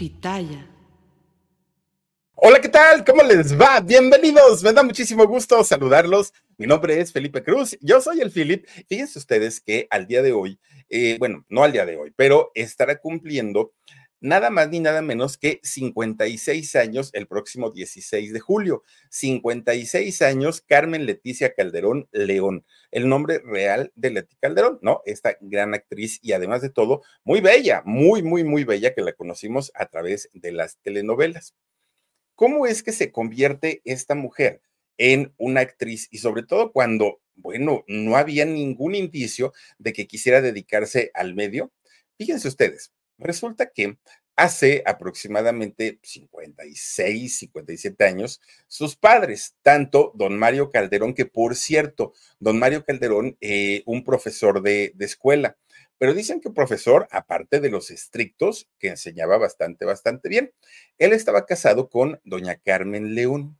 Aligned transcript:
Pitaya. 0.00 0.66
Hola, 2.34 2.58
¿qué 2.58 2.70
tal? 2.70 3.04
¿Cómo 3.04 3.22
les 3.22 3.60
va? 3.60 3.80
Bienvenidos. 3.80 4.62
Me 4.62 4.72
da 4.72 4.82
muchísimo 4.82 5.26
gusto 5.26 5.62
saludarlos. 5.62 6.32
Mi 6.56 6.66
nombre 6.66 6.98
es 6.98 7.12
Felipe 7.12 7.42
Cruz. 7.42 7.76
Yo 7.82 8.00
soy 8.00 8.22
el 8.22 8.30
Philip. 8.30 8.66
Fíjense 8.88 9.18
ustedes 9.18 9.60
que 9.60 9.86
al 9.90 10.06
día 10.06 10.22
de 10.22 10.32
hoy, 10.32 10.58
eh, 10.88 11.16
bueno, 11.18 11.44
no 11.50 11.64
al 11.64 11.72
día 11.72 11.84
de 11.84 11.98
hoy, 11.98 12.14
pero 12.16 12.50
estará 12.54 12.96
cumpliendo 12.98 13.74
nada 14.20 14.50
más 14.50 14.68
ni 14.70 14.80
nada 14.80 15.02
menos 15.02 15.38
que 15.38 15.60
56 15.62 16.76
años 16.76 17.10
el 17.14 17.26
próximo 17.26 17.70
16 17.70 18.32
de 18.32 18.40
julio. 18.40 18.84
56 19.08 20.22
años 20.22 20.60
Carmen 20.60 21.06
Leticia 21.06 21.54
Calderón 21.54 22.08
León, 22.12 22.64
el 22.90 23.08
nombre 23.08 23.40
real 23.44 23.92
de 23.94 24.10
Leti 24.10 24.36
Calderón, 24.36 24.78
¿no? 24.82 25.02
Esta 25.06 25.36
gran 25.40 25.74
actriz 25.74 26.18
y 26.22 26.32
además 26.32 26.62
de 26.62 26.70
todo, 26.70 27.02
muy 27.24 27.40
bella, 27.40 27.82
muy, 27.84 28.22
muy, 28.22 28.44
muy 28.44 28.64
bella 28.64 28.94
que 28.94 29.02
la 29.02 29.12
conocimos 29.12 29.72
a 29.74 29.86
través 29.86 30.28
de 30.32 30.52
las 30.52 30.78
telenovelas. 30.78 31.54
¿Cómo 32.34 32.66
es 32.66 32.82
que 32.82 32.92
se 32.92 33.12
convierte 33.12 33.82
esta 33.84 34.14
mujer 34.14 34.62
en 34.98 35.34
una 35.38 35.60
actriz 35.60 36.08
y 36.10 36.18
sobre 36.18 36.42
todo 36.42 36.72
cuando, 36.72 37.20
bueno, 37.34 37.84
no 37.86 38.16
había 38.16 38.44
ningún 38.44 38.94
indicio 38.94 39.52
de 39.78 39.92
que 39.92 40.06
quisiera 40.06 40.40
dedicarse 40.40 41.10
al 41.14 41.34
medio? 41.34 41.72
Fíjense 42.16 42.48
ustedes, 42.48 42.92
Resulta 43.20 43.70
que 43.70 43.98
hace 44.34 44.82
aproximadamente 44.86 45.98
56, 46.02 47.38
57 47.40 48.04
años, 48.04 48.40
sus 48.66 48.96
padres, 48.96 49.56
tanto 49.60 50.12
don 50.14 50.38
Mario 50.38 50.70
Calderón, 50.70 51.12
que 51.12 51.26
por 51.26 51.54
cierto, 51.54 52.14
don 52.38 52.58
Mario 52.58 52.84
Calderón, 52.84 53.36
eh, 53.42 53.82
un 53.84 54.02
profesor 54.02 54.62
de, 54.62 54.92
de 54.94 55.04
escuela, 55.04 55.58
pero 55.98 56.14
dicen 56.14 56.40
que 56.40 56.48
profesor, 56.48 57.06
aparte 57.10 57.60
de 57.60 57.68
los 57.68 57.90
estrictos, 57.90 58.70
que 58.78 58.88
enseñaba 58.88 59.36
bastante, 59.36 59.84
bastante 59.84 60.30
bien, 60.30 60.54
él 60.96 61.12
estaba 61.12 61.44
casado 61.44 61.90
con 61.90 62.18
doña 62.24 62.56
Carmen 62.56 63.14
León. 63.14 63.58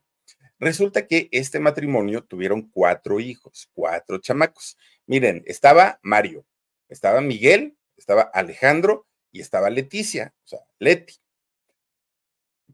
Resulta 0.58 1.06
que 1.06 1.28
este 1.32 1.60
matrimonio 1.60 2.24
tuvieron 2.24 2.70
cuatro 2.70 3.20
hijos, 3.20 3.68
cuatro 3.74 4.16
chamacos. 4.18 4.78
Miren, 5.04 5.42
estaba 5.44 6.00
Mario, 6.02 6.46
estaba 6.88 7.20
Miguel, 7.20 7.76
estaba 7.98 8.22
Alejandro 8.22 9.06
y 9.32 9.40
estaba 9.40 9.70
Leticia, 9.70 10.34
o 10.44 10.48
sea, 10.48 10.60
Leti. 10.78 11.14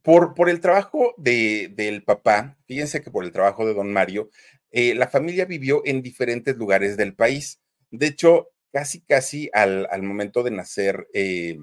Por, 0.02 0.34
por 0.34 0.48
el 0.48 0.60
trabajo 0.60 1.14
de, 1.16 1.72
del 1.74 2.04
papá, 2.04 2.56
fíjense 2.66 3.02
que 3.02 3.10
por 3.10 3.24
el 3.24 3.32
trabajo 3.32 3.66
de 3.66 3.74
don 3.74 3.92
Mario, 3.92 4.30
eh, 4.70 4.94
la 4.94 5.08
familia 5.08 5.46
vivió 5.46 5.82
en 5.84 6.02
diferentes 6.02 6.56
lugares 6.56 6.96
del 6.96 7.14
país. 7.14 7.60
De 7.90 8.06
hecho, 8.06 8.50
casi, 8.72 9.00
casi 9.00 9.50
al, 9.52 9.88
al 9.90 10.02
momento 10.02 10.42
de 10.42 10.50
nacer 10.52 11.08
eh, 11.12 11.58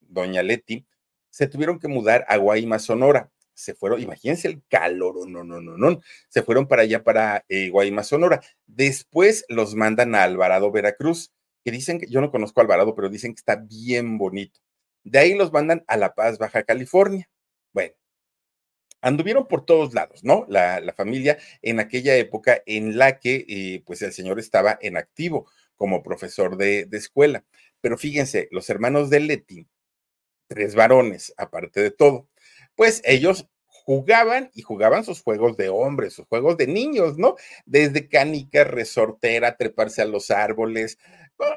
doña 0.00 0.42
Leti, 0.42 0.86
se 1.30 1.46
tuvieron 1.46 1.78
que 1.78 1.86
mudar 1.86 2.24
a 2.28 2.38
Guaymas, 2.38 2.84
Sonora. 2.84 3.30
Se 3.54 3.74
fueron, 3.74 4.02
imagínense 4.02 4.48
el 4.48 4.62
calor, 4.68 5.28
no, 5.28 5.44
no, 5.44 5.60
no, 5.60 5.76
no, 5.76 6.00
se 6.28 6.42
fueron 6.42 6.66
para 6.66 6.82
allá, 6.82 7.04
para 7.04 7.44
eh, 7.48 7.68
Guaymas, 7.70 8.08
Sonora. 8.08 8.40
Después 8.66 9.44
los 9.48 9.74
mandan 9.74 10.14
a 10.14 10.24
Alvarado, 10.24 10.72
Veracruz 10.72 11.32
que 11.66 11.72
dicen 11.72 11.98
que 11.98 12.06
yo 12.06 12.20
no 12.20 12.30
conozco 12.30 12.60
a 12.60 12.62
Alvarado, 12.62 12.94
pero 12.94 13.08
dicen 13.08 13.34
que 13.34 13.40
está 13.40 13.56
bien 13.56 14.18
bonito. 14.18 14.60
De 15.02 15.18
ahí 15.18 15.34
los 15.34 15.52
mandan 15.52 15.82
a 15.88 15.96
La 15.96 16.14
Paz, 16.14 16.38
Baja 16.38 16.62
California. 16.62 17.28
Bueno, 17.72 17.92
anduvieron 19.00 19.48
por 19.48 19.66
todos 19.66 19.92
lados, 19.92 20.22
¿no? 20.22 20.46
La, 20.48 20.78
la 20.78 20.92
familia 20.92 21.38
en 21.62 21.80
aquella 21.80 22.14
época 22.14 22.62
en 22.66 22.96
la 22.96 23.18
que 23.18 23.44
eh, 23.48 23.82
pues 23.84 24.00
el 24.02 24.12
señor 24.12 24.38
estaba 24.38 24.78
en 24.80 24.96
activo 24.96 25.50
como 25.74 26.04
profesor 26.04 26.56
de, 26.56 26.84
de 26.84 26.98
escuela. 26.98 27.44
Pero 27.80 27.98
fíjense, 27.98 28.46
los 28.52 28.70
hermanos 28.70 29.10
de 29.10 29.18
Leti, 29.18 29.66
tres 30.46 30.76
varones, 30.76 31.34
aparte 31.36 31.80
de 31.80 31.90
todo, 31.90 32.28
pues 32.76 33.02
ellos 33.04 33.48
jugaban 33.86 34.50
y 34.54 34.62
jugaban 34.62 35.04
sus 35.04 35.20
juegos 35.20 35.56
de 35.56 35.68
hombres, 35.68 36.12
sus 36.14 36.26
juegos 36.26 36.56
de 36.56 36.68
niños, 36.68 37.18
¿no? 37.18 37.34
Desde 37.64 38.08
canica, 38.08 38.62
resortera, 38.62 39.56
treparse 39.56 40.02
a 40.02 40.06
los 40.06 40.32
árboles, 40.32 40.98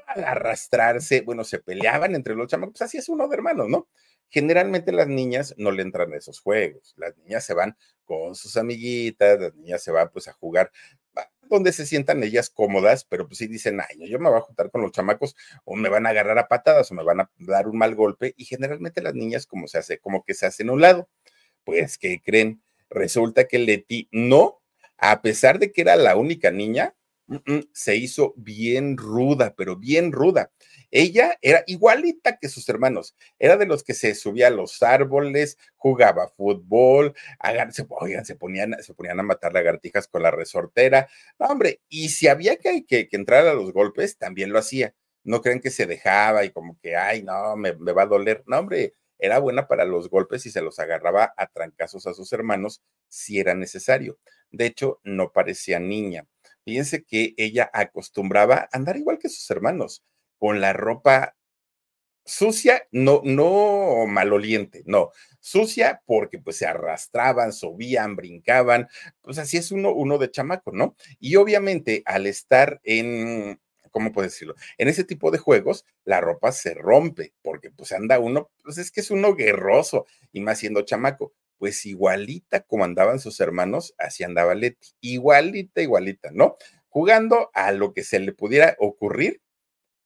arrastrarse, 0.08 1.22
bueno, 1.22 1.44
se 1.44 1.60
peleaban 1.60 2.16
entre 2.16 2.36
los 2.36 2.48
chamacos, 2.48 2.74
pues 2.74 2.82
así 2.84 2.98
es 2.98 3.10
uno 3.10 3.28
de 3.28 3.36
hermanos, 3.36 3.70
¿no? 3.70 3.88
Generalmente 4.30 4.92
las 4.92 5.08
niñas 5.08 5.56
no 5.58 5.72
le 5.72 5.82
entran 5.82 6.14
a 6.14 6.18
esos 6.18 6.40
juegos, 6.40 6.94
las 6.98 7.18
niñas 7.18 7.46
se 7.46 7.54
van 7.54 7.78
con 8.06 8.36
sus 8.36 8.58
amiguitas, 8.58 9.40
las 9.40 9.56
niñas 9.56 9.84
se 9.84 9.92
van 9.92 10.10
pues 10.12 10.28
a 10.28 10.34
jugar 10.34 10.72
donde 11.50 11.74
se 11.74 11.86
sientan 11.86 12.24
ellas 12.24 12.50
cómodas, 12.50 13.04
pero 13.06 13.28
pues 13.28 13.40
sí 13.40 13.48
dicen, 13.48 13.82
ay, 13.82 14.08
yo 14.08 14.20
me 14.20 14.30
voy 14.30 14.38
a 14.38 14.42
juntar 14.42 14.70
con 14.72 14.82
los 14.82 14.92
chamacos 14.92 15.36
o 15.66 15.76
me 15.76 15.90
van 15.90 16.06
a 16.06 16.10
agarrar 16.10 16.38
a 16.38 16.48
patadas 16.48 16.92
o 16.92 16.94
me 16.94 17.04
van 17.04 17.22
a 17.22 17.32
dar 17.40 17.68
un 17.68 17.78
mal 17.78 17.96
golpe 17.96 18.34
y 18.38 18.46
generalmente 18.46 19.02
las 19.02 19.16
niñas 19.16 19.46
como 19.48 19.68
se 19.68 19.80
hace, 19.80 20.00
como 20.00 20.24
que 20.24 20.36
se 20.36 20.46
hacen 20.46 20.70
a 20.70 20.74
un 20.74 20.82
lado. 20.82 21.10
Pues, 21.66 21.98
¿qué 21.98 22.22
creen? 22.24 22.62
Resulta 22.90 23.46
que 23.46 23.60
Leti 23.60 24.08
no, 24.12 24.62
a 24.98 25.22
pesar 25.22 25.60
de 25.60 25.72
que 25.72 25.82
era 25.82 25.96
la 25.96 26.16
única 26.16 26.52
niña, 26.52 26.96
se 27.74 27.96
hizo 27.96 28.34
bien 28.38 28.98
ruda, 28.98 29.54
pero 29.56 29.76
bien 29.76 30.12
ruda. 30.12 30.52
Ella 30.92 31.38
era 31.42 31.64
igualita 31.68 32.38
que 32.38 32.50
sus 32.50 32.68
hermanos, 32.70 33.16
era 33.38 33.58
de 33.58 33.68
los 33.68 33.84
que 33.84 33.94
se 33.94 34.16
subía 34.16 34.48
a 34.48 34.52
los 34.52 34.82
árboles, 34.82 35.58
jugaba 35.76 36.30
fútbol, 36.30 37.14
se, 37.72 37.86
se, 38.24 38.36
ponían, 38.36 38.74
a 39.20 39.24
matar 39.24 39.54
lagartijas 39.54 40.08
con 40.08 40.24
la 40.24 40.32
resortera. 40.32 41.08
No, 41.38 41.48
hombre, 41.48 41.82
y 41.90 42.10
si 42.10 42.28
había 42.28 42.58
que, 42.58 42.86
que, 42.86 43.08
entrar 43.12 43.48
a 43.48 43.54
los 43.54 43.72
golpes, 43.72 44.18
también 44.18 44.52
lo 44.52 44.60
hacía. 44.60 44.96
No 45.24 45.42
creen 45.42 45.60
que 45.60 45.70
se 45.70 45.86
dejaba 45.86 46.46
y 46.46 46.52
como 46.52 46.80
que, 46.82 46.96
ay, 46.96 47.24
no, 47.24 47.56
me, 47.56 47.76
me 47.76 47.92
va 47.92 48.04
a 48.04 48.08
doler. 48.08 48.44
No, 48.48 48.58
hombre, 48.60 48.96
era 49.20 49.38
buena 49.40 49.68
para 49.68 49.86
los 49.86 50.10
golpes 50.10 50.46
y 50.46 50.52
se 50.52 50.62
los 50.62 50.80
agarraba 50.80 51.34
a 51.38 51.48
trancazos 51.48 52.08
a 52.08 52.14
sus 52.14 52.32
hermanos 52.34 52.82
si 53.10 53.40
era 53.40 53.54
necesario. 53.54 54.18
De 54.50 54.66
hecho, 54.66 55.00
no 55.04 55.32
parecía 55.32 55.80
niña 55.80 56.26
Fíjense 56.70 57.04
que 57.04 57.34
ella 57.38 57.68
acostumbraba 57.74 58.70
andar 58.72 58.96
igual 58.96 59.18
que 59.18 59.28
sus 59.28 59.50
hermanos, 59.50 60.04
con 60.38 60.62
la 60.62 60.72
ropa 60.72 61.36
sucia, 62.24 62.88
no, 62.92 63.22
no 63.26 64.06
maloliente, 64.06 64.84
no, 64.86 65.10
sucia 65.40 66.04
porque 66.06 66.38
pues 66.38 66.58
se 66.58 66.68
arrastraban, 66.68 67.54
subían, 67.54 68.16
brincaban, 68.16 68.88
pues 69.22 69.40
así 69.40 69.58
es 69.58 69.72
uno, 69.72 69.92
uno 69.92 70.20
de 70.20 70.30
chamaco, 70.30 70.72
¿no? 70.72 70.96
Y 71.20 71.38
obviamente 71.38 72.04
al 72.06 72.28
estar 72.28 72.80
en, 72.84 73.60
¿cómo 73.90 74.12
puedo 74.12 74.28
decirlo? 74.28 74.54
En 74.78 74.90
ese 74.90 75.04
tipo 75.04 75.32
de 75.32 75.40
juegos, 75.40 75.86
la 76.06 76.22
ropa 76.22 76.52
se 76.52 76.76
rompe, 76.76 77.34
porque 77.42 77.72
pues 77.72 77.92
anda 77.94 78.20
uno, 78.20 78.52
pues 78.64 78.78
es 78.78 78.92
que 78.92 79.00
es 79.02 79.10
uno 79.10 79.34
guerroso, 79.34 80.06
y 80.32 80.42
más 80.42 80.60
siendo 80.60 80.84
chamaco 80.84 81.34
pues 81.60 81.86
igualita 81.86 82.62
como 82.62 82.86
andaban 82.86 83.20
sus 83.20 83.40
hermanos, 83.42 83.94
así 84.00 84.24
andaba 84.24 84.56
Leti, 84.56 84.90
igualita, 85.02 85.82
igualita, 85.82 86.32
¿no? 86.34 86.58
Jugando 86.90 87.52
a 87.54 87.72
lo 87.72 87.94
que 87.94 88.04
se 88.04 88.20
le 88.20 88.34
pudiera 88.34 88.76
ocurrir 88.80 89.42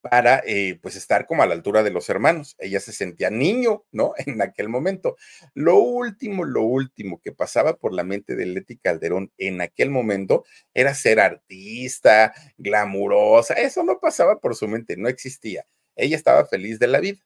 para 0.03 0.43
eh, 0.45 0.77
pues 0.81 0.97
estar 0.97 1.25
como 1.27 1.43
a 1.43 1.47
la 1.47 1.53
altura 1.53 1.81
de 1.81 1.89
los 1.89 2.09
hermanos. 2.09 2.55
Ella 2.59 2.81
se 2.81 2.91
sentía 2.91 3.29
niño, 3.29 3.85
¿no? 3.93 4.13
En 4.27 4.41
aquel 4.41 4.67
momento. 4.67 5.15
Lo 5.53 5.77
último, 5.77 6.43
lo 6.43 6.63
último 6.63 7.21
que 7.21 7.31
pasaba 7.31 7.77
por 7.77 7.93
la 7.93 8.03
mente 8.03 8.35
de 8.35 8.45
Leti 8.45 8.77
Calderón 8.77 9.31
en 9.37 9.61
aquel 9.61 9.89
momento 9.91 10.43
era 10.73 10.93
ser 10.93 11.21
artista, 11.21 12.33
glamurosa. 12.57 13.53
Eso 13.53 13.83
no 13.83 13.99
pasaba 14.01 14.39
por 14.41 14.55
su 14.55 14.67
mente, 14.67 14.97
no 14.97 15.07
existía. 15.07 15.65
Ella 15.95 16.17
estaba 16.17 16.45
feliz 16.45 16.79
de 16.79 16.87
la 16.87 16.99
vida. 16.99 17.19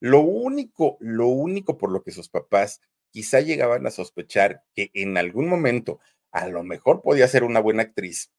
Lo 0.00 0.20
único, 0.20 0.96
lo 1.00 1.28
único 1.28 1.78
por 1.78 1.90
lo 1.90 2.02
que 2.02 2.12
sus 2.12 2.28
papás 2.28 2.80
quizá 3.12 3.40
llegaban 3.40 3.86
a 3.86 3.92
sospechar 3.92 4.64
que 4.74 4.90
en 4.94 5.16
algún 5.16 5.46
momento 5.46 6.00
a 6.32 6.48
lo 6.48 6.64
mejor 6.64 7.02
podía 7.02 7.28
ser 7.28 7.44
una 7.44 7.60
buena 7.60 7.82
actriz, 7.82 8.32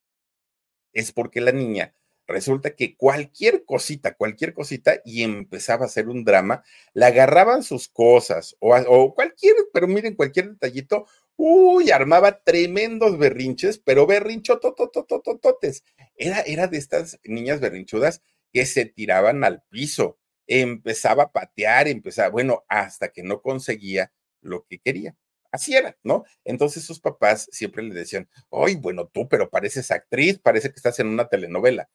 es 0.91 1.11
porque 1.11 1.41
la 1.41 1.51
niña 1.51 1.95
resulta 2.27 2.75
que 2.75 2.95
cualquier 2.95 3.65
cosita, 3.65 4.15
cualquier 4.15 4.53
cosita, 4.53 5.01
y 5.05 5.23
empezaba 5.23 5.85
a 5.85 5.89
ser 5.89 6.09
un 6.09 6.23
drama, 6.23 6.63
le 6.93 7.05
agarraban 7.05 7.63
sus 7.63 7.87
cosas 7.87 8.55
o, 8.59 8.75
o 8.75 9.13
cualquier, 9.13 9.55
pero 9.73 9.87
miren, 9.87 10.15
cualquier 10.15 10.51
detallito, 10.51 11.05
uy, 11.35 11.91
armaba 11.91 12.43
tremendos 12.43 13.17
berrinches, 13.17 13.77
pero 13.77 14.07
berrinchototototototes. 14.07 15.83
Era, 16.15 16.41
era 16.41 16.67
de 16.67 16.77
estas 16.77 17.19
niñas 17.23 17.59
berrinchudas 17.59 18.21
que 18.51 18.65
se 18.65 18.85
tiraban 18.85 19.43
al 19.43 19.63
piso, 19.69 20.17
empezaba 20.47 21.23
a 21.23 21.31
patear, 21.31 21.87
empezaba, 21.87 22.29
bueno, 22.29 22.63
hasta 22.69 23.09
que 23.09 23.23
no 23.23 23.41
conseguía 23.41 24.11
lo 24.43 24.65
que 24.65 24.79
quería. 24.79 25.15
Así 25.51 25.75
era, 25.75 25.97
¿no? 26.03 26.23
Entonces 26.45 26.83
sus 26.85 26.99
papás 26.99 27.47
siempre 27.51 27.83
le 27.83 27.93
decían, 27.93 28.27
ay, 28.51 28.75
bueno, 28.75 29.07
tú, 29.07 29.27
pero 29.29 29.49
pareces 29.49 29.91
actriz, 29.91 30.39
parece 30.39 30.69
que 30.69 30.75
estás 30.77 30.99
en 30.99 31.07
una 31.07 31.27
telenovela. 31.29 31.89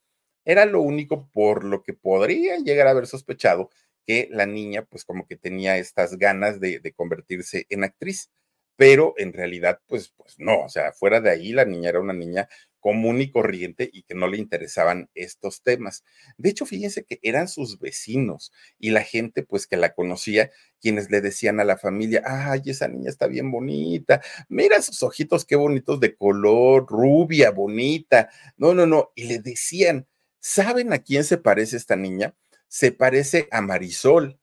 Era 0.44 0.64
lo 0.66 0.80
único 0.80 1.28
por 1.32 1.64
lo 1.64 1.82
que 1.82 1.92
podría 1.94 2.58
llegar 2.58 2.86
a 2.86 2.90
haber 2.90 3.06
sospechado 3.06 3.70
que 4.06 4.28
la 4.30 4.46
niña, 4.46 4.84
pues 4.84 5.04
como 5.04 5.26
que 5.26 5.36
tenía 5.36 5.76
estas 5.78 6.16
ganas 6.18 6.60
de, 6.60 6.80
de 6.80 6.92
convertirse 6.92 7.66
en 7.68 7.84
actriz 7.84 8.30
pero 8.78 9.14
en 9.18 9.32
realidad, 9.32 9.80
pues, 9.88 10.10
pues 10.16 10.36
no, 10.38 10.60
o 10.62 10.68
sea, 10.68 10.92
fuera 10.92 11.20
de 11.20 11.30
ahí 11.30 11.52
la 11.52 11.64
niña 11.64 11.88
era 11.90 11.98
una 12.00 12.12
niña 12.12 12.48
común 12.80 13.20
y 13.20 13.30
corriente 13.30 13.88
y 13.92 14.02
que 14.02 14.14
no 14.14 14.28
le 14.28 14.38
interesaban 14.38 15.10
estos 15.14 15.62
temas. 15.62 16.04
De 16.36 16.50
hecho, 16.50 16.66
fíjense 16.66 17.04
que 17.04 17.18
eran 17.22 17.48
sus 17.48 17.78
vecinos 17.78 18.52
y 18.78 18.90
la 18.90 19.02
gente 19.02 19.42
pues 19.42 19.66
que 19.66 19.76
la 19.76 19.94
conocía, 19.94 20.50
quienes 20.80 21.10
le 21.10 21.20
decían 21.20 21.60
a 21.60 21.64
la 21.64 21.76
familia, 21.76 22.22
ay, 22.24 22.62
esa 22.66 22.88
niña 22.88 23.10
está 23.10 23.26
bien 23.26 23.50
bonita, 23.50 24.20
mira 24.48 24.80
sus 24.82 25.02
ojitos 25.02 25.44
qué 25.44 25.56
bonitos 25.56 26.00
de 26.00 26.14
color, 26.16 26.86
rubia, 26.88 27.50
bonita. 27.50 28.30
No, 28.56 28.74
no, 28.74 28.86
no, 28.86 29.10
y 29.14 29.24
le 29.24 29.38
decían, 29.38 30.06
¿saben 30.40 30.92
a 30.92 30.98
quién 30.98 31.24
se 31.24 31.38
parece 31.38 31.76
esta 31.76 31.96
niña? 31.96 32.34
Se 32.68 32.92
parece 32.92 33.48
a 33.50 33.60
Marisol. 33.62 34.38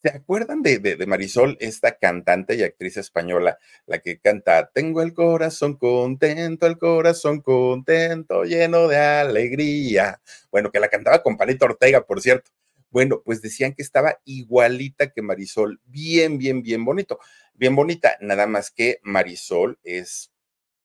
¿Se 0.00 0.10
acuerdan 0.10 0.62
de, 0.62 0.78
de, 0.78 1.06
Marisol, 1.06 1.56
esta 1.60 1.98
cantante 1.98 2.54
y 2.54 2.62
actriz 2.62 2.96
española, 2.96 3.58
la 3.84 3.98
que 3.98 4.20
canta 4.20 4.70
Tengo 4.72 5.02
el 5.02 5.12
corazón 5.12 5.74
contento, 5.76 6.68
el 6.68 6.78
corazón 6.78 7.40
contento, 7.40 8.44
lleno 8.44 8.86
de 8.86 8.96
alegría? 8.96 10.20
Bueno, 10.52 10.70
que 10.70 10.78
la 10.78 10.88
cantaba 10.88 11.20
con 11.22 11.36
Palito 11.36 11.64
Ortega, 11.64 12.06
por 12.06 12.20
cierto. 12.20 12.52
Bueno, 12.90 13.22
pues 13.24 13.42
decían 13.42 13.74
que 13.74 13.82
estaba 13.82 14.20
igualita 14.24 15.10
que 15.12 15.20
Marisol, 15.20 15.80
bien, 15.84 16.38
bien, 16.38 16.62
bien 16.62 16.84
bonito, 16.84 17.18
bien 17.54 17.74
bonita, 17.74 18.16
nada 18.20 18.46
más 18.46 18.70
que 18.70 19.00
Marisol 19.02 19.80
es 19.82 20.30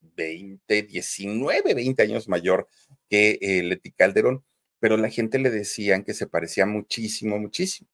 20, 0.02 0.84
19, 0.84 1.74
20 1.76 2.02
años 2.04 2.28
mayor 2.28 2.68
que 3.10 3.38
eh, 3.42 3.64
Leti 3.64 3.92
Calderón, 3.92 4.44
pero 4.80 4.98
la 4.98 5.10
gente 5.10 5.40
le 5.40 5.52
decían 5.52 6.04
que 6.04 6.16
se 6.16 6.28
parecía 6.28 6.66
muchísimo, 6.66 7.38
muchísimo. 7.40 7.93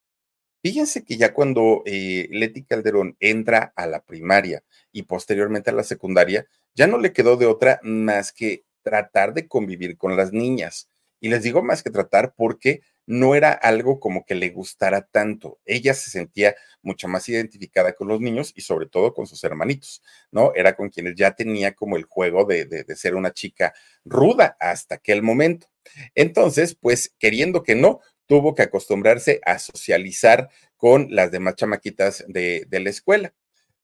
Fíjense 0.62 1.06
que 1.06 1.18
ya 1.18 1.34
cuando 1.34 1.84
eh, 1.86 2.28
Leti 2.32 2.64
Calderón 2.64 3.16
entra 3.20 3.72
a 3.76 3.88
la 3.88 4.02
primaria 4.04 4.64
y 4.92 5.04
posteriormente 5.04 5.70
a 5.70 5.74
la 5.74 5.84
secundaria, 5.84 6.48
ya 6.76 6.88
no 6.88 6.98
le 6.98 7.14
quedó 7.14 7.38
de 7.38 7.46
otra 7.46 7.80
más 7.84 8.34
que 8.34 8.66
tratar 8.82 9.34
de 9.34 9.48
convivir 9.48 9.98
con 9.98 10.18
las 10.18 10.34
niñas. 10.34 10.90
Y 11.22 11.30
les 11.30 11.44
digo 11.44 11.62
más 11.64 11.84
que 11.84 11.92
tratar 11.92 12.34
porque 12.36 12.82
no 13.06 13.36
era 13.36 13.52
algo 13.52 14.00
como 14.00 14.24
que 14.24 14.36
le 14.36 14.50
gustara 14.50 15.02
tanto. 15.02 15.60
Ella 15.66 15.94
se 15.94 16.12
sentía 16.12 16.56
mucho 16.82 17.08
más 17.08 17.28
identificada 17.28 17.94
con 17.94 18.08
los 18.08 18.22
niños 18.22 18.54
y 18.56 18.62
sobre 18.62 18.86
todo 18.86 19.14
con 19.14 19.28
sus 19.28 19.44
hermanitos, 19.44 20.04
¿no? 20.32 20.54
Era 20.56 20.76
con 20.76 20.90
quienes 20.90 21.16
ya 21.16 21.36
tenía 21.36 21.74
como 21.74 21.98
el 21.98 22.04
juego 22.04 22.46
de, 22.46 22.66
de 22.66 22.96
ser 22.96 23.16
una 23.16 23.34
chica 23.34 23.74
ruda 24.06 24.56
hasta 24.60 24.96
aquel 24.96 25.24
momento. 25.24 25.68
Entonces, 26.16 26.76
pues 26.76 27.14
queriendo 27.18 27.64
que 27.64 27.76
no, 27.76 28.02
tuvo 28.30 28.54
que 28.54 28.62
acostumbrarse 28.62 29.42
a 29.44 29.58
socializar 29.58 30.52
con 30.78 31.08
las 31.10 31.32
demás 31.32 31.56
chamaquitas 31.56 32.24
de, 32.28 32.68
la 32.70 32.90
escuela. 32.92 33.34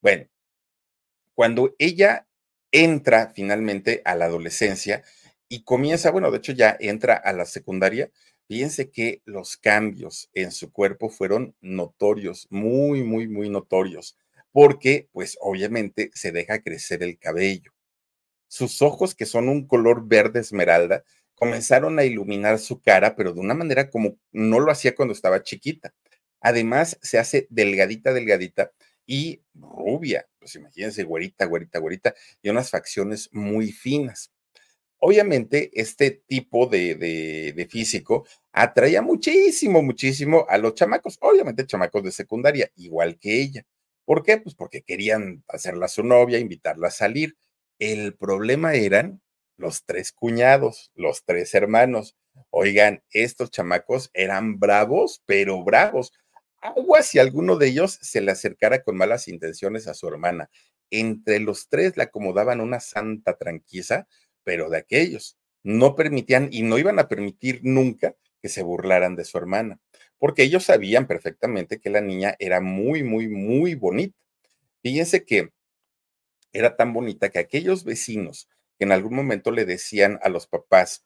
Bueno, 0.02 0.28
cuando 1.34 1.74
ella 1.80 2.28
entra 2.72 3.32
finalmente 3.34 4.04
a 4.06 4.14
la 4.14 4.26
adolescencia 4.26 5.04
y 5.50 5.64
comienza, 5.64 6.12
bueno, 6.12 6.30
de 6.30 6.38
hecho 6.38 6.52
ya 6.52 6.78
entra 6.80 7.16
a 7.16 7.34
la 7.34 7.46
secundaria, 7.46 8.12
fíjense 8.48 8.92
que 8.92 9.24
los 9.26 9.58
cambios 9.58 10.30
en 10.36 10.52
su 10.52 10.72
cuerpo 10.72 11.10
fueron 11.10 11.56
notorios, 11.60 12.46
muy, 12.52 13.04
muy, 13.04 13.28
muy 13.28 13.50
notorios, 13.50 14.16
porque 14.52 15.10
pues 15.12 15.40
obviamente 15.42 16.12
se 16.14 16.32
deja 16.32 16.62
crecer 16.62 17.02
el 17.02 17.18
cabello. 17.18 17.72
Sus 18.48 18.84
ojos, 18.84 19.16
que 19.16 19.26
son 19.26 19.50
un 19.50 19.66
color 19.68 20.08
verde 20.08 20.40
esmeralda, 20.42 21.04
comenzaron 21.36 22.00
a 22.00 22.06
iluminar 22.06 22.60
su 22.60 22.82
cara, 22.82 23.16
pero 23.16 23.34
de 23.34 23.42
una 23.42 23.54
manera 23.54 23.90
como 23.90 24.18
no 24.32 24.60
lo 24.60 24.72
hacía 24.72 24.96
cuando 24.96 25.14
estaba 25.14 25.44
chiquita. 25.44 25.94
Además, 26.42 26.98
se 27.02 27.18
hace 27.18 27.48
delgadita, 27.50 28.14
delgadita 28.14 28.72
y 29.06 29.42
rubia. 29.54 30.28
Pues 30.40 30.56
imagínense, 30.56 31.04
güerita, 31.04 31.46
güerita, 31.46 31.80
güerita, 31.80 32.16
y 32.42 32.50
unas 32.50 32.70
facciones 32.70 33.30
muy 33.32 33.72
finas. 33.72 34.32
Obviamente, 34.98 35.72
este 35.74 36.12
tipo 36.12 36.68
de, 36.68 36.96
de, 36.96 37.68
físico 37.70 38.26
atraía 38.52 39.02
muchísimo, 39.02 39.82
muchísimo 39.84 40.46
a 40.50 40.58
los 40.58 40.74
chamacos, 40.74 41.18
obviamente 41.22 41.66
chamacos 41.68 42.04
de 42.04 42.12
secundaria, 42.12 42.72
igual 42.76 43.20
que 43.20 43.42
ella. 43.42 43.66
¿Por 44.06 44.24
qué? 44.24 44.38
Pues 44.38 44.56
porque 44.56 44.84
querían 44.84 45.44
hacerla 45.48 45.88
su 45.90 46.04
novia, 46.04 46.40
invitarla 46.40 46.88
a 46.88 46.92
salir. 46.92 47.36
El 47.80 48.16
problema 48.16 48.74
eran 48.76 49.22
los 49.58 49.86
tres 49.86 50.12
cuñados, 50.12 50.92
los 50.96 51.24
tres 51.26 51.54
hermanos. 51.54 52.16
Oigan, 52.50 53.04
estos 53.12 53.52
chamacos 53.52 54.10
eran 54.14 54.60
bravos, 54.60 55.22
pero 55.26 55.64
bravos. 55.64 56.12
Agua 56.62 57.02
si 57.02 57.20
alguno 57.20 57.58
de 57.58 57.68
ellos 57.68 57.98
se 58.02 58.22
le 58.22 58.32
acercara 58.32 58.84
con 58.84 58.98
malas 58.98 59.28
intenciones 59.28 59.88
a 59.88 59.94
su 59.94 60.08
hermana. 60.08 60.50
Entre 60.90 61.40
los 61.40 61.70
tres 61.70 61.98
le 61.98 62.04
acomodaban 62.04 62.62
una 62.62 62.80
santa 62.80 63.38
tranquila, 63.38 64.08
pero 64.44 64.70
de 64.70 64.78
aquellos. 64.78 65.38
No 65.64 65.96
permitían 65.96 66.50
y 66.52 66.62
no 66.62 66.78
iban 66.78 67.00
a 67.00 67.08
permitir 67.08 67.62
nunca 67.64 68.16
que 68.42 68.50
se 68.50 68.62
burlaran 68.62 69.16
de 69.16 69.26
su 69.26 69.40
hermana, 69.40 69.80
porque 70.20 70.44
ellos 70.44 70.66
sabían 70.66 71.08
perfectamente 71.08 71.80
que 71.80 71.90
la 71.90 72.02
niña 72.02 72.36
era 72.38 72.62
muy, 72.62 73.02
muy, 73.02 73.28
muy 73.28 73.74
bonita. 73.74 74.16
Fíjense 74.84 75.26
que 75.26 75.50
era 76.54 76.76
tan 76.76 76.94
bonita 76.94 77.30
que 77.30 77.40
aquellos 77.40 77.84
vecinos 77.84 78.48
que 78.78 78.86
en 78.86 78.92
algún 78.92 79.16
momento 79.16 79.52
le 79.52 79.66
decían 79.66 80.20
a 80.24 80.30
los 80.30 80.48
papás 80.48 81.06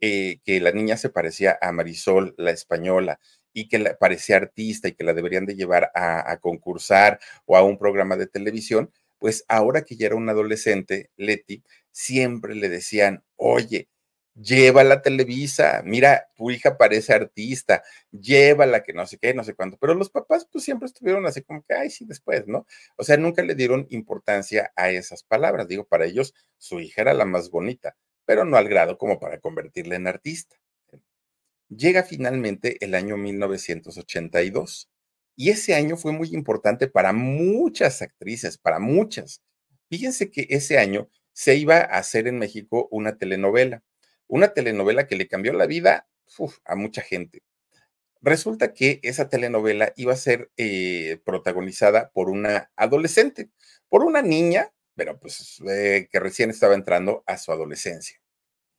eh, 0.00 0.40
que 0.44 0.60
la 0.60 0.72
niña 0.72 0.96
se 0.96 1.08
parecía 1.08 1.58
a 1.60 1.72
Marisol, 1.72 2.34
la 2.36 2.50
española, 2.50 3.20
y 3.52 3.68
que 3.68 3.78
la, 3.78 3.96
parecía 3.96 4.36
artista 4.36 4.88
y 4.88 4.92
que 4.92 5.04
la 5.04 5.14
deberían 5.14 5.46
de 5.46 5.54
llevar 5.54 5.90
a, 5.94 6.30
a 6.30 6.38
concursar 6.40 7.20
o 7.46 7.56
a 7.56 7.62
un 7.62 7.78
programa 7.78 8.16
de 8.16 8.26
televisión, 8.26 8.90
pues 9.18 9.44
ahora 9.48 9.82
que 9.82 9.96
ya 9.96 10.06
era 10.06 10.16
un 10.16 10.28
adolescente, 10.28 11.10
Leti, 11.16 11.62
siempre 11.92 12.54
le 12.54 12.68
decían, 12.68 13.24
oye, 13.36 13.88
llévala 14.34 14.96
a 14.96 15.02
Televisa, 15.02 15.82
mira, 15.84 16.28
tu 16.36 16.50
hija 16.50 16.76
parece 16.76 17.12
artista, 17.14 17.82
llévala 18.10 18.82
que 18.82 18.92
no 18.92 19.06
sé 19.06 19.18
qué, 19.18 19.34
no 19.34 19.44
sé 19.44 19.54
cuánto, 19.54 19.76
pero 19.78 19.94
los 19.94 20.10
papás 20.10 20.46
pues 20.50 20.64
siempre 20.64 20.86
estuvieron 20.86 21.26
así 21.26 21.42
como 21.42 21.62
que, 21.62 21.74
ay, 21.74 21.90
sí, 21.90 22.04
después, 22.04 22.46
¿no? 22.46 22.66
O 22.96 23.04
sea, 23.04 23.16
nunca 23.16 23.42
le 23.42 23.54
dieron 23.54 23.86
importancia 23.90 24.72
a 24.76 24.90
esas 24.90 25.22
palabras, 25.22 25.68
digo, 25.68 25.84
para 25.86 26.06
ellos 26.06 26.34
su 26.58 26.80
hija 26.80 27.02
era 27.02 27.14
la 27.14 27.24
más 27.24 27.50
bonita, 27.50 27.96
pero 28.24 28.44
no 28.44 28.56
al 28.56 28.68
grado 28.68 28.98
como 28.98 29.20
para 29.20 29.38
convertirla 29.40 29.96
en 29.96 30.06
artista. 30.06 30.56
Llega 31.68 32.02
finalmente 32.02 32.76
el 32.84 32.94
año 32.94 33.16
1982 33.16 34.88
y 35.36 35.50
ese 35.50 35.74
año 35.74 35.96
fue 35.96 36.12
muy 36.12 36.28
importante 36.34 36.88
para 36.88 37.12
muchas 37.12 38.02
actrices, 38.02 38.58
para 38.58 38.78
muchas. 38.78 39.42
Fíjense 39.88 40.30
que 40.30 40.46
ese 40.50 40.78
año 40.78 41.08
se 41.32 41.56
iba 41.56 41.78
a 41.78 41.98
hacer 41.98 42.28
en 42.28 42.38
México 42.38 42.88
una 42.90 43.16
telenovela 43.16 43.82
una 44.26 44.48
telenovela 44.54 45.06
que 45.06 45.16
le 45.16 45.28
cambió 45.28 45.52
la 45.52 45.66
vida 45.66 46.06
a 46.64 46.74
mucha 46.76 47.02
gente. 47.02 47.42
Resulta 48.20 48.72
que 48.72 49.00
esa 49.02 49.28
telenovela 49.28 49.92
iba 49.96 50.14
a 50.14 50.16
ser 50.16 50.50
eh, 50.56 51.18
protagonizada 51.24 52.10
por 52.12 52.30
una 52.30 52.70
adolescente, 52.76 53.50
por 53.88 54.02
una 54.02 54.22
niña, 54.22 54.72
pero 54.94 55.20
pues 55.20 55.60
eh, 55.68 56.08
que 56.10 56.20
recién 56.20 56.50
estaba 56.50 56.74
entrando 56.74 57.22
a 57.26 57.36
su 57.36 57.52
adolescencia. 57.52 58.18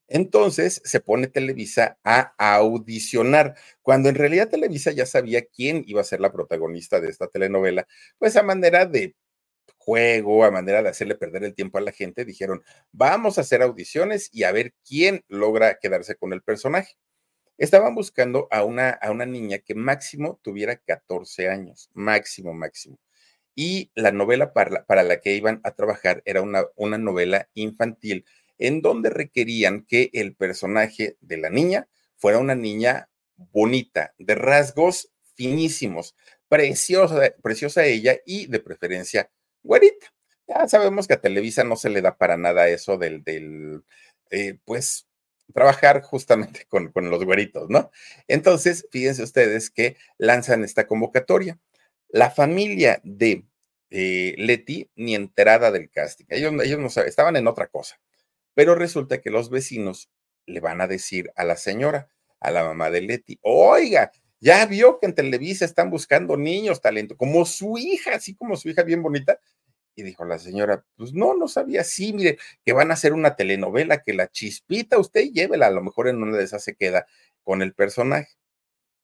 Entonces 0.08 0.82
se 0.84 1.00
pone 1.00 1.28
Televisa 1.28 2.00
a 2.04 2.34
audicionar, 2.38 3.56
cuando 3.82 4.10
en 4.10 4.16
realidad 4.16 4.50
Televisa 4.50 4.92
ya 4.92 5.06
sabía 5.06 5.46
quién 5.46 5.84
iba 5.88 6.02
a 6.02 6.04
ser 6.04 6.22
la 6.22 6.32
protagonista 6.32 7.00
de 7.00 7.10
esta 7.10 7.28
telenovela, 7.28 7.88
pues 8.20 8.36
a 8.36 8.44
manera 8.44 8.86
de 8.86 9.16
juego, 9.78 10.44
a 10.44 10.52
manera 10.52 10.82
de 10.82 10.90
hacerle 10.90 11.16
perder 11.16 11.44
el 11.44 11.54
tiempo 11.56 11.78
a 11.78 11.82
la 11.82 11.92
gente, 11.92 12.26
dijeron, 12.26 12.64
vamos 12.92 13.38
a 13.38 13.42
hacer 13.42 13.62
audiciones 13.62 14.30
y 14.32 14.44
a 14.44 14.52
ver 14.52 14.74
quién 14.88 15.24
logra 15.28 15.78
quedarse 15.80 16.16
con 16.16 16.34
el 16.34 16.42
personaje. 16.42 16.96
Estaban 17.58 17.96
buscando 17.96 18.48
a 18.52 18.64
una, 18.64 18.90
a 18.90 19.12
una 19.12 19.26
niña 19.26 19.60
que 19.60 19.76
máximo 19.76 20.40
tuviera 20.44 20.76
14 20.78 21.50
años, 21.50 21.90
máximo, 21.94 22.54
máximo. 22.54 23.00
Y 23.56 23.92
la 23.96 24.12
novela 24.12 24.54
para 24.54 24.72
la, 24.72 24.86
para 24.86 25.04
la 25.04 25.22
que 25.22 25.36
iban 25.36 25.62
a 25.64 25.72
trabajar 25.72 26.22
era 26.26 26.42
una, 26.42 26.66
una 26.76 26.98
novela 26.98 27.50
infantil 27.54 28.26
en 28.58 28.82
donde 28.82 29.10
requerían 29.10 29.86
que 29.86 30.10
el 30.14 30.36
personaje 30.36 31.18
de 31.22 31.38
la 31.38 31.50
niña 31.50 31.88
fuera 32.18 32.40
una 32.40 32.56
niña 32.56 33.10
bonita, 33.38 34.14
de 34.18 34.36
rasgos 34.36 35.12
finísimos, 35.36 36.16
preciosa, 36.48 37.34
preciosa 37.42 37.86
ella 37.86 38.18
y 38.26 38.48
de 38.48 38.60
preferencia 38.60 39.30
güerita. 39.66 40.08
Ya 40.48 40.68
sabemos 40.68 41.08
que 41.08 41.16
a 41.16 41.22
Televisa 41.22 41.64
no 41.64 41.76
se 41.76 41.90
le 41.90 42.02
da 42.02 42.18
para 42.18 42.38
nada 42.38 42.68
eso 42.70 42.98
del, 42.98 43.24
del 43.24 43.84
eh, 44.30 44.58
pues, 44.64 45.08
trabajar 45.54 46.02
justamente 46.02 46.66
con, 46.70 46.92
con 46.92 47.10
los 47.10 47.24
güeritos, 47.26 47.70
¿no? 47.70 47.92
Entonces, 48.28 48.88
fíjense 48.92 49.24
ustedes 49.24 49.70
que 49.70 49.98
lanzan 50.18 50.64
esta 50.64 50.88
convocatoria. 50.88 51.60
La 52.10 52.30
familia 52.30 53.02
de 53.04 53.46
eh, 53.90 54.36
Leti 54.38 54.90
ni 54.96 55.16
enterada 55.16 55.72
del 55.72 55.90
casting. 55.90 56.26
Ellos, 56.30 56.54
ellos 56.64 56.80
no 56.80 56.90
saben, 56.90 57.10
estaban 57.10 57.36
en 57.36 57.48
otra 57.48 57.68
cosa. 57.68 58.00
Pero 58.54 58.76
resulta 58.76 59.22
que 59.22 59.30
los 59.30 59.50
vecinos 59.50 60.10
le 60.46 60.60
van 60.60 60.82
a 60.82 60.88
decir 60.88 61.32
a 61.36 61.44
la 61.44 61.58
señora, 61.58 62.10
a 62.40 62.52
la 62.52 62.64
mamá 62.64 62.90
de 62.92 63.02
Leti, 63.02 63.40
oiga, 63.42 64.12
ya 64.40 64.66
vio 64.66 65.00
que 65.00 65.08
en 65.08 65.16
Televisa 65.16 65.66
están 65.66 65.90
buscando 65.90 66.38
niños, 66.38 66.82
talento, 66.82 67.18
como 67.18 67.46
su 67.46 67.78
hija, 67.78 68.16
así 68.16 68.36
como 68.36 68.56
su 68.58 68.70
hija 68.70 68.84
bien 68.84 69.04
bonita. 69.04 69.40
Y 69.96 70.04
dijo 70.04 70.26
la 70.26 70.40
señora, 70.40 70.86
pues 70.98 71.14
no, 71.14 71.36
no 71.36 71.48
sabía, 71.48 71.84
sí, 71.84 72.14
mire, 72.14 72.38
que 72.66 72.74
van 72.74 72.92
a 72.92 72.96
hacer 72.96 73.14
una 73.14 73.36
telenovela, 73.38 74.04
que 74.04 74.14
la 74.14 74.28
chispita, 74.30 75.00
usted 75.00 75.32
llévela, 75.32 75.68
a 75.68 75.72
lo 75.72 75.82
mejor 75.84 76.10
en 76.10 76.22
una 76.22 76.38
de 76.38 76.44
esas 76.44 76.64
se 76.64 76.76
queda 76.76 77.08
con 77.44 77.62
el 77.62 77.74
personaje. 77.74 78.30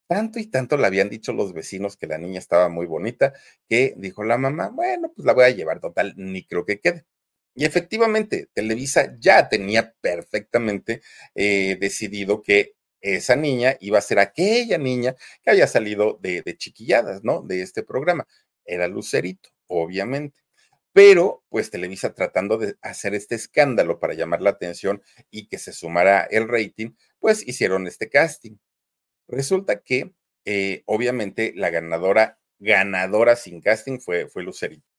Tanto 0.08 0.40
y 0.40 0.48
tanto 0.48 0.78
le 0.78 0.88
habían 0.88 1.10
dicho 1.10 1.34
los 1.34 1.54
vecinos 1.54 1.96
que 1.98 2.08
la 2.08 2.18
niña 2.18 2.40
estaba 2.40 2.68
muy 2.70 2.86
bonita, 2.86 3.34
que 3.70 3.94
dijo 3.98 4.24
la 4.26 4.38
mamá, 4.38 4.70
bueno, 4.70 5.12
pues 5.16 5.26
la 5.26 5.34
voy 5.34 5.46
a 5.46 5.50
llevar, 5.52 5.80
total, 5.80 6.14
ni 6.18 6.46
creo 6.46 6.66
que 6.66 6.80
quede. 6.82 7.06
Y 7.56 7.66
efectivamente, 7.66 8.50
Televisa 8.54 9.16
ya 9.20 9.50
tenía 9.50 9.94
perfectamente 10.02 11.02
eh, 11.36 11.78
decidido 11.80 12.42
que 12.42 12.74
esa 13.02 13.36
niña 13.36 13.78
iba 13.80 13.98
a 13.98 14.02
ser 14.02 14.20
aquella 14.20 14.78
niña 14.78 15.16
que 15.44 15.52
había 15.52 15.68
salido 15.68 16.20
de, 16.22 16.42
de 16.44 16.58
chiquilladas, 16.58 17.24
¿no? 17.24 17.42
De 17.42 17.62
este 17.62 17.84
programa. 17.84 18.28
Era 18.66 18.88
Lucerito, 18.88 19.50
obviamente 19.68 20.42
pero 20.94 21.44
pues 21.50 21.70
Televisa 21.72 22.14
tratando 22.14 22.58
de 22.58 22.76
hacer 22.82 23.14
este 23.16 23.36
escándalo 23.36 24.00
para 24.00 24.14
llamar 24.14 24.42
la 24.42 24.52
atención 24.52 25.02
y 25.30 25.48
que 25.48 25.58
se 25.58 25.74
sumara 25.74 26.24
el 26.24 26.48
rating, 26.50 26.92
pues 27.20 27.48
hicieron 27.48 27.88
este 27.88 28.10
casting. 28.10 28.58
Resulta 29.28 29.82
que 29.82 30.14
eh, 30.46 30.84
obviamente 30.86 31.54
la 31.56 31.70
ganadora, 31.70 32.40
ganadora 32.60 33.36
sin 33.36 33.62
casting 33.62 34.00
fue, 34.00 34.28
fue 34.28 34.44
Lucerito. 34.44 34.91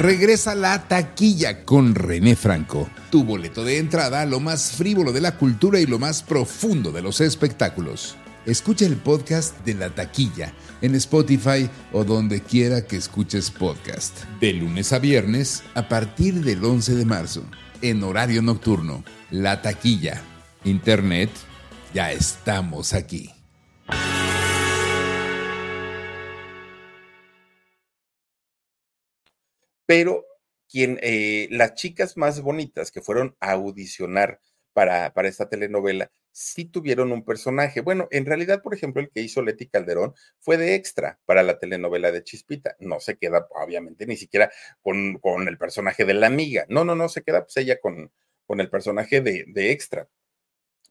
Regresa 0.00 0.54
la 0.54 0.88
taquilla 0.88 1.66
con 1.66 1.94
René 1.94 2.34
Franco, 2.34 2.88
tu 3.10 3.22
boleto 3.22 3.64
de 3.64 3.76
entrada 3.76 4.24
lo 4.24 4.40
más 4.40 4.72
frívolo 4.72 5.12
de 5.12 5.20
la 5.20 5.36
cultura 5.36 5.78
y 5.78 5.84
lo 5.84 5.98
más 5.98 6.22
profundo 6.22 6.90
de 6.90 7.02
los 7.02 7.20
espectáculos. 7.20 8.16
Escucha 8.46 8.86
el 8.86 8.96
podcast 8.96 9.62
de 9.66 9.74
La 9.74 9.94
Taquilla 9.94 10.54
en 10.80 10.94
Spotify 10.94 11.68
o 11.92 12.02
donde 12.04 12.40
quiera 12.40 12.86
que 12.86 12.96
escuches 12.96 13.50
podcast. 13.50 14.24
De 14.40 14.54
lunes 14.54 14.94
a 14.94 14.98
viernes 15.00 15.64
a 15.74 15.86
partir 15.86 16.42
del 16.42 16.64
11 16.64 16.94
de 16.94 17.04
marzo, 17.04 17.44
en 17.82 18.02
horario 18.02 18.40
nocturno. 18.40 19.04
La 19.30 19.60
Taquilla. 19.60 20.22
Internet, 20.64 21.28
ya 21.92 22.10
estamos 22.10 22.94
aquí. 22.94 23.34
Pero 29.90 30.24
quien, 30.68 31.00
eh, 31.02 31.48
las 31.50 31.74
chicas 31.74 32.16
más 32.16 32.42
bonitas 32.42 32.92
que 32.92 33.02
fueron 33.02 33.36
a 33.40 33.50
audicionar 33.50 34.40
para, 34.72 35.12
para 35.12 35.26
esta 35.26 35.48
telenovela 35.48 36.12
sí 36.30 36.64
tuvieron 36.64 37.10
un 37.10 37.24
personaje. 37.24 37.80
Bueno, 37.80 38.06
en 38.12 38.24
realidad, 38.24 38.62
por 38.62 38.72
ejemplo, 38.72 39.02
el 39.02 39.10
que 39.10 39.20
hizo 39.20 39.42
Leti 39.42 39.66
Calderón 39.66 40.14
fue 40.38 40.58
de 40.58 40.76
extra 40.76 41.18
para 41.26 41.42
la 41.42 41.58
telenovela 41.58 42.12
de 42.12 42.22
Chispita. 42.22 42.76
No 42.78 43.00
se 43.00 43.16
queda, 43.16 43.48
obviamente, 43.50 44.06
ni 44.06 44.16
siquiera 44.16 44.52
con, 44.80 45.18
con 45.18 45.48
el 45.48 45.58
personaje 45.58 46.04
de 46.04 46.14
la 46.14 46.28
amiga. 46.28 46.66
No, 46.68 46.84
no, 46.84 46.94
no, 46.94 47.08
se 47.08 47.22
queda 47.22 47.42
pues 47.42 47.56
ella 47.56 47.80
con, 47.80 48.12
con 48.46 48.60
el 48.60 48.70
personaje 48.70 49.20
de, 49.20 49.44
de 49.48 49.72
extra. 49.72 50.08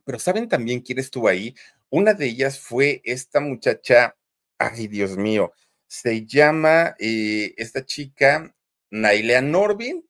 Pero 0.03 0.19
¿saben 0.19 0.49
también 0.49 0.81
quién 0.81 0.99
estuvo 0.99 1.29
ahí? 1.29 1.55
Una 1.89 2.13
de 2.13 2.25
ellas 2.25 2.59
fue 2.59 3.01
esta 3.05 3.39
muchacha, 3.39 4.17
ay 4.57 4.87
Dios 4.87 5.15
mío, 5.15 5.53
se 5.87 6.25
llama 6.25 6.97
eh, 6.99 7.53
esta 7.55 7.85
chica 7.85 8.53
Nailea 8.91 9.41
Norvin 9.41 10.05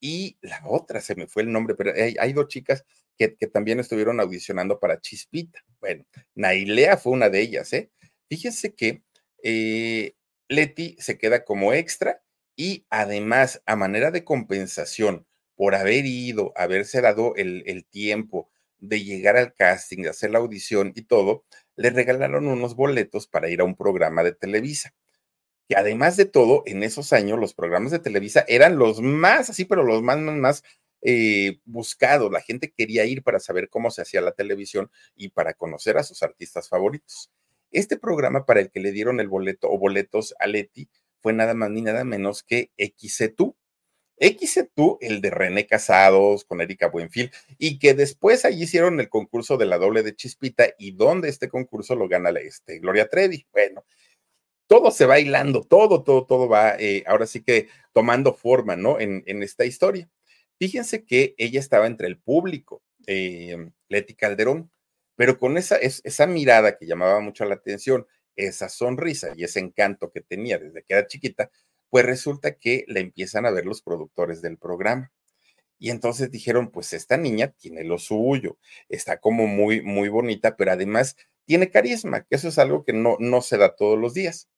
y 0.00 0.38
la 0.40 0.62
otra, 0.66 1.00
se 1.00 1.14
me 1.16 1.26
fue 1.26 1.42
el 1.42 1.52
nombre, 1.52 1.74
pero 1.74 1.92
hay, 1.94 2.32
dos 2.32 2.48
chicas 2.48 2.84
que, 3.16 3.28
también 3.52 3.80
estuvieron 3.80 4.20
audicionando 4.20 4.78
para 4.78 5.00
Chispita. 5.00 5.64
Bueno, 5.80 6.04
Nailea 6.34 6.96
fue 6.96 7.12
una 7.12 7.28
de 7.30 7.40
ellas, 7.40 7.72
¿eh? 7.72 7.90
Fíjense 8.28 8.74
que 8.74 9.02
eh, 9.42 10.14
Leti 10.48 10.96
se 11.00 11.18
queda 11.18 11.44
como 11.44 11.72
extra 11.72 12.22
y 12.54 12.86
además, 12.90 13.62
a 13.66 13.76
manera 13.76 14.10
de 14.10 14.24
compensación 14.24 15.26
por 15.56 15.74
haber 15.74 16.06
ido, 16.06 16.52
haberse 16.56 17.00
dado 17.00 17.34
el, 17.36 17.64
el 17.66 17.84
tiempo 17.84 18.50
de 18.78 19.02
llegar 19.02 19.36
al 19.36 19.54
casting, 19.54 20.02
de 20.02 20.10
hacer 20.10 20.30
la 20.30 20.38
audición 20.38 20.92
y 20.94 21.02
todo, 21.02 21.44
le 21.74 21.90
regalaron 21.90 22.46
unos 22.46 22.76
boletos 22.76 23.26
para 23.26 23.48
ir 23.48 23.60
a 23.60 23.64
un 23.64 23.74
programa 23.74 24.22
de 24.22 24.32
Televisa 24.32 24.94
que 25.68 25.76
además 25.76 26.16
de 26.16 26.24
todo, 26.24 26.62
en 26.66 26.82
esos 26.82 27.12
años 27.12 27.38
los 27.38 27.52
programas 27.52 27.92
de 27.92 27.98
Televisa 27.98 28.44
eran 28.48 28.78
los 28.78 29.02
más, 29.02 29.50
así, 29.50 29.66
pero 29.66 29.84
los 29.84 30.02
más, 30.02 30.18
más, 30.18 30.64
eh, 31.02 31.60
buscado, 31.64 32.30
la 32.30 32.40
gente 32.40 32.72
quería 32.76 33.04
ir 33.04 33.22
para 33.22 33.38
saber 33.38 33.68
cómo 33.68 33.90
se 33.90 34.02
hacía 34.02 34.20
la 34.20 34.32
televisión 34.32 34.90
y 35.14 35.28
para 35.28 35.54
conocer 35.54 35.98
a 35.98 36.02
sus 36.02 36.22
artistas 36.22 36.68
favoritos. 36.68 37.30
Este 37.70 37.98
programa 37.98 38.46
para 38.46 38.60
el 38.60 38.70
que 38.70 38.80
le 38.80 38.92
dieron 38.92 39.20
el 39.20 39.28
boleto 39.28 39.70
o 39.70 39.78
boletos 39.78 40.34
a 40.40 40.46
Leti 40.46 40.88
fue 41.20 41.34
nada 41.34 41.52
más 41.54 41.70
ni 41.70 41.82
nada 41.82 42.02
menos 42.02 42.42
que 42.42 42.70
XC2. 42.78 43.54
XC2, 44.20 44.98
el 45.00 45.20
de 45.20 45.30
René 45.30 45.66
Casados 45.66 46.44
con 46.44 46.60
Erika 46.60 46.88
Buenfil, 46.88 47.30
y 47.58 47.78
que 47.78 47.94
después 47.94 48.44
allí 48.44 48.64
hicieron 48.64 48.98
el 48.98 49.08
concurso 49.08 49.56
de 49.58 49.66
la 49.66 49.78
doble 49.78 50.02
de 50.02 50.16
Chispita 50.16 50.70
y 50.76 50.92
donde 50.92 51.28
este 51.28 51.48
concurso 51.48 51.94
lo 51.94 52.08
gana 52.08 52.30
este, 52.30 52.80
Gloria 52.80 53.08
Trevi. 53.08 53.46
Bueno, 53.52 53.84
todo 54.68 54.90
se 54.92 55.06
va 55.06 55.20
hilando, 55.20 55.62
todo, 55.64 56.04
todo, 56.04 56.26
todo 56.26 56.48
va 56.48 56.76
eh, 56.78 57.04
ahora 57.06 57.26
sí 57.26 57.42
que 57.42 57.68
tomando 57.92 58.34
forma, 58.34 58.76
¿no? 58.76 59.00
En, 59.00 59.24
en 59.26 59.42
esta 59.42 59.64
historia. 59.66 60.08
Fíjense 60.58 61.04
que 61.04 61.34
ella 61.38 61.60
estaba 61.60 61.86
entre 61.86 62.08
el 62.08 62.18
público, 62.18 62.82
eh, 63.06 63.70
Leti 63.88 64.14
Calderón, 64.14 64.70
pero 65.16 65.38
con 65.38 65.56
esa, 65.58 65.76
esa 65.76 66.26
mirada 66.26 66.76
que 66.78 66.86
llamaba 66.86 67.20
mucho 67.20 67.44
la 67.44 67.54
atención, 67.56 68.06
esa 68.36 68.68
sonrisa 68.68 69.32
y 69.36 69.44
ese 69.44 69.60
encanto 69.60 70.10
que 70.12 70.20
tenía 70.20 70.58
desde 70.58 70.82
que 70.84 70.94
era 70.94 71.06
chiquita, 71.06 71.50
pues 71.90 72.04
resulta 72.06 72.54
que 72.56 72.84
la 72.88 73.00
empiezan 73.00 73.46
a 73.46 73.50
ver 73.50 73.66
los 73.66 73.82
productores 73.82 74.42
del 74.42 74.58
programa. 74.58 75.10
Y 75.78 75.90
entonces 75.90 76.30
dijeron, 76.30 76.70
pues 76.70 76.92
esta 76.92 77.16
niña 77.16 77.52
tiene 77.52 77.84
lo 77.84 77.98
suyo, 77.98 78.58
está 78.88 79.20
como 79.20 79.46
muy, 79.46 79.80
muy 79.82 80.08
bonita, 80.08 80.56
pero 80.56 80.72
además 80.72 81.16
tiene 81.46 81.70
carisma, 81.70 82.22
que 82.24 82.36
eso 82.36 82.48
es 82.48 82.58
algo 82.58 82.84
que 82.84 82.92
no, 82.92 83.16
no 83.20 83.40
se 83.42 83.58
da 83.58 83.74
todos 83.76 83.98
los 83.98 84.14
días. 84.14 84.48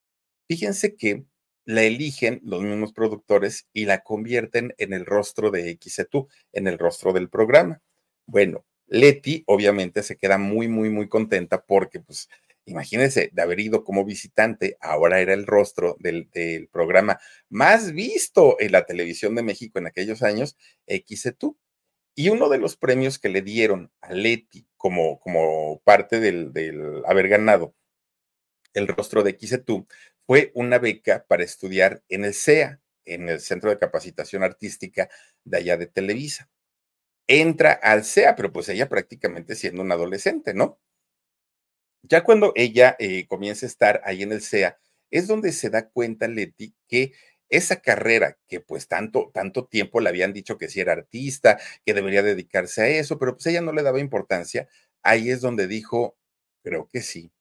Fíjense 0.50 0.96
que 0.96 1.22
la 1.64 1.84
eligen 1.84 2.40
los 2.42 2.60
mismos 2.60 2.92
productores 2.92 3.68
y 3.72 3.84
la 3.84 4.00
convierten 4.00 4.74
en 4.78 4.92
el 4.92 5.06
rostro 5.06 5.52
de 5.52 5.78
XETU, 5.80 6.26
en 6.52 6.66
el 6.66 6.76
rostro 6.76 7.12
del 7.12 7.28
programa. 7.30 7.80
Bueno, 8.26 8.66
Leti 8.88 9.44
obviamente 9.46 10.02
se 10.02 10.16
queda 10.16 10.38
muy, 10.38 10.66
muy, 10.66 10.90
muy 10.90 11.08
contenta 11.08 11.64
porque, 11.64 12.00
pues, 12.00 12.28
imagínense, 12.64 13.30
de 13.32 13.42
haber 13.42 13.60
ido 13.60 13.84
como 13.84 14.04
visitante, 14.04 14.76
ahora 14.80 15.20
era 15.20 15.34
el 15.34 15.46
rostro 15.46 15.96
del, 16.00 16.28
programa 16.72 17.20
más 17.48 17.92
visto 17.92 18.56
en 18.58 18.72
la 18.72 18.86
televisión 18.86 19.36
de 19.36 19.44
México 19.44 19.78
en 19.78 19.86
aquellos 19.86 20.24
años, 20.24 20.56
XETU. 20.88 21.56
Y 22.16 22.30
uno 22.30 22.48
de 22.48 22.58
los 22.58 22.76
premios 22.76 23.20
que 23.20 23.28
le 23.28 23.42
dieron 23.42 23.92
a 24.00 24.12
Leti 24.14 24.66
como, 24.76 25.20
como 25.20 25.80
parte 25.84 26.18
del, 26.18 26.52
del 26.52 27.04
haber 27.06 27.28
ganado 27.28 27.72
el 28.74 28.88
rostro 28.88 29.22
de 29.22 29.36
XETU 29.38 29.86
fue 30.30 30.52
una 30.54 30.78
beca 30.78 31.26
para 31.26 31.42
estudiar 31.42 32.04
en 32.08 32.24
el 32.24 32.34
CEA, 32.34 32.80
en 33.04 33.28
el 33.28 33.40
Centro 33.40 33.68
de 33.68 33.80
Capacitación 33.80 34.44
Artística 34.44 35.10
de 35.42 35.56
allá 35.56 35.76
de 35.76 35.88
Televisa. 35.88 36.48
Entra 37.26 37.72
al 37.72 38.04
CEA, 38.04 38.36
pero 38.36 38.52
pues 38.52 38.68
ella 38.68 38.88
prácticamente 38.88 39.56
siendo 39.56 39.82
una 39.82 39.96
adolescente, 39.96 40.54
¿no? 40.54 40.78
Ya 42.02 42.22
cuando 42.22 42.52
ella 42.54 42.94
eh, 43.00 43.26
comienza 43.26 43.66
a 43.66 43.70
estar 43.70 44.02
ahí 44.04 44.22
en 44.22 44.30
el 44.30 44.40
CEA, 44.40 44.78
es 45.10 45.26
donde 45.26 45.50
se 45.50 45.68
da 45.68 45.88
cuenta 45.88 46.28
Leti 46.28 46.76
que 46.86 47.12
esa 47.48 47.82
carrera 47.82 48.38
que 48.46 48.60
pues 48.60 48.86
tanto, 48.86 49.32
tanto 49.34 49.66
tiempo 49.66 49.98
le 49.98 50.10
habían 50.10 50.32
dicho 50.32 50.58
que 50.58 50.68
si 50.68 50.78
era 50.78 50.92
artista, 50.92 51.58
que 51.84 51.92
debería 51.92 52.22
dedicarse 52.22 52.82
a 52.82 52.88
eso, 52.88 53.18
pero 53.18 53.34
pues 53.34 53.46
ella 53.46 53.62
no 53.62 53.72
le 53.72 53.82
daba 53.82 53.98
importancia, 53.98 54.68
ahí 55.02 55.28
es 55.28 55.40
donde 55.40 55.66
dijo, 55.66 56.16
creo 56.62 56.88
que 56.88 57.02
sí, 57.02 57.32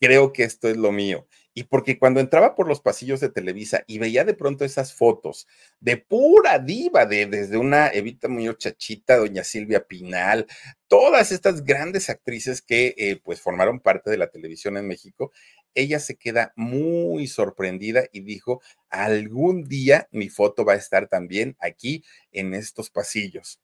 creo 0.00 0.32
que 0.32 0.44
esto 0.44 0.68
es 0.68 0.76
lo 0.76 0.92
mío. 0.92 1.26
Y 1.54 1.64
porque 1.64 1.98
cuando 1.98 2.20
entraba 2.20 2.54
por 2.54 2.68
los 2.68 2.80
pasillos 2.80 3.18
de 3.18 3.30
Televisa 3.30 3.82
y 3.88 3.98
veía 3.98 4.24
de 4.24 4.34
pronto 4.34 4.64
esas 4.64 4.94
fotos 4.94 5.48
de 5.80 5.96
pura 5.96 6.60
diva, 6.60 7.04
de 7.04 7.26
desde 7.26 7.56
una 7.56 7.88
Evita 7.88 8.28
muy 8.28 8.48
Chachita, 8.56 9.16
doña 9.16 9.42
Silvia 9.42 9.84
Pinal, 9.84 10.46
todas 10.86 11.32
estas 11.32 11.64
grandes 11.64 12.10
actrices 12.10 12.62
que 12.62 12.94
eh, 12.96 13.20
pues 13.24 13.40
formaron 13.40 13.80
parte 13.80 14.08
de 14.08 14.18
la 14.18 14.30
televisión 14.30 14.76
en 14.76 14.86
México, 14.86 15.32
ella 15.74 15.98
se 15.98 16.16
queda 16.16 16.52
muy 16.54 17.26
sorprendida 17.26 18.04
y 18.12 18.20
dijo, 18.20 18.62
algún 18.88 19.64
día 19.64 20.08
mi 20.12 20.28
foto 20.28 20.64
va 20.64 20.74
a 20.74 20.76
estar 20.76 21.08
también 21.08 21.56
aquí 21.60 22.04
en 22.30 22.54
estos 22.54 22.90
pasillos. 22.90 23.60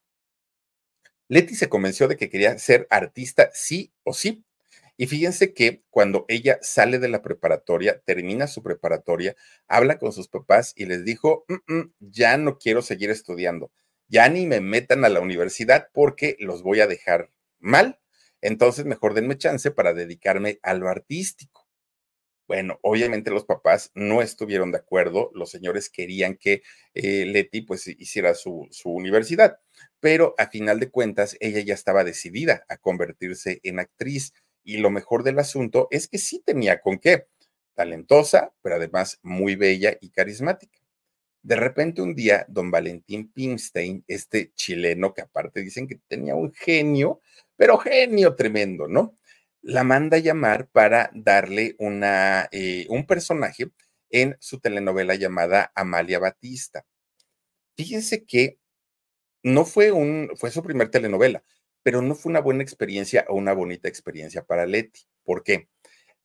Leti 1.28 1.54
se 1.54 1.68
convenció 1.68 2.08
de 2.08 2.16
que 2.16 2.28
quería 2.28 2.58
ser 2.58 2.86
artista 2.90 3.50
sí 3.54 3.92
o 4.02 4.12
sí. 4.12 4.44
Y 4.96 5.06
fíjense 5.06 5.54
que 5.54 5.82
cuando 5.90 6.24
ella 6.28 6.58
sale 6.62 6.98
de 6.98 7.08
la 7.08 7.22
preparatoria, 7.22 8.00
termina 8.04 8.46
su 8.46 8.62
preparatoria, 8.62 9.34
habla 9.68 9.98
con 9.98 10.12
sus 10.12 10.28
papás 10.28 10.72
y 10.76 10.86
les 10.86 11.04
dijo, 11.04 11.44
"Mm, 11.48 11.82
ya 12.00 12.36
no 12.38 12.58
quiero 12.58 12.82
seguir 12.82 13.10
estudiando, 13.10 13.72
ya 14.08 14.28
ni 14.28 14.46
me 14.46 14.60
metan 14.60 15.04
a 15.04 15.08
la 15.08 15.20
universidad 15.20 15.88
porque 15.92 16.36
los 16.40 16.62
voy 16.62 16.80
a 16.80 16.86
dejar 16.86 17.30
mal, 17.58 18.00
entonces 18.40 18.84
mejor 18.84 19.14
denme 19.14 19.36
chance 19.38 19.70
para 19.70 19.94
dedicarme 19.94 20.58
a 20.62 20.74
lo 20.74 20.88
artístico. 20.88 21.66
Bueno, 22.46 22.78
obviamente 22.82 23.30
los 23.30 23.44
papás 23.46 23.90
no 23.94 24.20
estuvieron 24.20 24.70
de 24.70 24.76
acuerdo, 24.78 25.30
los 25.34 25.50
señores 25.50 25.88
querían 25.88 26.36
que 26.36 26.62
eh, 26.92 27.24
Leti 27.24 27.62
pues 27.62 27.86
hiciera 27.88 28.34
su, 28.34 28.68
su 28.70 28.90
universidad, 28.90 29.60
pero 30.00 30.34
a 30.36 30.48
final 30.50 30.78
de 30.78 30.90
cuentas 30.90 31.36
ella 31.40 31.60
ya 31.60 31.72
estaba 31.72 32.04
decidida 32.04 32.64
a 32.68 32.76
convertirse 32.76 33.60
en 33.62 33.78
actriz 33.80 34.34
y 34.64 34.78
lo 34.78 34.90
mejor 34.90 35.22
del 35.22 35.38
asunto 35.38 35.88
es 35.90 36.08
que 36.08 36.18
sí 36.18 36.42
tenía 36.44 36.80
con 36.80 36.98
qué, 36.98 37.26
talentosa, 37.74 38.52
pero 38.62 38.76
además 38.76 39.18
muy 39.22 39.56
bella 39.56 39.96
y 40.00 40.10
carismática. 40.10 40.80
De 41.42 41.56
repente 41.56 42.02
un 42.02 42.14
día, 42.14 42.46
don 42.48 42.70
Valentín 42.70 43.30
Pimstein, 43.30 44.04
este 44.08 44.52
chileno 44.54 45.12
que 45.12 45.22
aparte 45.22 45.60
dicen 45.60 45.86
que 45.86 46.00
tenía 46.08 46.34
un 46.34 46.52
genio, 46.52 47.20
pero 47.56 47.78
genio 47.78 48.34
tremendo, 48.34 48.88
¿no? 48.88 49.16
la 49.64 49.82
manda 49.82 50.18
a 50.18 50.20
llamar 50.20 50.68
para 50.68 51.10
darle 51.14 51.74
una, 51.78 52.48
eh, 52.52 52.86
un 52.90 53.06
personaje 53.06 53.70
en 54.10 54.36
su 54.38 54.60
telenovela 54.60 55.14
llamada 55.14 55.72
Amalia 55.74 56.18
Batista. 56.18 56.84
Fíjense 57.74 58.24
que 58.24 58.58
no 59.42 59.64
fue 59.64 59.90
un, 59.90 60.30
fue 60.36 60.50
su 60.50 60.62
primer 60.62 60.90
telenovela, 60.90 61.42
pero 61.84 62.02
no 62.02 62.16
fue 62.16 62.30
una 62.30 62.40
buena 62.40 62.64
experiencia 62.64 63.24
o 63.28 63.34
una 63.36 63.52
bonita 63.52 63.88
experiencia 63.88 64.42
para 64.42 64.66
Leti. 64.66 65.02
¿Por 65.22 65.44
qué? 65.44 65.68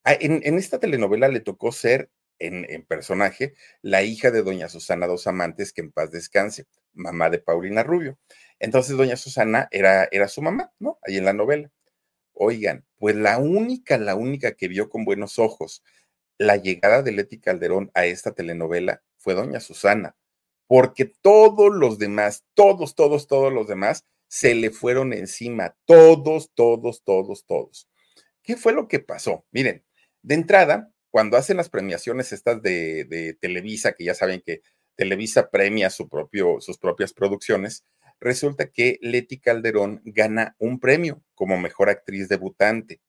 Ah, 0.03 0.17
en, 0.19 0.41
esta 0.57 0.79
telenovela 0.79 1.27
le 1.27 1.41
tocó 1.41 1.71
ser 1.71 2.09
en, 2.39 2.65
en, 2.69 2.83
personaje 2.83 3.53
la 3.81 4.01
hija 4.01 4.31
de 4.31 4.41
doña 4.41 4.69
Susana 4.69 5.05
Dos 5.05 5.27
Amantes, 5.27 5.73
que 5.73 5.81
en 5.81 5.91
paz 5.91 6.09
descanse, 6.11 6.65
mamá 6.93 7.29
de 7.29 7.39
Paulina 7.39 7.83
Rubio. 7.83 8.17
Entonces 8.59 8.97
doña 8.97 9.17
Susana 9.17 9.67
era, 9.71 10.07
era 10.11 10.27
su 10.29 10.41
mamá, 10.41 10.71
¿no? 10.79 10.97
Ahí 11.03 11.17
en 11.17 11.25
la 11.25 11.33
novela. 11.33 11.69
Oigan, 12.33 12.85
pues 12.97 13.15
la 13.17 13.37
única, 13.37 13.97
la 13.97 14.15
única 14.15 14.53
que 14.53 14.69
vio 14.69 14.89
con 14.89 15.05
buenos 15.05 15.37
ojos 15.37 15.83
la 16.39 16.55
llegada 16.55 17.03
de 17.03 17.11
Leti 17.11 17.39
Calderón 17.39 17.91
a 17.93 18.05
esta 18.05 18.31
telenovela 18.31 19.03
fue 19.17 19.35
doña 19.35 19.59
Susana, 19.59 20.15
porque 20.67 21.05
todos 21.05 21.75
los 21.75 21.99
demás, 21.99 22.45
todos, 22.53 22.95
todos, 22.95 23.27
todos 23.27 23.51
los 23.53 23.67
demás 23.67 24.05
se 24.29 24.53
le 24.55 24.69
fueron 24.69 25.11
encima, 25.11 25.75
todos, 25.85 26.51
todos, 26.53 27.03
todos, 27.03 27.45
todos. 27.45 27.89
¿Qué 28.43 28.55
fue 28.55 28.73
lo 28.73 28.87
que 28.87 28.99
pasó? 28.99 29.45
Miren, 29.51 29.83
de 30.21 30.35
entrada, 30.35 30.93
cuando 31.09 31.35
hacen 31.35 31.57
las 31.57 31.69
premiaciones 31.69 32.31
estas 32.31 32.61
de, 32.61 33.37
Televisa, 33.41 33.93
que 33.93 34.05
ya 34.05 34.13
saben 34.13 34.41
que 34.45 34.61
Televisa 34.95 35.49
premia 35.49 35.89
su 35.89 36.07
propio, 36.07 36.61
sus 36.61 36.77
propias 36.77 37.11
producciones, 37.11 37.83
resulta 38.19 38.69
que 38.69 38.99
Leti 39.01 39.39
Calderón 39.39 40.01
gana 40.05 40.55
un 40.59 40.79
premio 40.79 41.23
como 41.33 41.57
mejor 41.57 41.89
actriz 41.89 42.29
debutante. 42.29 43.01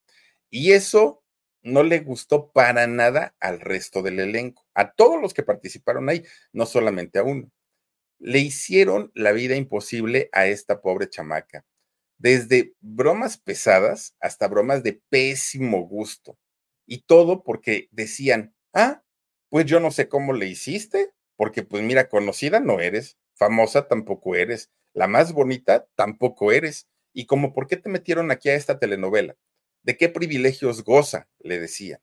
Y 0.49 0.73
eso 0.73 1.23
no 1.62 1.83
le 1.83 2.00
gustó 2.00 2.50
para 2.53 2.87
nada 2.87 3.35
al 3.41 3.61
resto 3.61 4.03
del 4.03 4.21
elenco, 4.21 4.67
a 4.73 4.93
todos 4.93 5.21
los 5.21 5.35
que 5.35 5.43
participaron 5.43 6.09
ahí, 6.09 6.25
no 6.53 6.65
solamente 6.65 7.19
a 7.19 7.25
uno. 7.25 7.50
Le 8.21 8.39
hicieron 8.41 9.11
la 9.15 9.33
vida 9.33 9.57
imposible 9.57 10.29
a 10.33 10.47
esta 10.47 10.83
pobre 10.83 11.09
chamaca, 11.09 11.65
desde 12.19 12.75
bromas 12.81 13.39
pesadas 13.39 14.17
hasta 14.21 14.49
bromas 14.49 14.83
de 14.83 15.03
pésimo 15.11 15.87
gusto. 15.89 16.39
Y 16.87 17.03
todo 17.03 17.43
porque 17.45 17.89
decían, 17.93 18.55
ah, 18.75 19.03
pues 19.49 19.67
yo 19.67 19.81
no 19.81 19.91
sé 19.91 20.09
cómo 20.09 20.35
le 20.35 20.47
hiciste, 20.49 21.13
porque 21.37 21.63
pues 21.63 21.83
mira, 21.83 22.09
conocida 22.11 22.61
no 22.61 22.80
eres, 22.80 23.17
famosa 23.35 23.89
tampoco 23.89 24.35
eres, 24.37 24.71
la 24.95 25.06
más 25.09 25.33
bonita 25.33 25.89
tampoco 25.97 26.52
eres. 26.52 26.89
Y 27.15 27.26
como, 27.26 27.54
¿por 27.54 27.67
qué 27.67 27.76
te 27.78 27.89
metieron 27.89 28.30
aquí 28.30 28.50
a 28.50 28.54
esta 28.54 28.78
telenovela? 28.78 29.37
¿De 29.83 29.97
qué 29.97 30.09
privilegios 30.11 30.85
goza? 30.85 31.28
Le 31.41 31.59
decía. 31.59 32.00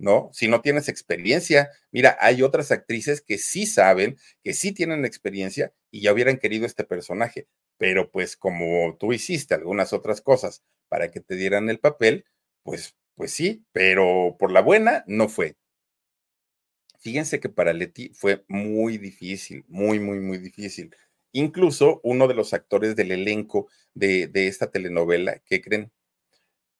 ¿No? 0.00 0.30
Si 0.32 0.48
no 0.48 0.62
tienes 0.62 0.88
experiencia, 0.88 1.70
mira, 1.92 2.16
hay 2.20 2.42
otras 2.42 2.72
actrices 2.72 3.20
que 3.20 3.38
sí 3.38 3.66
saben, 3.66 4.16
que 4.42 4.54
sí 4.54 4.72
tienen 4.72 5.04
experiencia 5.04 5.72
y 5.90 6.02
ya 6.02 6.12
hubieran 6.12 6.38
querido 6.38 6.66
este 6.66 6.84
personaje, 6.84 7.46
pero 7.78 8.10
pues 8.10 8.36
como 8.36 8.96
tú 8.98 9.12
hiciste 9.12 9.54
algunas 9.54 9.92
otras 9.92 10.20
cosas 10.22 10.62
para 10.88 11.10
que 11.10 11.20
te 11.20 11.36
dieran 11.36 11.68
el 11.70 11.78
papel, 11.80 12.24
pues, 12.62 12.96
pues 13.14 13.32
sí, 13.32 13.64
pero 13.72 14.36
por 14.38 14.50
la 14.52 14.62
buena 14.62 15.04
no 15.06 15.28
fue. 15.28 15.56
Fíjense 16.98 17.40
que 17.40 17.48
para 17.48 17.72
Leti 17.72 18.10
fue 18.14 18.44
muy 18.48 18.98
difícil, 18.98 19.64
muy, 19.68 19.98
muy, 20.00 20.20
muy 20.20 20.38
difícil. 20.38 20.94
Incluso 21.32 22.00
uno 22.04 22.28
de 22.28 22.34
los 22.34 22.52
actores 22.54 22.96
del 22.96 23.12
elenco 23.12 23.68
de, 23.94 24.26
de 24.28 24.48
esta 24.48 24.70
telenovela, 24.70 25.38
¿qué 25.46 25.60
creen? 25.62 25.90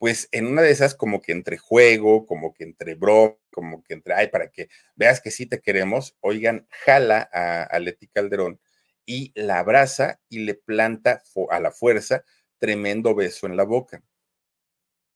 Pues 0.01 0.31
en 0.33 0.47
una 0.47 0.63
de 0.63 0.71
esas, 0.71 0.95
como 0.95 1.21
que 1.21 1.33
entre 1.33 1.59
juego, 1.59 2.25
como 2.25 2.55
que 2.55 2.65
entre 2.65 2.95
bro, 2.95 3.39
como 3.51 3.85
que 3.85 3.93
entre, 3.93 4.15
ay, 4.15 4.29
para 4.29 4.51
que 4.51 4.71
veas 4.97 5.21
que 5.21 5.31
sí 5.31 5.45
te 5.45 5.61
queremos, 5.61 6.17
oigan, 6.21 6.67
jala 6.71 7.21
a, 7.21 7.79
Leti 7.81 8.09
Calderón 8.09 8.59
y 9.05 9.31
la 9.35 9.59
abraza 9.59 10.19
y 10.31 10.39
le 10.39 10.55
planta 10.55 11.23
a 11.51 11.61
la 11.61 11.71
fuerza 11.71 12.25
tremendo 12.59 13.15
beso 13.15 13.47
en 13.47 13.59
la 13.59 13.65
boca. 13.65 14.03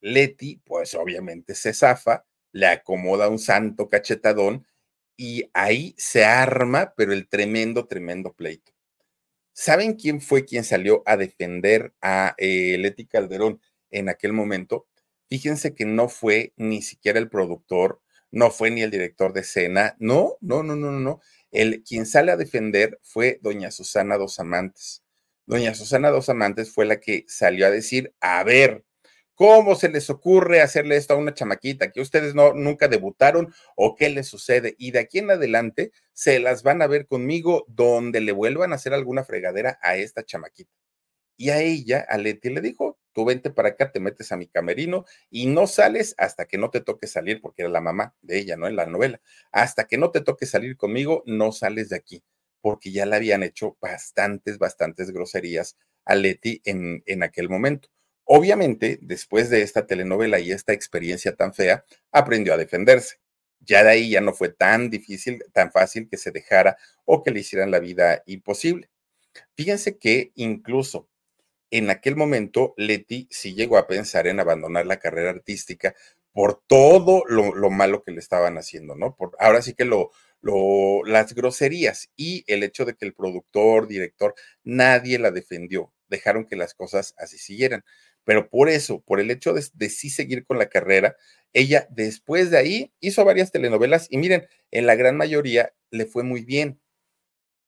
Leti, 0.01 0.61
pues 0.63 0.93
obviamente 0.93 1.55
se 1.55 1.73
zafa, 1.73 2.27
le 2.51 2.67
acomoda 2.67 3.27
un 3.27 3.39
santo 3.39 3.89
cachetadón 3.89 4.67
y 5.17 5.49
ahí 5.55 5.95
se 5.97 6.25
arma, 6.25 6.93
pero 6.95 7.11
el 7.11 7.27
tremendo, 7.27 7.87
tremendo 7.87 8.33
pleito. 8.33 8.71
¿Saben 9.51 9.95
quién 9.95 10.21
fue 10.21 10.45
quien 10.45 10.63
salió 10.63 11.01
a 11.07 11.17
defender 11.17 11.95
a 12.01 12.35
eh, 12.37 12.77
Leti 12.77 13.07
Calderón 13.07 13.59
en 13.97 14.09
aquel 14.09 14.33
momento? 14.33 14.87
Fíjense 15.29 15.73
que 15.75 15.85
no 15.85 16.09
fue 16.09 16.53
ni 16.57 16.81
siquiera 16.81 17.19
el 17.19 17.29
productor, 17.29 18.01
no 18.31 18.51
fue 18.51 18.71
ni 18.71 18.81
el 18.81 18.91
director 18.91 19.33
de 19.33 19.41
escena, 19.41 19.95
no, 19.99 20.37
no, 20.41 20.63
no, 20.63 20.75
no, 20.75 20.91
no. 20.91 21.21
El 21.51 21.83
quien 21.83 22.05
sale 22.05 22.31
a 22.31 22.37
defender 22.37 22.99
fue 23.03 23.39
doña 23.41 23.71
Susana 23.71 24.17
Dos 24.17 24.39
Amantes. 24.39 25.03
Doña 25.45 25.73
Susana 25.73 26.09
Dos 26.09 26.29
Amantes 26.29 26.71
fue 26.71 26.85
la 26.85 26.99
que 26.99 27.25
salió 27.27 27.67
a 27.67 27.71
decir, 27.71 28.13
a 28.19 28.43
ver, 28.43 28.83
¿Cómo 29.35 29.75
se 29.75 29.89
les 29.89 30.09
ocurre 30.09 30.61
hacerle 30.61 30.95
esto 30.95 31.13
a 31.13 31.17
una 31.17 31.33
chamaquita 31.33 31.91
que 31.91 31.99
ustedes 31.99 32.35
no 32.35 32.53
nunca 32.53 32.87
debutaron 32.87 33.53
o 33.75 33.95
qué 33.95 34.09
les 34.09 34.27
sucede? 34.27 34.75
Y 34.77 34.91
de 34.91 34.99
aquí 34.99 35.19
en 35.19 35.29
adelante 35.29 35.91
se 36.13 36.39
las 36.39 36.63
van 36.63 36.81
a 36.81 36.87
ver 36.87 37.05
conmigo 37.05 37.65
donde 37.67 38.21
le 38.21 38.31
vuelvan 38.31 38.71
a 38.71 38.75
hacer 38.75 38.93
alguna 38.93 39.25
fregadera 39.25 39.77
a 39.81 39.97
esta 39.97 40.23
chamaquita. 40.23 40.71
Y 41.37 41.49
a 41.49 41.59
ella, 41.61 42.05
a 42.07 42.17
Leti, 42.17 42.49
le 42.49 42.61
dijo, 42.61 42.97
tú 43.15 43.25
vente 43.25 43.49
para 43.49 43.69
acá, 43.69 43.91
te 43.91 44.01
metes 44.01 44.31
a 44.33 44.37
mi 44.37 44.47
camerino 44.47 45.05
y 45.31 45.47
no 45.47 45.67
sales 45.67 46.13
hasta 46.17 46.45
que 46.45 46.57
no 46.57 46.69
te 46.69 46.81
toque 46.81 47.07
salir, 47.07 47.41
porque 47.41 47.61
era 47.63 47.71
la 47.71 47.81
mamá 47.81 48.13
de 48.21 48.37
ella, 48.37 48.57
¿no? 48.57 48.67
En 48.67 48.75
la 48.75 48.85
novela. 48.85 49.21
Hasta 49.53 49.87
que 49.87 49.97
no 49.97 50.11
te 50.11 50.21
toque 50.21 50.45
salir 50.45 50.75
conmigo, 50.75 51.23
no 51.25 51.53
sales 51.53 51.89
de 51.89 51.95
aquí, 51.95 52.23
porque 52.61 52.91
ya 52.91 53.05
le 53.05 53.15
habían 53.15 53.41
hecho 53.41 53.77
bastantes, 53.81 54.57
bastantes 54.59 55.11
groserías 55.11 55.77
a 56.03 56.15
Leti 56.15 56.61
en, 56.65 57.01
en 57.05 57.23
aquel 57.23 57.49
momento. 57.49 57.87
Obviamente, 58.25 58.99
después 59.01 59.49
de 59.49 59.61
esta 59.61 59.87
telenovela 59.87 60.39
y 60.39 60.51
esta 60.51 60.73
experiencia 60.73 61.35
tan 61.35 61.53
fea, 61.53 61.85
aprendió 62.11 62.53
a 62.53 62.57
defenderse. 62.57 63.17
Ya 63.61 63.83
de 63.83 63.91
ahí 63.91 64.09
ya 64.09 64.21
no 64.21 64.33
fue 64.33 64.49
tan 64.49 64.89
difícil, 64.89 65.43
tan 65.53 65.71
fácil 65.71 66.09
que 66.09 66.17
se 66.17 66.31
dejara 66.31 66.77
o 67.05 67.23
que 67.23 67.31
le 67.31 67.39
hicieran 67.39 67.71
la 67.71 67.79
vida 67.79 68.21
imposible. 68.25 68.89
Fíjense 69.55 69.97
que 69.97 70.31
incluso 70.35 71.07
en 71.71 71.89
aquel 71.89 72.15
momento 72.15 72.73
Leti 72.77 73.27
sí 73.31 73.53
llegó 73.53 73.77
a 73.77 73.87
pensar 73.87 74.27
en 74.27 74.39
abandonar 74.39 74.85
la 74.85 74.99
carrera 74.99 75.31
artística 75.31 75.95
por 76.31 76.61
todo 76.67 77.23
lo, 77.27 77.69
malo 77.69 78.03
que 78.03 78.11
le 78.11 78.19
estaban 78.19 78.57
haciendo, 78.57 78.95
¿no? 78.95 79.15
Por, 79.15 79.35
ahora 79.39 79.61
sí 79.61 79.73
que 79.73 79.85
lo, 79.85 80.11
lo, 80.41 81.03
las 81.05 81.33
groserías 81.33 82.09
y 82.17 82.43
el 82.47 82.63
hecho 82.63 82.83
de 82.85 82.95
que 82.95 83.05
el 83.05 83.13
productor, 83.13 83.87
director, 83.87 84.35
nadie 84.63 85.17
la 85.17 85.31
defendió, 85.31 85.93
dejaron 86.09 86.45
que 86.45 86.57
las 86.57 86.73
cosas 86.73 87.13
así 87.17 87.37
siguieran 87.37 87.83
pero 88.25 88.49
por 88.49 88.69
eso, 88.69 89.01
por 89.01 89.21
el 89.21 89.31
hecho 89.31 89.53
de, 89.53 89.89
sí 89.89 90.09
seguir 90.09 90.45
con 90.45 90.57
la 90.57 90.67
carrera, 90.67 91.15
ella 91.53 91.87
después 91.91 92.51
de 92.51 92.57
ahí 92.57 92.93
hizo 92.99 93.23
varias 93.23 93.51
telenovelas 93.51 94.07
y 94.09 94.17
miren, 94.17 94.47
en 94.71 94.87
la 94.87 94.95
gran 94.95 95.15
mayoría 95.15 95.73
le 95.91 96.05
fue 96.05 96.23
muy 96.23 96.43
bien. 96.43 96.81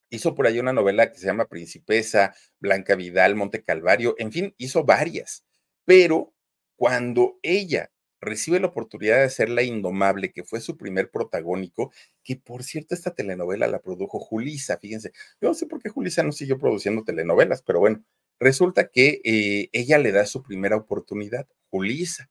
Hizo 0.10 0.36
por 0.36 0.48
ahí 0.48 0.60
una 0.60 0.74
novela 0.74 1.12
que 1.12 1.20
se 1.20 1.26
llama 1.26 1.48
Principesa, 1.48 2.34
Blanca 2.60 2.96
Vidal, 2.96 3.36
Monte 3.36 3.64
Calvario, 3.64 4.16
en 4.18 4.32
fin, 4.32 4.54
hizo 4.58 4.84
varias. 4.84 5.46
Pero 5.86 6.34
cuando 6.76 7.40
ella 7.42 7.92
recibe 8.20 8.60
la 8.60 8.68
oportunidad 8.68 9.18
de 9.18 9.26
hacer 9.26 9.50
La 9.50 9.64
Indomable, 9.64 10.32
que 10.32 10.44
fue 10.44 10.60
su 10.62 10.78
primer 10.78 11.12
protagónico, 11.12 11.92
que 12.24 12.36
por 12.36 12.64
cierto 12.64 12.96
esta 12.96 13.14
telenovela 13.14 13.68
la 13.68 13.80
produjo 13.80 14.20
Julisa, 14.20 14.78
fíjense, 14.78 15.12
yo 15.42 15.50
no 15.50 15.54
sé 15.54 15.68
por 15.68 15.82
qué 15.82 15.90
Julisa 15.90 16.24
no 16.24 16.32
siguió 16.32 16.58
produciendo 16.58 17.04
telenovelas, 17.04 17.62
pero 17.62 17.80
bueno, 17.80 18.04
Resulta 18.40 18.90
que 18.90 19.22
eh, 19.24 19.70
ella 19.74 19.98
le 19.98 20.12
da 20.12 20.26
su 20.26 20.44
primera 20.44 20.76
oportunidad, 20.76 21.48
Julisa. 21.70 22.30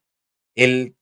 El 0.54 0.96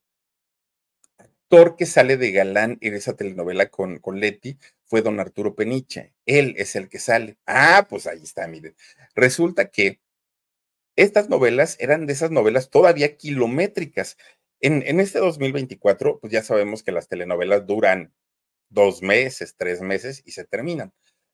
actor 1.19 1.77
que 1.77 1.87
sale 1.87 2.17
de 2.17 2.33
galán 2.33 2.79
en 2.81 2.95
esa 2.95 3.15
telenovela 3.17 3.69
con, 3.69 3.99
con 3.99 4.19
Leti 4.19 4.59
fue 4.95 5.03
don 5.03 5.19
Arturo 5.19 5.57
Peniche. 5.57 6.15
Él 6.25 6.55
es 6.57 6.77
el 6.77 6.89
que 6.89 7.01
sale. 7.01 7.37
Ah, 7.47 7.89
pues 7.91 8.07
ahí 8.07 8.23
está, 8.23 8.47
miren. 8.47 8.77
Resulta 9.17 9.69
que 9.69 10.01
estas 10.95 11.29
novelas 11.29 11.77
eran 11.81 12.07
de 12.07 12.13
esas 12.13 12.31
novelas 12.31 12.71
todavía 12.71 13.17
kilométricas. 13.17 14.17
En, 14.61 14.85
en 14.87 15.01
este 15.01 15.19
2024, 15.19 16.21
pues 16.21 16.33
ya 16.33 16.45
sabemos 16.45 16.85
que 16.85 16.93
las 16.93 17.09
telenovelas 17.09 17.67
duran 17.67 18.15
dos 18.69 19.03
meses, 19.03 19.57
tres 19.57 19.81
meses 19.81 20.23
y 20.25 20.31
se 20.31 20.45
terminan. 20.45 20.93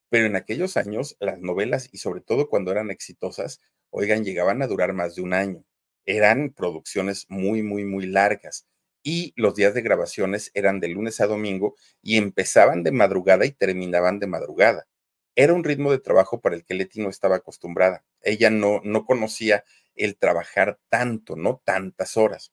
Pero 0.09 0.25
en 0.25 0.37
aquellos 0.37 0.75
años, 0.75 1.15
las 1.19 1.39
novelas, 1.39 1.87
y 1.91 1.99
sobre 1.99 2.21
todo 2.21 2.49
cuando 2.49 2.71
eran 2.71 2.89
exitosas, 2.89 3.59
oigan, 3.91 4.25
llegaban 4.25 4.63
a 4.63 4.67
durar 4.67 4.93
más 4.93 5.13
de 5.13 5.21
un 5.21 5.33
año. 5.33 5.63
Eran 6.07 6.49
producciones 6.49 7.27
muy, 7.29 7.61
muy, 7.61 7.85
muy 7.85 8.07
largas. 8.07 8.65
Y 9.03 9.33
los 9.35 9.55
días 9.55 9.73
de 9.73 9.81
grabaciones 9.81 10.51
eran 10.53 10.79
de 10.79 10.89
lunes 10.89 11.21
a 11.21 11.27
domingo 11.27 11.75
y 12.01 12.17
empezaban 12.17 12.83
de 12.83 12.91
madrugada 12.91 13.45
y 13.45 13.51
terminaban 13.51 14.19
de 14.19 14.27
madrugada. 14.27 14.87
Era 15.35 15.53
un 15.53 15.63
ritmo 15.63 15.91
de 15.91 15.99
trabajo 15.99 16.41
para 16.41 16.55
el 16.55 16.65
que 16.65 16.73
Leti 16.73 17.01
no 17.01 17.09
estaba 17.09 17.37
acostumbrada. 17.37 18.03
Ella 18.21 18.49
no, 18.49 18.81
no 18.83 19.05
conocía 19.05 19.63
el 19.95 20.17
trabajar 20.17 20.79
tanto, 20.89 21.35
no 21.35 21.61
tantas 21.63 22.17
horas. 22.17 22.51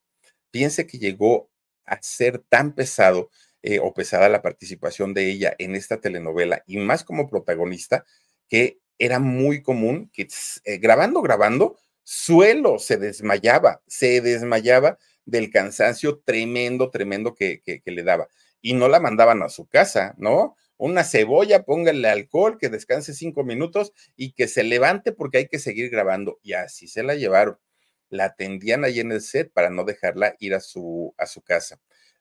Piense 0.50 0.87
que 0.87 0.98
llegó 0.98 1.50
a 1.84 2.00
ser 2.02 2.38
tan 2.48 2.74
pesado 2.74 3.30
eh, 3.62 3.80
o 3.80 3.92
pesada 3.92 4.28
la 4.28 4.42
participación 4.42 5.14
de 5.14 5.30
ella 5.30 5.54
en 5.58 5.74
esta 5.74 6.00
telenovela 6.00 6.62
y 6.66 6.76
más 6.78 7.04
como 7.04 7.28
protagonista, 7.28 8.04
que 8.48 8.78
era 8.98 9.18
muy 9.18 9.62
común 9.62 10.11
que 10.12 10.28
eh, 10.64 10.78
grabando, 10.78 11.22
grabando, 11.22 11.76
suelo 12.04 12.78
se 12.78 12.96
desmayaba, 12.96 13.82
se 13.87 14.20
desmayaba 14.20 14.98
del 15.28 15.50
cansancio 15.50 16.20
tremendo, 16.24 16.90
tremendo 16.90 17.34
que, 17.34 17.60
que, 17.62 17.80
que 17.80 17.90
le 17.90 18.02
daba. 18.02 18.28
Y 18.60 18.72
no 18.74 18.88
la 18.88 18.98
mandaban 18.98 19.42
a 19.42 19.48
su 19.50 19.66
casa, 19.66 20.14
¿no? 20.18 20.56
Una 20.78 21.04
cebolla, 21.04 21.64
póngale 21.64 22.08
alcohol, 22.08 22.56
que 22.58 22.68
descanse 22.70 23.12
cinco 23.12 23.44
minutos 23.44 23.92
y 24.16 24.32
que 24.32 24.48
se 24.48 24.64
levante 24.64 25.12
porque 25.12 25.38
hay 25.38 25.48
que 25.48 25.58
seguir 25.58 25.90
grabando. 25.90 26.38
Y 26.42 26.54
así 26.54 26.88
se 26.88 27.02
la 27.02 27.14
llevaron. 27.14 27.58
La 28.08 28.26
atendían 28.26 28.84
ahí 28.84 29.00
en 29.00 29.12
el 29.12 29.20
set 29.20 29.52
para 29.52 29.70
no 29.70 29.84
dejarla 29.84 30.34
ir 30.38 30.54
a 30.54 30.60
su, 30.60 31.14
a 31.18 31.26
su 31.26 31.42
casa. 31.42 31.78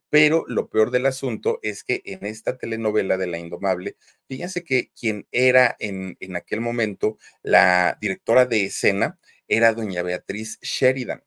Pero 0.09 0.43
lo 0.47 0.69
peor 0.69 0.91
del 0.91 1.05
asunto 1.05 1.59
es 1.63 1.83
que 1.83 2.01
en 2.05 2.25
esta 2.25 2.57
telenovela 2.57 3.17
de 3.17 3.27
La 3.27 3.37
Indomable, 3.37 3.95
fíjense 4.27 4.63
que 4.63 4.91
quien 4.99 5.27
era 5.31 5.75
en, 5.79 6.17
en 6.19 6.35
aquel 6.35 6.61
momento 6.61 7.17
la 7.43 7.97
directora 8.01 8.45
de 8.45 8.65
escena 8.65 9.19
era 9.47 9.73
doña 9.73 10.03
Beatriz 10.03 10.59
Sheridan. 10.61 11.23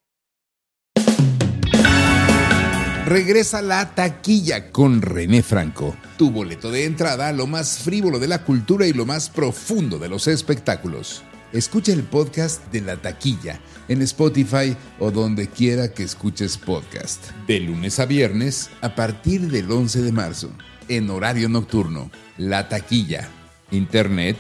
Regresa 3.11 3.61
la 3.61 3.93
taquilla 3.93 4.71
con 4.71 5.03
René 5.03 5.43
Franco, 5.43 5.97
tu 6.17 6.31
boleto 6.31 6.71
de 6.71 6.85
entrada 6.85 7.27
a 7.27 7.33
lo 7.33 7.49
más 7.49 7.81
frívolo 7.81 8.21
de 8.21 8.29
la 8.29 8.45
cultura 8.45 8.87
y 8.87 8.93
lo 8.93 9.05
más 9.05 9.29
profundo 9.29 9.99
de 9.99 10.09
los 10.09 10.29
espectáculos. 10.29 11.25
Escucha 11.53 11.93
el 11.93 12.05
podcast 12.05 12.65
de 12.71 12.83
La 12.83 12.99
Taquilla 12.99 13.61
en 13.89 14.01
Spotify 14.03 14.77
o 15.01 15.11
donde 15.11 15.49
quiera 15.49 15.93
que 15.93 16.05
escuches 16.05 16.57
podcast. 16.57 17.33
De 17.49 17.59
lunes 17.59 17.99
a 17.99 18.07
viernes 18.07 18.71
a 18.81 18.95
partir 18.95 19.51
del 19.51 19.69
11 19.69 20.03
de 20.03 20.13
marzo, 20.13 20.53
en 20.87 21.11
horario 21.11 21.49
nocturno. 21.49 22.13
La 22.39 22.69
Taquilla. 22.69 23.29
Internet, 23.73 24.37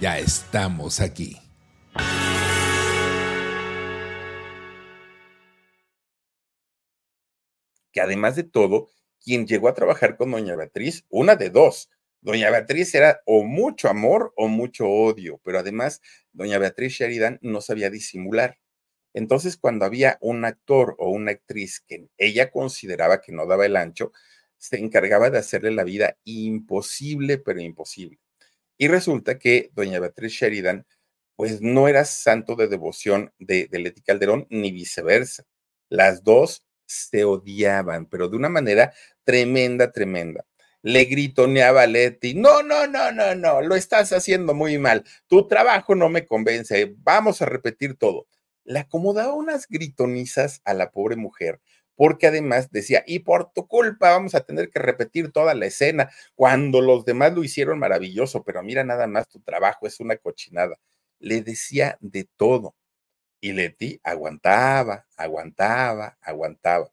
ya 0.00 0.18
estamos 0.18 0.98
aquí. 0.98 1.36
Que 7.92 8.00
además 8.00 8.36
de 8.36 8.44
todo, 8.44 8.88
quien 9.22 9.46
llegó 9.46 9.68
a 9.68 9.74
trabajar 9.74 10.16
con 10.16 10.30
Doña 10.30 10.56
Beatriz, 10.56 11.04
una 11.08 11.36
de 11.36 11.50
dos, 11.50 11.90
Doña 12.22 12.50
Beatriz 12.50 12.94
era 12.94 13.22
o 13.24 13.44
mucho 13.44 13.88
amor 13.88 14.32
o 14.36 14.46
mucho 14.48 14.86
odio, 14.86 15.40
pero 15.42 15.58
además 15.58 16.02
doña 16.32 16.58
Beatriz 16.58 16.92
Sheridan 16.92 17.38
no 17.40 17.62
sabía 17.62 17.88
disimular. 17.88 18.58
Entonces, 19.14 19.56
cuando 19.56 19.86
había 19.86 20.18
un 20.20 20.44
actor 20.44 20.96
o 20.98 21.08
una 21.10 21.32
actriz 21.32 21.80
que 21.80 22.08
ella 22.18 22.50
consideraba 22.50 23.22
que 23.22 23.32
no 23.32 23.46
daba 23.46 23.66
el 23.66 23.76
ancho, 23.76 24.12
se 24.58 24.78
encargaba 24.78 25.30
de 25.30 25.38
hacerle 25.38 25.70
la 25.72 25.84
vida 25.84 26.18
imposible, 26.24 27.38
pero 27.38 27.60
imposible. 27.60 28.18
Y 28.78 28.88
resulta 28.88 29.38
que 29.38 29.70
doña 29.74 29.98
Beatriz 30.00 30.32
Sheridan, 30.32 30.86
pues 31.36 31.62
no 31.62 31.88
era 31.88 32.04
santo 32.04 32.54
de 32.54 32.68
devoción 32.68 33.32
de, 33.38 33.66
de 33.68 33.78
Leti 33.78 34.02
Calderón, 34.02 34.46
ni 34.50 34.72
viceversa. 34.72 35.44
Las 35.88 36.22
dos 36.22 36.64
se 36.90 37.24
odiaban, 37.24 38.06
pero 38.06 38.28
de 38.28 38.36
una 38.36 38.48
manera 38.48 38.92
tremenda, 39.24 39.92
tremenda 39.92 40.44
le 40.82 41.04
gritoneaba 41.04 41.82
a 41.82 41.86
Leti, 41.86 42.34
no, 42.34 42.62
no, 42.62 42.86
no, 42.86 43.12
no, 43.12 43.34
no, 43.34 43.60
lo 43.60 43.74
estás 43.74 44.12
haciendo 44.12 44.54
muy 44.54 44.78
mal, 44.78 45.04
tu 45.26 45.46
trabajo 45.46 45.94
no 45.94 46.08
me 46.08 46.24
convence, 46.24 46.94
vamos 46.98 47.42
a 47.42 47.46
repetir 47.46 47.96
todo. 47.96 48.26
Le 48.64 48.80
acomodaba 48.80 49.34
unas 49.34 49.66
gritonizas 49.68 50.60
a 50.64 50.74
la 50.74 50.90
pobre 50.90 51.16
mujer, 51.16 51.60
porque 51.96 52.28
además 52.28 52.70
decía, 52.70 53.02
y 53.06 53.20
por 53.20 53.52
tu 53.52 53.66
culpa 53.66 54.12
vamos 54.12 54.34
a 54.34 54.40
tener 54.40 54.70
que 54.70 54.78
repetir 54.78 55.32
toda 55.32 55.54
la 55.54 55.66
escena, 55.66 56.10
cuando 56.34 56.80
los 56.80 57.04
demás 57.04 57.34
lo 57.34 57.44
hicieron 57.44 57.78
maravilloso, 57.78 58.42
pero 58.42 58.62
mira 58.62 58.84
nada 58.84 59.06
más, 59.06 59.28
tu 59.28 59.40
trabajo 59.40 59.86
es 59.86 60.00
una 60.00 60.16
cochinada. 60.16 60.78
Le 61.18 61.42
decía 61.42 61.98
de 62.00 62.26
todo. 62.36 62.74
Y 63.40 63.52
Leti 63.52 64.00
aguantaba, 64.02 65.06
aguantaba, 65.16 66.18
aguantaba. 66.20 66.92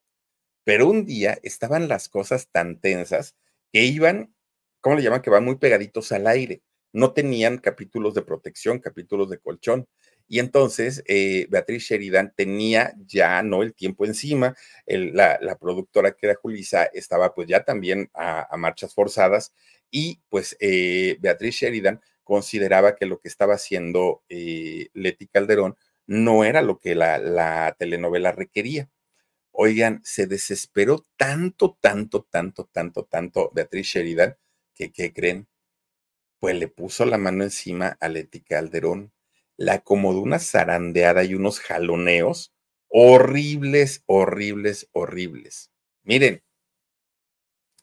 Pero 0.64 0.88
un 0.88 1.06
día 1.06 1.40
estaban 1.44 1.88
las 1.88 2.10
cosas 2.10 2.50
tan 2.52 2.80
tensas 2.80 3.36
que 3.72 3.84
iban, 3.84 4.34
¿cómo 4.82 4.96
le 4.96 5.04
llaman? 5.04 5.22
Que 5.22 5.30
van 5.30 5.46
muy 5.46 5.56
pegaditos 5.56 6.12
al 6.12 6.28
aire. 6.28 6.62
No 6.94 7.14
tenían 7.14 7.58
capítulos 7.58 8.14
de 8.14 8.22
protección, 8.22 8.80
capítulos 8.80 9.30
de 9.30 9.40
colchón. 9.40 9.88
Y 10.28 10.40
entonces 10.40 11.04
eh, 11.08 11.48
Beatriz 11.50 11.84
Sheridan 11.84 12.34
tenía 12.36 12.94
ya 13.06 13.42
no 13.44 13.64
el 13.64 13.74
tiempo 13.74 14.06
encima, 14.06 14.56
la, 14.86 15.58
productora 15.60 16.12
que 16.12 16.28
era 16.28 16.36
Julisa 16.36 16.84
estaba 16.86 17.34
pues 17.34 17.48
ya 17.48 17.64
también 17.64 18.10
a, 18.14 18.56
marchas 18.58 18.94
forzadas 18.94 19.54
y 19.90 20.20
pues 20.30 20.58
eh, 20.60 21.18
Beatriz 21.22 21.56
Sheridan 21.56 22.02
consideraba 22.26 22.96
que 22.96 23.06
lo 23.06 23.20
que 23.20 23.30
estaba 23.30 23.54
haciendo 23.54 24.22
eh, 24.28 24.90
Leti 24.94 25.28
Calderón 25.28 25.78
no 26.08 26.44
era 26.44 26.62
lo 26.62 26.80
que 26.80 26.96
la, 26.96 27.20
la 27.20 27.76
telenovela 27.78 28.32
requería. 28.32 28.90
Oigan, 29.52 30.02
se 30.04 30.28
desesperó 30.28 31.08
tanto, 31.18 31.78
tanto, 31.82 32.28
tanto, 32.32 32.66
tanto, 32.72 33.06
tanto 33.06 33.52
Beatriz 33.54 33.88
Sheridan 33.88 34.38
que, 34.76 34.92
¿qué 34.92 35.14
creen? 35.14 35.48
Pues 36.40 36.56
le 36.56 36.68
puso 36.68 37.06
la 37.06 37.18
mano 37.18 37.44
encima 37.44 37.98
a 38.00 38.10
Leti 38.10 38.42
Calderón, 38.42 39.14
la 39.58 39.74
acomodó 39.76 40.22
una 40.22 40.40
zarandeada 40.40 41.24
y 41.24 41.36
unos 41.36 41.60
jaloneos 41.60 42.54
horribles, 42.90 44.04
horribles, 44.06 44.88
horribles. 44.94 45.72
Miren, 46.04 46.44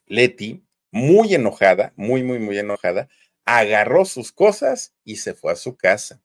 Leti, 0.07 0.65
muy 0.91 1.35
enojada, 1.35 1.93
muy, 1.95 2.23
muy, 2.23 2.39
muy 2.39 2.57
enojada, 2.57 3.09
agarró 3.45 4.05
sus 4.05 4.31
cosas 4.31 4.95
y 5.03 5.17
se 5.17 5.33
fue 5.35 5.51
a 5.51 5.55
su 5.55 5.77
casa 5.77 6.24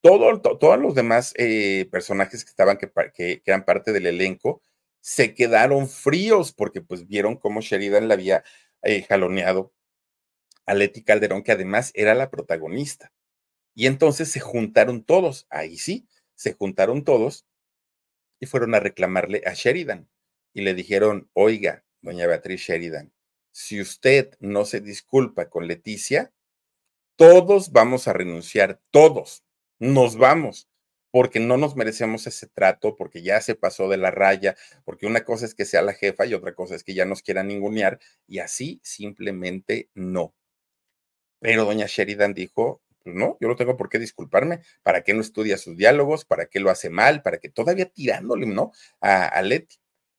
todos 0.00 0.78
los 0.78 0.94
demás 0.94 1.32
eh, 1.36 1.88
personajes 1.90 2.44
que 2.44 2.50
estaban, 2.50 2.78
que, 2.78 2.90
que, 3.14 3.42
eran 3.44 3.64
parte 3.64 3.92
del 3.92 4.06
elenco, 4.06 4.62
se 5.00 5.34
quedaron 5.34 5.88
fríos 5.88 6.52
porque 6.52 6.80
pues 6.80 7.06
vieron 7.06 7.36
cómo 7.36 7.60
Sheridan 7.60 8.08
le 8.08 8.14
había 8.14 8.44
eh, 8.82 9.02
jaloneado 9.02 9.72
a 10.66 10.74
Leti 10.74 11.02
Calderón, 11.02 11.42
que 11.42 11.52
además 11.52 11.92
era 11.94 12.14
la 12.14 12.30
protagonista. 12.30 13.12
Y 13.74 13.86
entonces 13.86 14.30
se 14.30 14.40
juntaron 14.40 15.04
todos, 15.04 15.46
ahí 15.50 15.78
sí, 15.78 16.08
se 16.34 16.54
juntaron 16.54 17.04
todos 17.04 17.46
y 18.40 18.46
fueron 18.46 18.74
a 18.74 18.80
reclamarle 18.80 19.42
a 19.46 19.54
Sheridan. 19.54 20.08
Y 20.52 20.62
le 20.62 20.74
dijeron, 20.74 21.30
oiga, 21.34 21.84
doña 22.00 22.26
Beatriz 22.26 22.62
Sheridan, 22.62 23.12
si 23.52 23.80
usted 23.80 24.36
no 24.40 24.64
se 24.64 24.80
disculpa 24.80 25.48
con 25.48 25.66
Leticia, 25.66 26.32
todos 27.16 27.72
vamos 27.72 28.08
a 28.08 28.12
renunciar, 28.12 28.80
todos 28.90 29.45
nos 29.78 30.16
vamos, 30.16 30.68
porque 31.10 31.40
no 31.40 31.56
nos 31.56 31.76
merecemos 31.76 32.26
ese 32.26 32.46
trato, 32.46 32.96
porque 32.96 33.22
ya 33.22 33.40
se 33.40 33.54
pasó 33.54 33.88
de 33.88 33.96
la 33.96 34.10
raya, 34.10 34.56
porque 34.84 35.06
una 35.06 35.24
cosa 35.24 35.46
es 35.46 35.54
que 35.54 35.64
sea 35.64 35.82
la 35.82 35.94
jefa 35.94 36.26
y 36.26 36.34
otra 36.34 36.54
cosa 36.54 36.74
es 36.74 36.84
que 36.84 36.94
ya 36.94 37.04
nos 37.06 37.22
quiera 37.22 37.42
ningunear, 37.42 37.98
y 38.26 38.40
así 38.40 38.80
simplemente 38.82 39.88
no. 39.94 40.34
Pero 41.40 41.64
doña 41.64 41.86
Sheridan 41.86 42.34
dijo, 42.34 42.82
pues 43.02 43.14
no, 43.14 43.36
yo 43.40 43.48
no 43.48 43.56
tengo 43.56 43.76
por 43.76 43.88
qué 43.88 43.98
disculparme, 43.98 44.60
¿para 44.82 45.02
qué 45.02 45.14
no 45.14 45.20
estudia 45.20 45.58
sus 45.58 45.76
diálogos? 45.76 46.24
¿Para 46.24 46.46
qué 46.46 46.60
lo 46.60 46.70
hace 46.70 46.90
mal? 46.90 47.22
¿Para 47.22 47.38
qué 47.38 47.48
todavía 47.48 47.86
tirándole, 47.86 48.46
no? 48.46 48.72
A, 49.00 49.26
a 49.26 49.42
Leti. 49.42 49.76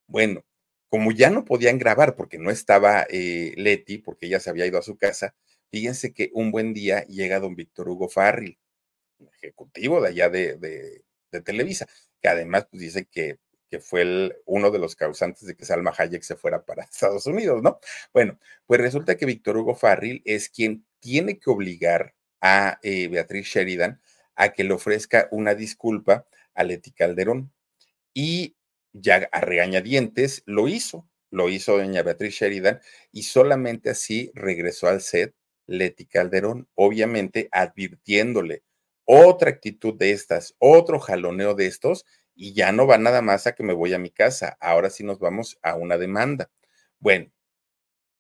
Bueno, 0.08 0.46
como 0.90 1.12
ya 1.12 1.30
no 1.30 1.46
podían 1.46 1.80
grabar 1.80 2.16
porque 2.16 2.38
no 2.40 2.50
estaba 2.52 3.06
eh, 3.10 3.54
Leti, 3.58 3.98
porque 3.98 4.28
ella 4.28 4.40
se 4.40 4.50
había 4.50 4.66
ido 4.66 4.80
a 4.80 4.84
su 4.84 4.98
casa, 4.98 5.36
fíjense 5.72 6.14
que 6.14 6.30
un 6.34 6.52
buen 6.52 6.74
día 6.74 7.06
llega 7.08 7.40
don 7.40 7.56
Víctor 7.56 7.90
Hugo 7.90 8.10
Farril 8.10 8.58
ejecutivo 9.34 10.02
de 10.02 10.10
allá 10.10 10.30
de, 10.30 11.04
Televisa, 11.44 11.88
que 12.22 12.30
además 12.30 12.68
pues, 12.72 12.82
dice 12.82 13.06
que, 13.06 13.38
que 13.70 13.80
fue 13.80 14.36
uno 14.46 14.72
de 14.72 14.80
los 14.80 14.96
causantes 14.96 15.46
de 15.46 15.56
que 15.56 15.66
Salma 15.66 15.94
Hayek 15.96 16.24
se 16.24 16.36
fuera 16.36 16.66
para 16.66 16.84
Estados 16.92 17.26
Unidos, 17.28 17.62
¿no? 17.62 17.80
Bueno, 18.14 18.40
pues 18.66 18.82
resulta 18.82 19.18
que 19.18 19.26
Víctor 19.26 19.58
Hugo 19.58 19.76
Farril 19.76 20.22
es 20.26 20.50
quien 20.50 20.86
tiene 21.00 21.40
que 21.40 21.50
obligar 21.50 22.16
a 22.42 22.80
eh, 22.82 23.08
Beatriz 23.08 23.48
Sheridan 23.48 24.02
a 24.36 24.54
que 24.54 24.64
le 24.64 24.74
ofrezca 24.74 25.28
una 25.32 25.56
disculpa 25.56 26.28
a 26.54 26.64
Leti 26.64 26.92
Calderón. 26.92 27.52
Y 28.14 28.56
ya 28.94 29.30
a 29.32 29.42
regañadientes 29.42 30.44
lo 30.46 30.68
hizo, 30.68 31.08
lo 31.30 31.50
hizo 31.50 31.78
doña 31.78 32.04
Beatriz 32.04 32.36
Sheridan 32.36 32.80
y 33.12 33.24
solamente 33.24 33.90
así 33.90 34.32
regresó 34.34 34.88
al 34.88 35.02
set 35.02 35.36
Leti 35.68 36.06
Calderón, 36.06 36.68
obviamente 36.76 37.50
advirtiéndole 37.52 38.64
otra 39.08 39.50
actitud 39.50 39.96
de 39.96 40.12
estas, 40.12 40.56
otro 40.60 41.00
jaloneo 41.00 41.56
de 41.56 41.66
estos, 41.66 42.06
y 42.36 42.54
ya 42.54 42.72
no 42.72 42.86
va 42.86 42.98
nada 42.98 43.22
más 43.22 43.48
a 43.48 43.56
que 43.56 43.64
me 43.64 43.74
voy 43.74 43.94
a 43.94 44.00
mi 44.00 44.12
casa, 44.12 44.58
ahora 44.60 44.90
sí 44.90 45.04
nos 45.04 45.18
vamos 45.18 45.58
a 45.64 45.76
una 45.76 45.98
demanda. 45.98 46.52
Bueno, 47.00 47.32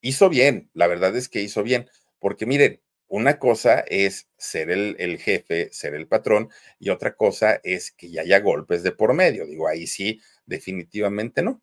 hizo 0.01 0.29
bien, 0.29 0.69
la 0.73 0.87
verdad 0.87 1.15
es 1.15 1.29
que 1.29 1.41
hizo 1.41 1.61
bien, 1.61 1.89
porque 2.19 2.45
miren, 2.45 2.81
una 3.09 3.37
cosa 3.37 3.81
es 3.81 4.29
ser 4.37 4.71
el, 4.71 5.17
jefe, 5.19 5.69
ser 5.73 5.93
el 5.93 6.07
patrón, 6.07 6.49
y 6.79 6.89
otra 6.89 7.15
cosa 7.15 7.59
es 7.63 7.91
que 7.91 8.09
ya 8.09 8.21
haya 8.21 8.39
golpes 8.39 8.81
de 8.83 8.91
por 8.91 9.13
medio. 9.13 9.45
Digo, 9.45 9.67
ahí 9.67 9.87
sí, 9.87 10.21
definitivamente 10.45 11.41
no. 11.41 11.61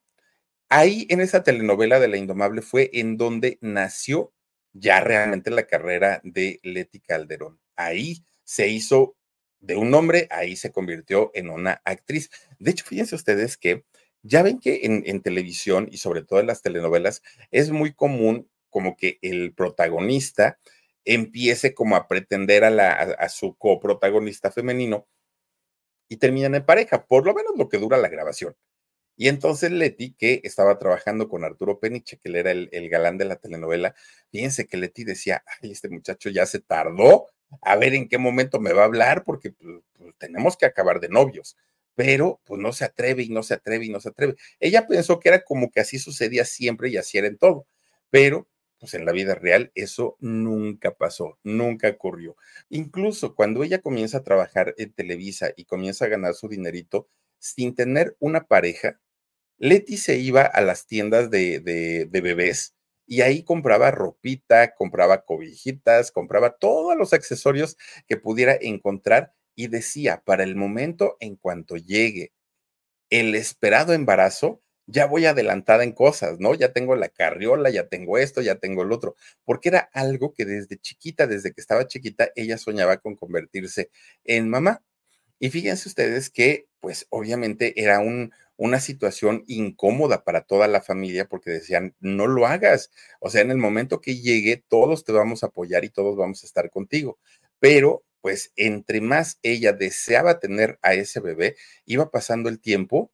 Ahí 0.69 1.07
en 1.11 1.21
esa 1.21 1.43
telenovela 1.43 2.01
de 2.01 2.09
La 2.09 2.17
Indomable 2.19 2.63
fue 2.63 2.91
en 2.95 3.17
donde 3.17 3.59
nació 3.63 4.33
ya 4.73 5.01
realmente 5.01 5.51
la 5.51 5.67
carrera 5.67 6.21
de 6.25 6.61
Leti 6.63 7.01
Calderón. 7.01 7.61
Ahí 7.77 8.25
se 8.45 8.69
hizo 8.69 9.17
de 9.61 9.77
un 9.77 9.93
hombre, 9.95 10.29
ahí 10.31 10.57
se 10.57 10.73
convirtió 10.73 11.31
en 11.35 11.51
una 11.51 11.81
actriz. 11.85 12.31
De 12.59 12.71
hecho, 12.71 12.85
fíjense 12.85 13.15
ustedes 13.15 13.57
que 13.57 13.85
ya 14.23 14.43
ven 14.43 14.59
que 14.59 14.81
en, 14.85 15.23
televisión 15.23 15.89
y 15.91 15.99
sobre 15.99 16.23
todo 16.23 16.41
en 16.41 16.47
las 16.47 16.63
telenovelas 16.63 17.23
es 17.51 17.71
muy 17.71 17.93
común 17.95 18.49
como 18.71 18.97
que 18.97 19.19
el 19.23 19.55
protagonista 19.55 20.59
empiece 21.05 21.75
como 21.75 21.97
a 21.97 22.09
pretender 22.09 22.65
a, 22.65 22.71
la, 22.71 22.93
a, 22.93 23.29
su 23.29 23.55
coprotagonista 23.57 24.51
femenino 24.51 25.07
y 26.09 26.17
terminan 26.17 26.55
en 26.55 26.65
pareja, 26.65 27.07
por 27.07 27.27
lo 27.27 27.35
menos 27.35 27.53
lo 27.57 27.69
que 27.69 27.79
dura 27.79 27.99
la 27.99 28.09
grabación. 28.09 28.57
Y 29.17 29.29
entonces 29.29 29.71
Leti, 29.71 30.15
que 30.15 30.41
estaba 30.45 30.79
trabajando 30.79 31.29
con 31.29 31.45
Arturo 31.45 31.79
Peniche, 31.79 32.19
que 32.19 32.29
él 32.29 32.37
era 32.37 32.51
el, 32.51 32.89
galán 32.89 33.17
de 33.19 33.27
la 33.27 33.37
telenovela, 33.37 33.95
fíjense 34.31 34.67
que 34.67 34.77
Leti 34.77 35.05
decía, 35.05 35.45
ay, 35.63 35.71
este 35.71 35.89
muchacho 35.89 36.31
ya 36.31 36.47
se 36.47 36.61
tardó 36.61 37.29
a 37.63 37.77
ver 37.77 37.95
en 37.95 38.09
qué 38.09 38.19
momento 38.19 38.61
me 38.61 38.73
va 38.73 38.83
a 38.83 38.87
hablar, 38.87 39.25
porque 39.25 39.53
pues, 39.53 39.81
pues, 39.99 40.15
tenemos 40.19 40.57
que 40.57 40.67
acabar 40.67 41.01
de 41.01 41.09
novios. 41.09 41.57
Pero 41.97 42.41
pues 42.45 42.61
no 42.61 42.73
se 42.73 42.85
atreve 42.85 43.23
y 43.23 43.29
no 43.31 43.43
se 43.45 43.55
atreve 43.55 43.87
y 43.87 43.91
no 43.91 44.01
se 44.01 44.09
atreve. 44.11 44.35
Ella 44.61 44.87
pensó 44.87 45.21
que 45.21 45.29
era 45.29 45.45
como 45.45 45.71
que 45.71 45.81
así 45.81 45.99
sucedía 45.99 46.45
siempre 46.45 46.89
y 46.91 46.97
así 46.97 47.19
era 47.19 47.29
en 47.29 47.39
todo. 47.39 47.67
Pero 48.11 48.49
pues 48.81 48.95
en 48.95 49.05
la 49.07 49.13
vida 49.13 49.35
real 49.35 49.71
eso 49.75 50.17
nunca 50.21 50.93
pasó, 50.95 51.39
nunca 51.45 51.89
ocurrió. 51.89 52.37
Incluso 52.69 53.35
cuando 53.35 53.63
ella 53.65 53.81
comienza 53.81 54.19
a 54.19 54.23
trabajar 54.25 54.75
en 54.79 54.93
Televisa 54.93 55.53
y 55.57 55.65
comienza 55.67 56.05
a 56.05 56.09
ganar 56.09 56.35
su 56.35 56.49
dinerito 56.49 57.09
sin 57.39 57.75
tener 57.75 58.17
una 58.19 58.45
pareja, 58.47 59.01
Leti 59.59 59.97
se 59.97 60.17
iba 60.19 60.43
a 60.43 60.61
las 60.61 60.87
tiendas 60.87 61.31
de, 61.31 61.61
de, 61.61 62.07
de 62.07 62.21
bebés 62.21 62.74
y 63.07 63.23
ahí 63.23 63.43
compraba 63.45 63.91
ropita, 63.91 64.75
compraba 64.75 65.25
cobijitas, 65.25 66.11
compraba 66.13 66.57
todos 66.57 66.97
los 66.97 67.13
accesorios 67.13 67.77
que 68.09 68.17
pudiera 68.17 68.57
encontrar 68.61 69.33
y 69.55 69.69
decía, 69.69 70.23
para 70.25 70.45
el 70.45 70.57
momento 70.57 71.17
en 71.21 71.37
cuanto 71.37 71.77
llegue 71.77 72.33
el 73.11 73.35
esperado 73.35 73.93
embarazo, 73.93 74.63
ya 74.87 75.07
voy 75.07 75.27
adelantada 75.27 75.85
en 75.85 75.93
cosas, 75.93 76.41
¿no? 76.41 76.55
Ya 76.55 76.73
tengo 76.73 76.95
la 76.97 77.09
carriola, 77.09 77.71
ya 77.71 77.89
tengo 77.89 78.19
esto, 78.19 78.43
ya 78.43 78.57
tengo 78.57 78.83
el 78.83 78.93
otro, 78.93 79.17
porque 79.45 79.71
era 79.71 79.91
algo 79.93 80.35
que 80.35 80.45
desde 80.45 80.79
chiquita, 80.79 81.27
desde 81.27 81.53
que 81.53 81.61
estaba 81.61 81.87
chiquita, 81.87 82.31
ella 82.37 82.59
soñaba 82.59 82.99
con 82.99 83.17
convertirse 83.17 83.91
en 84.25 84.49
mamá. 84.51 84.83
Y 85.39 85.51
fíjense 85.51 85.89
ustedes 85.89 86.31
que, 86.31 86.69
pues 86.81 87.07
obviamente 87.11 87.83
era 87.83 88.01
un, 88.01 88.33
una 88.57 88.81
situación 88.81 89.45
incómoda 89.47 90.25
para 90.25 90.43
toda 90.43 90.69
la 90.69 90.81
familia 90.81 91.29
porque 91.29 91.51
decían, 91.51 91.95
no 92.01 92.27
lo 92.27 92.47
hagas. 92.47 92.91
O 93.21 93.31
sea, 93.31 93.43
en 93.43 93.51
el 93.51 93.59
momento 93.59 94.01
que 94.01 94.17
llegue, 94.21 94.65
todos 94.69 95.05
te 95.05 95.13
vamos 95.13 95.43
a 95.43 95.47
apoyar 95.47 95.85
y 95.85 95.91
todos 95.91 96.17
vamos 96.17 96.43
a 96.43 96.47
estar 96.47 96.71
contigo. 96.71 97.19
Pero, 97.59 98.05
pues, 98.21 98.53
entre 98.57 99.01
más 99.01 99.39
ella 99.43 99.73
deseaba 99.73 100.41
tener 100.41 100.79
a 100.83 100.95
ese 100.95 101.21
bebé, 101.21 101.57
iba 101.85 102.11
pasando 102.11 102.49
el 102.49 102.61
tiempo 102.61 103.13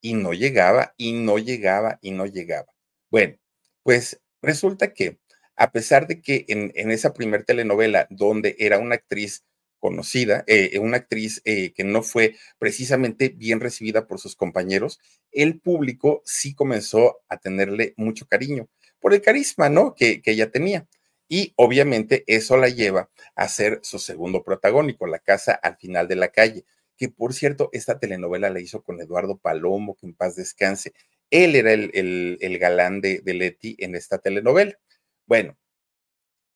y 0.00 0.14
no 0.14 0.32
llegaba 0.34 0.94
y 0.98 1.12
no 1.12 1.38
llegaba 1.38 1.98
y 2.02 2.10
no 2.10 2.26
llegaba. 2.26 2.68
Bueno, 3.10 3.38
pues 3.82 4.20
resulta 4.42 4.92
que 4.92 5.18
a 5.56 5.72
pesar 5.72 6.06
de 6.06 6.20
que 6.20 6.44
en, 6.48 6.72
esa 6.90 7.14
primer 7.14 7.44
telenovela 7.44 8.06
donde 8.10 8.56
era 8.58 8.78
una 8.78 8.96
actriz 8.96 9.44
conocida, 9.84 10.44
eh, 10.46 10.78
una 10.78 10.96
actriz 10.96 11.42
eh, 11.44 11.74
que 11.74 11.84
no 11.84 12.02
fue 12.02 12.36
precisamente 12.58 13.28
bien 13.28 13.60
recibida 13.60 14.06
por 14.06 14.18
sus 14.18 14.34
compañeros, 14.34 14.98
el 15.30 15.60
público 15.60 16.22
sí 16.24 16.54
comenzó 16.54 17.18
a 17.28 17.36
tenerle 17.36 17.92
mucho 17.98 18.26
cariño 18.26 18.70
por 18.98 19.12
el 19.12 19.20
carisma, 19.20 19.68
¿no? 19.68 19.94
Que, 19.94 20.22
que 20.22 20.30
ella 20.30 20.50
tenía. 20.50 20.88
Y 21.28 21.52
obviamente 21.56 22.24
eso 22.26 22.56
la 22.56 22.70
lleva 22.70 23.10
a 23.34 23.46
ser 23.46 23.80
su 23.82 23.98
segundo 23.98 24.42
protagónico, 24.42 25.06
La 25.06 25.18
casa 25.18 25.52
al 25.52 25.76
final 25.76 26.08
de 26.08 26.16
la 26.16 26.28
calle, 26.28 26.64
que 26.96 27.10
por 27.10 27.34
cierto, 27.34 27.68
esta 27.74 27.98
telenovela 27.98 28.48
la 28.48 28.60
hizo 28.60 28.82
con 28.82 29.02
Eduardo 29.02 29.36
Palomo, 29.36 29.96
que 29.96 30.06
en 30.06 30.14
paz 30.14 30.34
descanse. 30.34 30.94
Él 31.28 31.56
era 31.56 31.74
el, 31.74 32.58
galán 32.58 33.02
de, 33.02 33.20
Leti 33.26 33.76
en 33.80 33.96
esta 33.96 34.16
telenovela. 34.16 34.78
Bueno, 35.26 35.58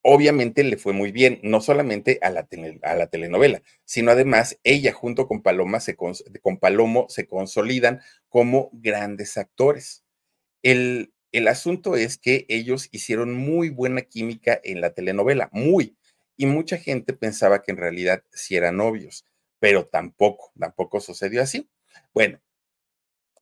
obviamente 0.09 0.65
le 0.65 0.77
fue 0.77 0.93
muy 0.93 1.13
bien, 1.13 1.39
no 1.43 1.61
solamente 1.61 2.19
a 2.23 2.31
la, 2.31 2.49
a 2.83 2.95
la 2.95 3.07
telenovela, 3.09 3.63
sino 3.85 4.11
además 4.11 4.59
ella 4.65 4.93
junto 4.93 5.29
con, 5.29 5.43
Paloma 5.43 5.79
con 6.43 6.59
Palomo 6.59 7.07
se 7.09 7.27
consolidan 7.27 8.01
como 8.29 8.71
grandes 8.73 9.37
actores. 9.37 10.05
El, 10.63 11.13
el 11.33 11.49
asunto 11.49 11.97
es 11.97 12.19
que 12.19 12.47
ellos 12.49 12.89
hicieron 12.91 13.35
muy 13.35 13.69
buena 13.69 14.03
química 14.03 14.61
en 14.65 14.81
la 14.81 14.95
telenovela, 14.95 15.51
muy, 15.53 15.97
y 16.37 16.47
mucha 16.47 16.79
gente 16.79 17.13
pensaba 17.13 17.63
que 17.63 17.73
en 17.73 17.79
realidad 17.79 18.23
sí 18.33 18.57
eran 18.57 18.79
novios 18.79 19.25
pero 19.59 19.87
tampoco, 19.87 20.53
tampoco 20.59 21.01
sucedió 21.01 21.43
así. 21.43 21.69
Bueno, 22.15 22.41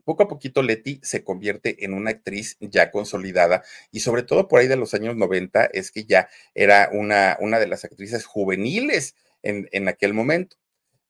poco 0.07 0.23
a 0.25 0.29
poquito 0.29 0.63
Leti 0.63 1.01
se 1.05 1.25
convierte 1.25 1.85
en 1.85 1.95
una 1.95 2.13
actriz 2.13 2.57
ya 2.61 2.91
consolidada 2.91 3.65
y 3.93 4.01
sobre 4.01 4.23
todo 4.25 4.49
por 4.49 4.61
ahí 4.61 4.69
de 4.69 4.77
los 4.79 4.95
años 4.95 5.17
90 5.17 5.67
es 5.67 5.91
que 5.93 6.07
ya 6.07 6.31
era 6.55 6.89
una, 6.95 7.37
una 7.41 7.59
de 7.61 7.69
las 7.69 7.85
actrices 7.85 8.25
juveniles 8.25 9.17
en, 9.43 9.69
en 9.73 9.89
aquel 9.89 10.15
momento. 10.15 10.57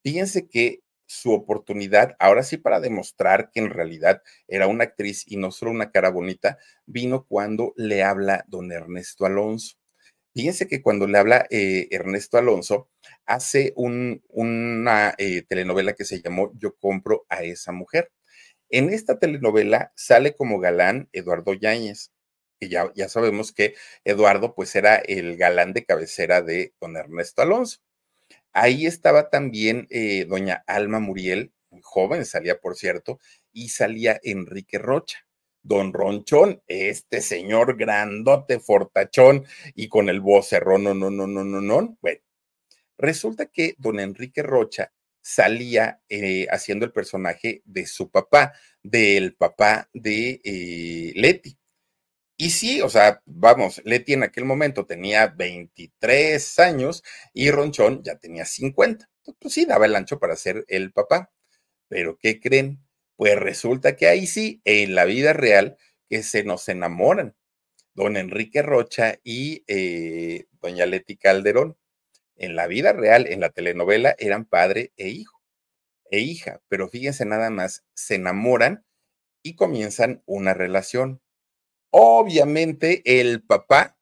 Fíjense 0.02 0.48
que 0.48 0.82
su 1.06 1.32
oportunidad, 1.32 2.16
ahora 2.18 2.42
sí 2.42 2.56
para 2.56 2.80
demostrar 2.80 3.50
que 3.52 3.61
en 3.61 3.70
realidad 3.70 4.22
era 4.48 4.66
una 4.66 4.85
actriz 4.85 5.24
y 5.26 5.37
no 5.37 5.50
solo 5.52 5.70
una 5.70 5.90
cara 5.90 6.11
bonita, 6.11 6.59
vino 6.87 7.26
cuando 7.26 7.72
le 7.76 8.02
habla 8.02 8.44
don 8.48 8.72
Ernesto 8.72 9.26
Alonso. 9.26 9.76
Fíjense 10.35 10.68
que 10.68 10.82
cuando 10.82 11.06
le 11.06 11.18
habla 11.18 11.46
eh, 11.50 11.88
Ernesto 11.90 12.38
Alonso, 12.38 12.90
hace 13.26 13.72
una 13.76 15.14
eh, 15.18 15.42
telenovela 15.42 15.94
que 15.94 16.04
se 16.04 16.20
llamó 16.22 16.52
Yo 16.59 16.76
compro 16.76 17.26
a 17.28 17.42
esa 17.44 17.72
mujer. 17.72 18.12
En 18.70 18.90
esta 18.90 19.18
telenovela 19.18 19.92
sale 19.96 20.35
como 20.35 20.59
galán 20.61 21.09
Eduardo 21.12 21.55
Yáñez, 21.55 22.11
que 22.61 22.68
ya, 22.68 22.92
ya 22.94 23.09
sabemos 23.09 23.52
que 23.52 23.74
Eduardo 24.05 24.55
pues 24.55 24.74
era 24.76 24.96
el 24.96 25.37
galán 25.37 25.72
de 25.72 25.85
cabecera 25.85 26.42
de 26.42 26.74
don 26.81 26.96
Ernesto 26.96 27.42
Alonso. 27.42 27.79
Ahí 28.52 28.87
estaba 28.87 29.31
también 29.31 29.87
eh, 29.90 30.26
doña 30.29 30.64
Alma 30.66 31.00
Muriel, 31.00 31.52
joven, 31.83 32.24
salía 32.24 32.59
por 32.61 32.76
cierto, 32.76 33.20
y 33.52 33.68
salía 33.70 34.18
Enrique 34.22 34.79
Rocha 34.79 35.26
don 35.66 35.92
Ronchón, 35.92 36.62
este 36.68 37.20
señor 37.20 37.76
grandote, 37.76 38.61
fortachón 38.61 39.44
y 39.74 39.88
con 39.88 40.09
el 40.09 40.20
vocerrón, 40.20 40.85
no, 40.85 40.94
no, 40.94 41.11
no, 41.11 41.26
no, 41.26 41.44
no, 41.44 41.61
no. 41.61 41.98
Bueno, 42.00 42.20
resulta 42.98 43.46
que 43.46 43.74
don 43.79 43.98
Enrique 44.00 44.42
Rocha 44.42 44.92
salía 45.26 46.00
eh, 46.08 46.46
haciendo 46.50 46.86
el 46.86 46.92
personaje 46.92 47.60
de 47.64 47.86
su 47.86 48.10
papá, 48.12 48.52
del 48.80 49.34
papá 49.34 49.90
de 49.92 50.40
eh, 50.44 51.12
Leti. 51.16 51.58
Y 52.36 52.50
sí, 52.50 52.80
o 52.80 52.88
sea, 52.88 53.22
vamos, 53.26 53.82
Leti 53.84 54.12
en 54.12 54.22
aquel 54.22 54.44
momento 54.44 54.86
tenía 54.86 55.26
23 55.26 56.60
años 56.60 57.02
y 57.34 57.50
Ronchón 57.50 58.02
ya 58.04 58.16
tenía 58.18 58.44
50. 58.44 59.10
Pues 59.40 59.54
sí, 59.54 59.64
daba 59.64 59.86
el 59.86 59.96
ancho 59.96 60.20
para 60.20 60.36
ser 60.36 60.64
el 60.68 60.92
papá. 60.92 61.32
Pero 61.88 62.18
¿qué 62.18 62.40
creen? 62.40 62.80
Pues 63.16 63.36
resulta 63.36 63.96
que 63.96 64.06
ahí 64.06 64.28
sí, 64.28 64.60
en 64.64 64.94
la 64.94 65.06
vida 65.06 65.32
real, 65.32 65.76
que 66.08 66.22
se 66.22 66.44
nos 66.44 66.68
enamoran, 66.68 67.34
don 67.94 68.16
Enrique 68.16 68.62
Rocha 68.62 69.18
y 69.24 69.64
eh, 69.66 70.46
doña 70.60 70.86
Leti 70.86 71.16
Calderón. 71.16 71.76
En 72.37 72.55
la 72.55 72.66
vida 72.66 72.92
real, 72.92 73.27
en 73.27 73.40
la 73.40 73.51
telenovela, 73.51 74.14
eran 74.18 74.44
padre 74.44 74.92
e 74.96 75.09
hijo, 75.09 75.42
e 76.11 76.20
hija, 76.20 76.61
pero 76.68 76.88
fíjense 76.88 77.25
nada 77.25 77.51
más, 77.51 77.85
se 77.94 78.16
enamoran 78.16 78.85
y 79.42 79.57
comienzan 79.57 80.22
una 80.27 80.55
relación. 80.55 81.22
Obviamente, 81.90 83.03
el 83.20 83.42
papá 83.42 83.96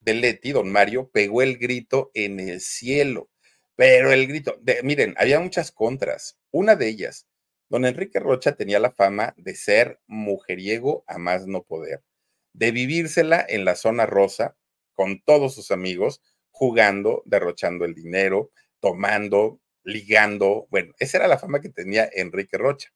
de 0.00 0.14
Leti, 0.14 0.52
don 0.52 0.70
Mario, 0.70 1.10
pegó 1.10 1.42
el 1.42 1.56
grito 1.58 2.10
en 2.14 2.40
el 2.40 2.60
cielo, 2.60 3.30
pero 3.76 4.12
el 4.12 4.26
grito, 4.26 4.60
miren, 4.82 5.14
había 5.16 5.40
muchas 5.40 5.72
contras. 5.72 6.38
Una 6.50 6.76
de 6.76 6.88
ellas, 6.88 7.26
don 7.70 7.86
Enrique 7.86 8.20
Rocha 8.20 8.54
tenía 8.54 8.78
la 8.80 8.92
fama 8.92 9.34
de 9.38 9.54
ser 9.54 10.00
mujeriego 10.06 11.04
a 11.06 11.18
más 11.18 11.46
no 11.46 11.62
poder, 11.62 12.04
de 12.52 12.70
vivírsela 12.70 13.44
en 13.48 13.64
la 13.64 13.76
zona 13.76 14.04
rosa 14.04 14.56
con 14.92 15.22
todos 15.22 15.54
sus 15.54 15.70
amigos, 15.70 16.20
jugando, 16.52 17.22
derrochando 17.26 17.84
el 17.84 17.94
dinero, 17.94 18.52
tomando, 18.80 19.60
ligando. 19.84 20.66
Bueno, 20.70 20.94
esa 21.00 21.18
era 21.18 21.28
la 21.28 21.38
fama 21.38 21.60
que 21.60 21.70
tenía 21.70 22.08
Enrique 22.12 22.58
Rocha. 22.58 22.90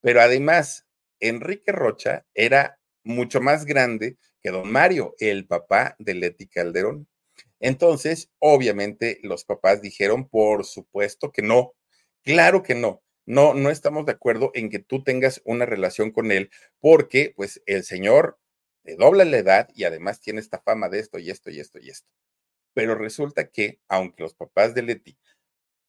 Pero 0.00 0.20
además, 0.20 0.86
Enrique 1.20 1.72
Rocha 1.72 2.24
era 2.34 2.78
mucho 3.04 3.40
más 3.40 3.64
grande 3.64 4.16
que 4.42 4.50
don 4.50 4.70
Mario, 4.70 5.14
el 5.18 5.46
papá 5.46 5.96
de 5.98 6.14
Leti 6.14 6.46
Calderón. 6.48 7.08
Entonces, 7.60 8.30
obviamente, 8.38 9.18
los 9.22 9.44
papás 9.44 9.82
dijeron, 9.82 10.28
por 10.28 10.64
supuesto 10.64 11.32
que 11.32 11.42
no, 11.42 11.74
claro 12.24 12.62
que 12.62 12.74
no. 12.74 13.02
No, 13.26 13.54
no 13.54 13.70
estamos 13.70 14.06
de 14.06 14.12
acuerdo 14.12 14.50
en 14.54 14.70
que 14.70 14.78
tú 14.78 15.02
tengas 15.04 15.42
una 15.44 15.66
relación 15.66 16.12
con 16.12 16.32
él 16.32 16.50
porque, 16.80 17.32
pues, 17.36 17.62
el 17.66 17.84
señor 17.84 18.38
te 18.84 18.96
dobla 18.96 19.24
la 19.26 19.38
edad 19.38 19.68
y 19.74 19.84
además 19.84 20.20
tiene 20.20 20.40
esta 20.40 20.60
fama 20.60 20.88
de 20.88 21.00
esto 21.00 21.18
y 21.18 21.30
esto 21.30 21.50
y 21.50 21.60
esto 21.60 21.78
y 21.80 21.90
esto. 21.90 22.08
Pero 22.78 22.94
resulta 22.94 23.48
que, 23.48 23.80
aunque 23.88 24.22
los 24.22 24.34
papás 24.34 24.72
de 24.72 24.82
Leti 24.82 25.18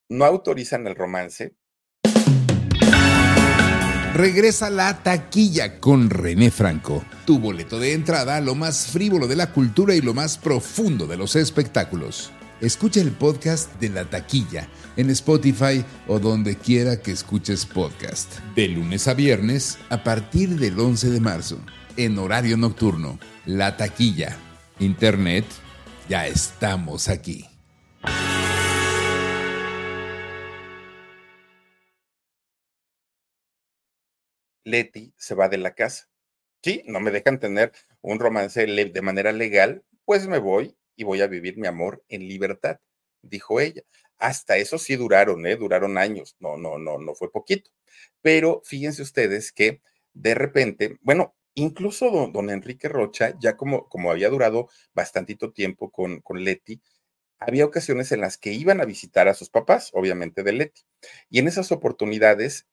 no 0.10 0.25
autorizan 0.25 0.88
el 0.88 0.95
romance, 0.95 1.54
Regresa 4.15 4.71
la 4.71 5.04
taquilla 5.04 5.80
con 5.80 6.10
René 6.10 6.49
Franco, 6.49 7.06
tu 7.28 7.38
boleto 7.38 7.80
de 7.80 7.93
entrada 7.93 8.38
a 8.38 8.41
lo 8.41 8.56
más 8.56 8.88
frívolo 8.88 9.28
de 9.28 9.36
la 9.36 9.54
cultura 9.54 9.93
y 9.93 10.02
lo 10.02 10.15
más 10.15 10.39
profundo 10.39 11.06
de 11.06 11.15
los 11.15 11.36
espectáculos. 11.36 12.32
Escucha 12.60 13.02
el 13.02 13.12
podcast 13.12 13.80
de 13.80 13.89
la 13.89 14.06
taquilla 14.06 14.67
en 14.97 15.12
Spotify 15.12 15.86
o 16.08 16.17
donde 16.17 16.58
quiera 16.58 16.99
que 16.99 17.12
escuches 17.12 17.67
podcast. 17.67 18.39
De 18.56 18.67
lunes 18.67 19.08
a 19.08 19.13
viernes 19.13 19.78
a 19.89 20.04
partir 20.04 20.58
del 20.58 20.80
11 20.80 21.12
de 21.12 21.19
marzo, 21.19 21.60
en 21.97 22.17
horario 22.17 22.58
nocturno. 22.58 23.19
La 23.45 23.78
taquilla. 23.78 24.36
Internet, 24.80 25.45
ya 26.10 26.26
estamos 26.26 27.08
aquí. 27.08 27.45
Leti 34.63 35.13
se 35.17 35.36
va 35.36 35.50
de 35.50 35.60
la 35.60 35.76
casa. 35.76 36.10
Sí, 36.63 36.84
no 36.88 37.00
me 37.00 37.12
dejan 37.12 37.39
tener 37.39 37.72
un 38.02 38.19
romance 38.19 38.65
de 38.65 39.02
manera 39.02 39.32
legal, 39.32 39.84
pues 40.04 40.28
me 40.28 40.39
voy 40.39 40.76
y 40.95 41.04
voy 41.04 41.22
a 41.22 41.28
vivir 41.28 41.58
mi 41.58 41.67
amor 41.67 42.04
en 42.10 42.28
libertad, 42.28 42.80
dijo 43.22 43.60
ella. 43.60 43.84
Hasta 44.17 44.58
eso 44.58 44.80
sí 44.80 44.95
duraron, 44.95 45.45
¿eh? 45.45 45.56
Duraron 45.56 45.98
años, 45.98 46.36
no, 46.39 46.58
no, 46.58 46.80
no, 46.80 46.98
no 46.98 47.13
fue 47.13 47.32
poquito. 47.32 47.69
Pero 48.22 48.62
fíjense 48.65 49.04
ustedes 49.04 49.52
que 49.52 49.82
de 50.13 50.34
repente, 50.34 50.98
bueno, 51.02 51.36
incluso 51.62 52.30
don, 52.32 52.50
Enrique 52.50 52.89
Rocha, 52.89 53.36
ya 53.39 53.56
como, 53.58 53.88
como 53.89 54.12
había 54.12 54.30
durado 54.30 54.69
bastantito 54.93 55.52
tiempo 55.52 55.91
con, 55.91 56.22
con 56.22 56.43
Leti, 56.43 56.82
había 57.39 57.65
ocasiones 57.65 58.12
en 58.12 58.22
las 58.22 58.38
que 58.38 58.54
iban 58.54 58.82
a 58.82 58.86
visitar 58.86 59.28
a 59.28 59.34
sus 59.34 59.50
papás, 59.50 59.91
obviamente 59.93 60.43
de 60.43 60.54
Leti. 60.54 60.82
Y 61.30 61.39
en 61.39 61.48
esas 61.48 61.72
oportunidades 61.72 62.67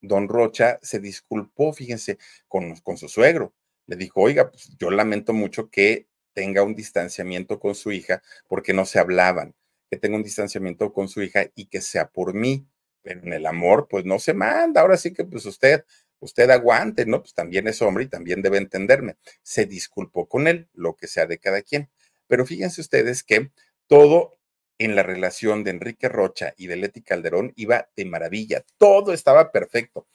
don 0.00 0.28
Rocha 0.28 0.78
se 0.82 1.00
disculpó, 1.00 1.72
fíjense, 1.72 2.18
con, 2.48 2.76
con 2.76 2.96
su 2.96 3.08
suegro. 3.08 3.54
Le 3.86 3.96
dijo, 3.96 4.20
oiga, 4.20 4.50
pues 4.50 4.70
yo 4.78 4.90
lamento 4.90 5.32
mucho 5.32 5.70
que 5.70 6.06
tenga 6.32 6.62
un 6.62 6.74
distanciamiento 6.74 7.58
con 7.58 7.74
su 7.74 7.92
hija 7.92 8.22
porque 8.46 8.72
no 8.72 8.86
se 8.86 8.98
hablaban, 8.98 9.54
que 9.90 9.96
tenga 9.96 10.16
un 10.16 10.22
distanciamiento 10.22 10.92
con 10.92 11.08
su 11.08 11.22
hija 11.22 11.50
y 11.54 11.66
que 11.66 11.80
sea 11.80 12.08
por 12.10 12.34
mí. 12.34 12.66
Pero 13.02 13.22
en 13.22 13.32
el 13.32 13.46
amor, 13.46 13.88
pues 13.88 14.04
no 14.04 14.18
se 14.18 14.34
manda. 14.34 14.82
Ahora 14.82 14.96
sí 14.96 15.12
que 15.12 15.24
pues 15.24 15.46
usted, 15.46 15.84
usted 16.20 16.50
aguante, 16.50 17.06
¿no? 17.06 17.20
Pues 17.20 17.34
también 17.34 17.66
es 17.68 17.82
hombre 17.82 18.04
y 18.04 18.08
también 18.08 18.42
debe 18.42 18.58
entenderme. 18.58 19.16
Se 19.42 19.66
disculpó 19.66 20.28
con 20.28 20.46
él, 20.46 20.68
lo 20.74 20.96
que 20.96 21.06
sea 21.06 21.26
de 21.26 21.38
cada 21.38 21.62
quien. 21.62 21.90
Pero 22.26 22.46
fíjense 22.46 22.80
ustedes 22.80 23.24
que 23.24 23.50
todo 23.86 24.38
en 24.78 24.96
la 24.96 25.02
relación 25.02 25.62
de 25.62 25.72
Enrique 25.72 26.08
Rocha 26.08 26.54
y 26.56 26.66
de 26.66 26.76
Leti 26.76 27.02
Calderón 27.02 27.52
iba 27.54 27.90
de 27.96 28.06
maravilla, 28.06 28.64
todo 28.78 29.12
estaba 29.12 29.52
perfecto. 29.52 30.06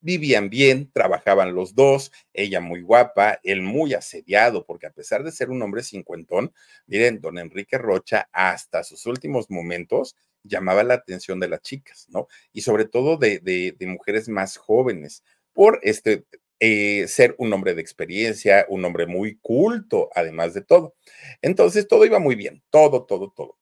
Vivían 0.00 0.48
bien, 0.48 0.90
trabajaban 0.90 1.54
los 1.54 1.74
dos, 1.74 2.10
ella 2.32 2.60
muy 2.60 2.80
guapa, 2.80 3.38
él 3.42 3.60
muy 3.60 3.92
asediado, 3.92 4.64
porque 4.64 4.86
a 4.86 4.92
pesar 4.92 5.22
de 5.22 5.32
ser 5.32 5.50
un 5.50 5.60
hombre 5.60 5.82
cincuentón, 5.82 6.54
miren, 6.86 7.20
don 7.20 7.38
Enrique 7.38 7.76
Rocha 7.76 8.30
hasta 8.32 8.82
sus 8.84 9.04
últimos 9.04 9.50
momentos 9.50 10.16
llamaba 10.42 10.82
la 10.82 10.94
atención 10.94 11.40
de 11.40 11.48
las 11.48 11.62
chicas, 11.62 12.06
¿no? 12.10 12.28
Y 12.52 12.62
sobre 12.62 12.84
todo 12.86 13.16
de, 13.16 13.76
mujeres 13.86 14.28
más 14.28 14.56
jóvenes, 14.56 15.24
por 15.52 15.80
este, 15.82 16.24
eh, 16.60 17.06
ser 17.08 17.34
un 17.38 17.52
hombre 17.52 17.74
de 17.74 17.82
experiencia, 17.82 18.66
un 18.68 18.84
hombre 18.84 19.06
muy 19.06 19.38
culto, 19.38 20.10
además 20.14 20.54
de 20.54 20.62
todo. 20.62 20.94
Entonces, 21.42 21.88
todo 21.88 22.04
iba 22.04 22.18
muy 22.18 22.34
bien, 22.34 22.62
todo, 22.70 23.04
todo, 23.04 23.32
todo. 23.34 23.58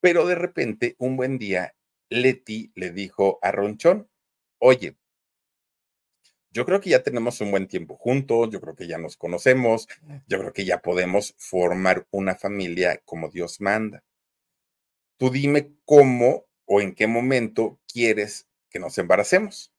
Pero 0.00 0.26
de 0.26 0.34
repente, 0.34 0.96
un 0.98 1.16
buen 1.16 1.38
día, 1.38 1.74
Leti 2.08 2.72
le 2.74 2.90
dijo 2.90 3.38
a 3.42 3.52
Ronchón, 3.52 4.08
oye, 4.58 4.96
yo 6.52 6.66
creo 6.66 6.80
que 6.80 6.90
ya 6.90 7.02
tenemos 7.02 7.40
un 7.40 7.50
buen 7.52 7.68
tiempo 7.68 7.96
juntos, 7.96 8.50
yo 8.50 8.60
creo 8.60 8.74
que 8.74 8.88
ya 8.88 8.98
nos 8.98 9.16
conocemos, 9.16 9.86
yo 10.26 10.38
creo 10.40 10.52
que 10.52 10.64
ya 10.64 10.82
podemos 10.82 11.34
formar 11.38 12.06
una 12.10 12.34
familia 12.34 13.00
como 13.04 13.28
Dios 13.28 13.60
manda. 13.60 14.02
Tú 15.20 15.28
dime 15.30 15.74
cómo 15.84 16.46
o 16.64 16.80
en 16.80 16.94
qué 16.94 17.06
momento 17.06 17.78
quieres 17.86 18.48
que 18.70 18.78
nos 18.78 18.96
embaracemos, 18.96 19.70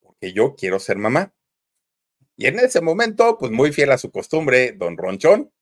porque 0.00 0.32
yo 0.32 0.56
quiero 0.56 0.78
ser 0.78 0.96
mamá. 0.96 1.34
Y 2.36 2.46
en 2.46 2.58
ese 2.58 2.80
momento, 2.80 3.36
pues 3.36 3.52
muy 3.52 3.70
fiel 3.70 3.92
a 3.92 3.98
su 3.98 4.10
costumbre, 4.10 4.72
don 4.72 4.96
Ronchón 4.96 5.52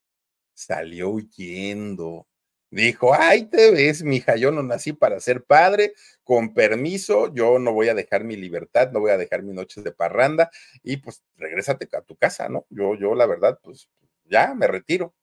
salió 0.55 1.11
huyendo 1.11 2.29
Dijo, 2.71 3.15
ay, 3.15 3.47
te 3.47 3.73
ves, 3.73 4.05
mija, 4.05 4.37
yo 4.37 4.53
no 4.53 4.63
nací 4.63 4.93
para 4.93 5.19
ser 5.19 5.43
padre, 5.45 5.95
con 6.23 6.55
permiso, 6.55 7.35
yo 7.35 7.59
no 7.59 7.73
voy 7.73 7.89
a 7.89 7.95
dejar 7.95 8.23
mi 8.23 8.37
libertad, 8.37 8.93
no 8.93 9.01
voy 9.01 9.11
a 9.11 9.17
dejar 9.17 9.43
mis 9.43 9.55
noches 9.55 9.83
de 9.83 9.93
parranda 9.93 10.51
y 10.85 10.99
pues 10.99 11.25
regrésate 11.37 11.89
a 11.97 12.03
tu 12.03 12.17
casa, 12.17 12.49
¿no? 12.49 12.65
Yo, 12.71 12.95
yo 12.97 13.15
la 13.17 13.27
verdad, 13.27 13.59
pues 13.63 13.89
ya 14.25 14.55
me 14.55 14.69
retiro. 14.69 15.15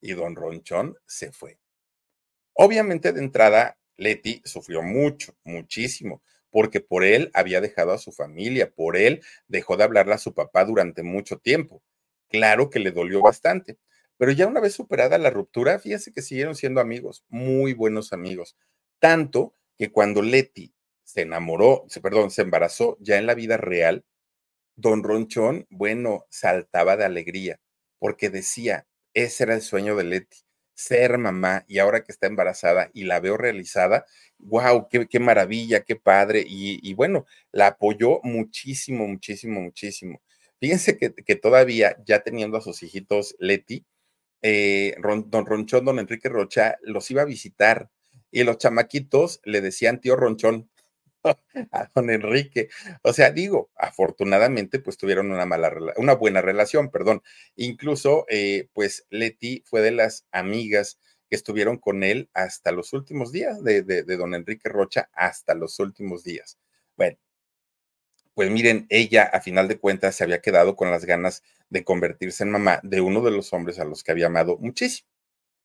Y 0.00 0.12
don 0.12 0.34
Ronchón 0.36 0.96
se 1.06 1.32
fue. 1.32 1.58
Obviamente 2.54 3.12
de 3.12 3.20
entrada, 3.20 3.78
Leti 3.96 4.42
sufrió 4.44 4.82
mucho, 4.82 5.36
muchísimo, 5.44 6.22
porque 6.50 6.80
por 6.80 7.04
él 7.04 7.30
había 7.34 7.60
dejado 7.60 7.92
a 7.92 7.98
su 7.98 8.12
familia, 8.12 8.70
por 8.70 8.96
él 8.96 9.22
dejó 9.48 9.76
de 9.76 9.84
hablarle 9.84 10.14
a 10.14 10.18
su 10.18 10.34
papá 10.34 10.64
durante 10.64 11.02
mucho 11.02 11.38
tiempo. 11.38 11.82
Claro 12.28 12.70
que 12.70 12.78
le 12.78 12.92
dolió 12.92 13.20
bastante. 13.22 13.78
Pero 14.16 14.30
ya 14.32 14.46
una 14.46 14.60
vez 14.60 14.74
superada 14.74 15.18
la 15.18 15.30
ruptura, 15.30 15.78
fíjense 15.80 16.12
que 16.12 16.22
siguieron 16.22 16.54
siendo 16.54 16.80
amigos, 16.80 17.24
muy 17.28 17.72
buenos 17.74 18.12
amigos. 18.12 18.56
Tanto 19.00 19.54
que 19.76 19.90
cuando 19.90 20.22
Leti 20.22 20.72
se 21.02 21.22
enamoró, 21.22 21.86
perdón, 22.02 22.30
se 22.30 22.42
embarazó 22.42 22.96
ya 23.00 23.18
en 23.18 23.26
la 23.26 23.34
vida 23.34 23.56
real, 23.56 24.04
don 24.76 25.02
Ronchón, 25.02 25.66
bueno, 25.70 26.26
saltaba 26.30 26.96
de 26.96 27.04
alegría, 27.04 27.60
porque 27.98 28.30
decía, 28.30 28.86
ese 29.14 29.44
era 29.44 29.54
el 29.54 29.62
sueño 29.62 29.96
de 29.96 30.04
Leti, 30.04 30.38
ser 30.74 31.18
mamá 31.18 31.64
y 31.68 31.78
ahora 31.78 32.02
que 32.02 32.12
está 32.12 32.26
embarazada 32.26 32.90
y 32.92 33.04
la 33.04 33.20
veo 33.20 33.36
realizada, 33.36 34.06
wow, 34.38 34.88
qué, 34.88 35.06
qué 35.06 35.20
maravilla, 35.20 35.84
qué 35.84 35.96
padre. 35.96 36.44
Y, 36.46 36.80
y, 36.88 36.94
bueno, 36.94 37.26
la 37.52 37.68
apoyó 37.68 38.20
muchísimo, 38.22 39.06
muchísimo, 39.06 39.60
muchísimo. 39.60 40.20
Fíjense 40.60 40.96
que, 40.96 41.14
que, 41.14 41.36
todavía, 41.36 41.96
ya 42.04 42.22
teniendo 42.22 42.56
a 42.58 42.60
sus 42.62 42.82
hijitos 42.82 43.36
Leti, 43.38 43.84
eh, 44.42 44.96
don 45.26 45.46
Ronchón, 45.46 45.84
don 45.84 45.98
Enrique 45.98 46.28
Rocha, 46.28 46.76
los 46.82 47.10
iba 47.10 47.22
a 47.22 47.26
visitar 47.26 47.90
y 48.30 48.44
los 48.44 48.58
chamaquitos 48.58 49.40
le 49.44 49.60
decían 49.60 50.00
tío 50.00 50.16
Ronchón 50.16 50.68
a 51.72 51.90
don 51.94 52.10
Enrique. 52.10 52.68
O 53.02 53.12
sea, 53.12 53.30
digo, 53.30 53.70
afortunadamente, 53.76 54.78
pues 54.78 54.96
tuvieron 54.96 55.30
una 55.32 55.46
mala, 55.46 55.72
una 55.96 56.14
buena 56.14 56.42
relación, 56.42 56.90
perdón. 56.90 57.22
Incluso, 57.56 58.26
eh, 58.28 58.68
pues 58.72 59.06
Leti 59.10 59.62
fue 59.66 59.80
de 59.80 59.92
las 59.92 60.26
amigas 60.32 60.98
que 61.30 61.36
estuvieron 61.36 61.78
con 61.78 62.04
él 62.04 62.30
hasta 62.34 62.72
los 62.72 62.92
últimos 62.92 63.32
días, 63.32 63.62
de, 63.64 63.82
de 63.82 64.16
don 64.16 64.34
Enrique 64.34 64.68
Rocha 64.68 65.08
hasta 65.12 65.54
los 65.54 65.78
últimos 65.80 66.22
días. 66.24 66.58
Bueno, 66.96 67.18
pues 68.34 68.50
miren, 68.50 68.86
ella 68.90 69.22
a 69.24 69.40
final 69.40 69.68
de 69.68 69.78
cuentas 69.78 70.16
se 70.16 70.24
había 70.24 70.40
quedado 70.40 70.76
con 70.76 70.90
las 70.90 71.04
ganas 71.04 71.42
de 71.70 71.84
convertirse 71.84 72.42
en 72.42 72.50
mamá 72.50 72.80
de 72.82 73.00
uno 73.00 73.22
de 73.22 73.30
los 73.30 73.52
hombres 73.52 73.78
a 73.78 73.84
los 73.84 74.02
que 74.02 74.12
había 74.12 74.26
amado 74.26 74.58
muchísimo. 74.58 75.08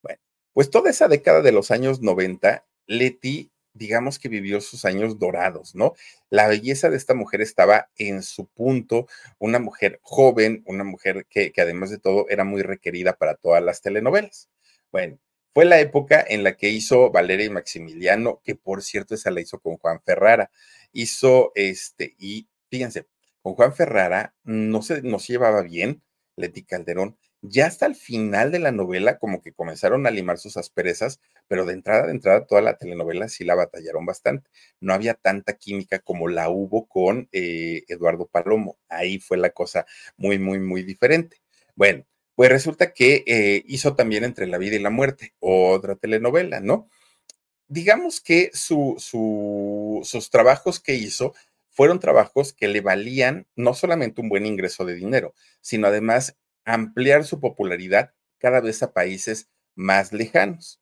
Bueno, 0.04 0.20
pues 0.54 0.70
toda 0.70 0.92
esa 0.92 1.08
década 1.08 1.42
de 1.42 1.52
los 1.52 1.72
años 1.72 2.02
90, 2.02 2.66
Leti, 2.88 3.52
digamos 3.74 4.20
que 4.20 4.30
vivió 4.30 4.62
sus 4.62 4.86
años 4.86 5.20
dorados, 5.20 5.76
¿no? 5.76 5.94
La 6.30 6.48
belleza 6.48 6.90
de 6.90 6.98
esta 6.98 7.14
mujer 7.14 7.42
estaba 7.42 7.90
en 7.98 8.24
su 8.24 8.48
punto, 8.48 9.08
una 9.38 9.60
mujer 9.60 10.00
joven, 10.02 10.64
una 10.66 10.84
mujer 10.84 11.26
que, 11.30 11.52
que 11.52 11.62
además 11.62 11.90
de 11.90 12.00
todo 12.00 12.26
era 12.30 12.44
muy 12.44 12.62
requerida 12.62 13.14
para 13.14 13.36
todas 13.36 13.64
las 13.64 13.82
telenovelas. 13.82 14.50
Bueno, 14.92 15.20
fue 15.54 15.66
la 15.66 15.80
época 15.80 16.24
en 16.28 16.44
la 16.44 16.56
que 16.56 16.70
hizo 16.70 17.12
Valeria 17.12 17.46
y 17.46 17.50
Maximiliano, 17.50 18.42
que 18.44 18.56
por 18.56 18.82
cierto 18.84 19.16
esa 19.16 19.32
la 19.32 19.42
hizo 19.42 19.60
con 19.60 19.78
Juan 19.78 20.02
Ferrara. 20.06 20.52
Hizo 20.92 21.52
este, 21.56 22.16
y 22.18 22.48
fíjense, 22.70 23.08
con 23.42 23.56
Juan 23.56 23.74
Ferrara 23.74 24.36
no 24.44 24.82
se, 24.82 25.02
no 25.02 25.20
se 25.20 25.34
llevaba 25.34 25.62
bien, 25.62 26.04
Leti 26.36 26.64
Calderón. 26.64 27.18
Ya 27.42 27.68
hasta 27.68 27.86
el 27.86 27.96
final 27.96 28.52
de 28.52 28.60
la 28.60 28.72
novela, 28.74 29.18
como 29.18 29.42
que 29.42 29.54
comenzaron 29.54 30.06
a 30.06 30.12
limar 30.12 30.38
sus 30.40 30.58
asperezas, 30.58 31.22
pero 31.48 31.66
de 31.66 31.74
entrada, 31.74 32.06
de 32.06 32.12
entrada, 32.12 32.46
toda 32.46 32.62
la 32.62 32.78
telenovela 32.78 33.30
sí 33.30 33.46
la 33.46 33.56
batallaron 33.56 34.06
bastante. 34.06 34.50
No 34.82 34.94
había 34.94 35.14
tanta 35.14 35.54
química 35.54 36.00
como 36.00 36.28
la 36.28 36.50
hubo 36.50 36.88
con 36.88 37.30
eh, 37.32 37.84
Eduardo 37.88 38.28
Palomo. 38.28 38.78
Ahí 38.90 39.20
fue 39.20 39.38
la 39.38 39.52
cosa 39.52 39.86
muy, 40.18 40.38
muy, 40.38 40.60
muy 40.60 40.84
diferente. 40.84 41.38
Bueno, 41.76 42.06
pues 42.36 42.50
resulta 42.50 42.94
que 42.94 43.24
eh, 43.26 43.64
hizo 43.68 43.96
también 43.96 44.24
Entre 44.26 44.48
la 44.48 44.58
vida 44.58 44.76
y 44.76 44.80
la 44.80 44.90
muerte, 44.90 45.34
otra 45.40 45.96
telenovela, 45.96 46.60
¿no? 46.60 46.90
Digamos 47.68 48.20
que 48.22 48.50
su, 48.54 48.96
sus 48.98 50.30
trabajos 50.32 50.80
que 50.80 50.96
hizo 50.96 51.34
fueron 51.70 52.00
trabajos 52.00 52.52
que 52.54 52.68
le 52.68 52.82
valían 52.82 53.48
no 53.56 53.74
solamente 53.74 54.22
un 54.22 54.30
buen 54.30 54.46
ingreso 54.46 54.86
de 54.86 54.96
dinero, 54.96 55.34
sino 55.62 55.88
además 55.88 56.36
ampliar 56.74 57.26
su 57.26 57.40
popularidad 57.40 58.14
cada 58.38 58.62
vez 58.62 58.84
a 58.84 58.94
países 58.94 59.50
más 59.76 60.14
lejanos. 60.14 60.82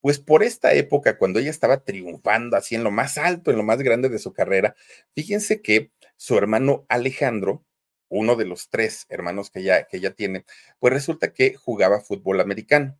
Pues 0.00 0.18
por 0.18 0.42
esta 0.42 0.74
época, 0.74 1.16
cuando 1.18 1.38
ella 1.38 1.50
estaba 1.50 1.82
triunfando 1.82 2.56
así 2.56 2.74
en 2.74 2.84
lo 2.84 2.90
más 2.90 3.16
alto, 3.16 3.50
en 3.50 3.56
lo 3.56 3.62
más 3.62 3.78
grande 3.78 4.08
de 4.08 4.18
su 4.18 4.32
carrera, 4.32 4.76
fíjense 5.14 5.62
que 5.62 5.92
su 6.16 6.36
hermano 6.36 6.84
Alejandro, 6.88 7.64
uno 8.08 8.36
de 8.36 8.44
los 8.44 8.68
tres 8.68 9.06
hermanos 9.08 9.50
que 9.50 9.60
ella, 9.60 9.84
que 9.84 9.96
ella 9.96 10.12
tiene, 10.12 10.44
pues 10.78 10.92
resulta 10.92 11.32
que 11.32 11.54
jugaba 11.54 12.00
fútbol 12.00 12.40
americano. 12.40 12.98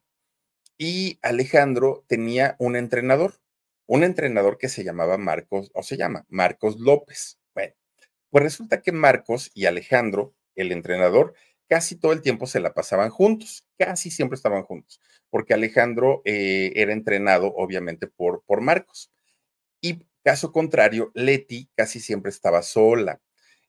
Y 0.78 1.18
Alejandro 1.22 2.05
tenía 2.09 2.57
un 2.59 2.74
entrenador, 2.74 3.39
un 3.87 4.03
entrenador 4.03 4.59
que 4.59 4.68
se 4.68 4.82
llamaba 4.82 5.18
Marcos, 5.18 5.70
o 5.74 5.82
se 5.82 5.97
llama 5.97 6.24
Marcos 6.28 6.80
López. 6.80 7.39
Bueno, 7.55 7.74
pues 8.30 8.45
resulta 8.45 8.80
que 8.80 8.93
Marcos 8.93 9.51
y 9.55 9.66
Alejandro, 9.66 10.35
el 10.57 10.72
entrenador, 10.72 11.35
casi 11.68 11.96
todo 11.96 12.12
el 12.12 12.22
tiempo 12.22 12.46
se 12.46 12.60
la 12.60 12.74
pasaban 12.74 13.10
juntos, 13.10 13.66
casi 13.78 14.10
siempre 14.10 14.36
estaban 14.36 14.62
juntos, 14.64 15.00
porque 15.30 15.54
Alejandro 15.54 16.22
eh, 16.24 16.72
era 16.76 16.92
entrenado 16.92 17.52
obviamente 17.54 18.06
por, 18.06 18.42
por 18.46 18.60
Marcos. 18.60 19.10
Y 19.80 20.06
caso 20.22 20.52
contrario, 20.52 21.10
Leti 21.14 21.70
casi 21.76 22.00
siempre 22.00 22.30
estaba 22.30 22.62
sola. 22.62 23.20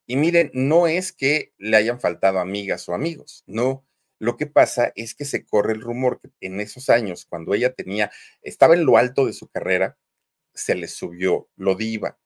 Y 0.06 0.18
miren, 0.18 0.52
no 0.54 0.88
es 0.88 1.12
que 1.12 1.54
le 1.58 1.78
hayan 1.78 2.00
faltado 2.00 2.40
amigas 2.40 2.88
o 2.90 2.94
amigos, 2.94 3.44
no, 3.48 3.86
lo 4.20 4.38
que 4.38 4.48
pasa 4.48 4.92
es 4.96 5.14
que 5.14 5.26
se 5.26 5.46
corre 5.46 5.74
el 5.74 5.82
rumor 5.82 6.20
que 6.22 6.32
en 6.42 6.62
esos 6.62 6.90
años, 6.90 7.26
cuando 7.26 7.54
ella 7.54 7.74
tenía, 7.74 8.12
estaba 8.42 8.74
en 8.76 8.86
lo 8.86 8.98
alto 8.98 9.26
de 9.26 9.34
su 9.34 9.48
carrera, 9.50 9.98
se 10.54 10.76
le 10.76 10.88
subió 10.88 11.50
lo 11.56 11.76
diva. 11.76 12.18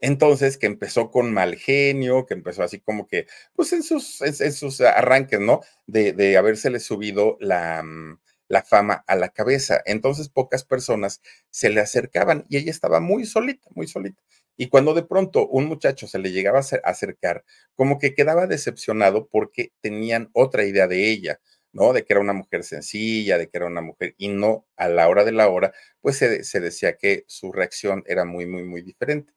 Entonces, 0.00 0.56
que 0.58 0.66
empezó 0.66 1.10
con 1.10 1.32
mal 1.32 1.56
genio, 1.56 2.26
que 2.26 2.34
empezó 2.34 2.62
así 2.62 2.80
como 2.80 3.06
que, 3.06 3.26
pues 3.54 3.72
en 3.72 3.82
sus, 3.82 4.20
en, 4.22 4.52
sus 4.52 4.80
arranques, 4.80 5.40
¿no? 5.40 5.60
De, 5.86 6.12
de 6.12 6.36
habérsele 6.38 6.80
subido 6.80 7.36
la, 7.40 7.82
mm, 7.82 8.18
la 8.48 8.62
fama 8.62 9.04
a 9.06 9.14
la 9.16 9.28
cabeza. 9.30 9.80
Entonces, 9.86 10.28
pocas 10.28 10.64
personas 10.64 11.20
se 11.50 11.70
le 11.70 11.80
acercaban 11.80 12.46
y 12.48 12.56
ella 12.58 12.70
estaba 12.70 13.00
muy 13.00 13.24
solita, 13.26 13.68
muy 13.74 13.86
solita. 13.86 14.22
Y 14.56 14.68
cuando 14.68 14.94
de 14.94 15.02
pronto 15.04 15.46
un 15.48 15.66
muchacho 15.66 16.06
se 16.06 16.18
le 16.18 16.32
llegaba 16.32 16.58
a 16.60 16.62
acercar, 16.90 17.44
como 17.74 17.98
que 17.98 18.14
quedaba 18.14 18.46
decepcionado 18.46 19.28
porque 19.28 19.72
tenían 19.80 20.30
otra 20.34 20.64
idea 20.64 20.86
de 20.88 21.10
ella, 21.10 21.40
¿no? 21.72 21.92
De 21.92 22.04
que 22.04 22.12
era 22.12 22.20
una 22.20 22.32
mujer 22.32 22.64
sencilla, 22.64 23.38
de 23.38 23.48
que 23.48 23.56
era 23.58 23.66
una 23.66 23.80
mujer, 23.82 24.14
y 24.18 24.28
no 24.28 24.66
a 24.76 24.88
la 24.88 25.08
hora 25.08 25.24
de 25.24 25.32
la 25.32 25.48
hora, 25.48 25.72
pues 26.00 26.16
se 26.18 26.60
decía 26.60 26.96
que 26.96 27.24
su 27.28 27.52
reacción 27.52 28.02
era 28.06 28.24
muy, 28.24 28.46
muy, 28.46 28.64
muy 28.64 28.82
diferente. 28.82 29.32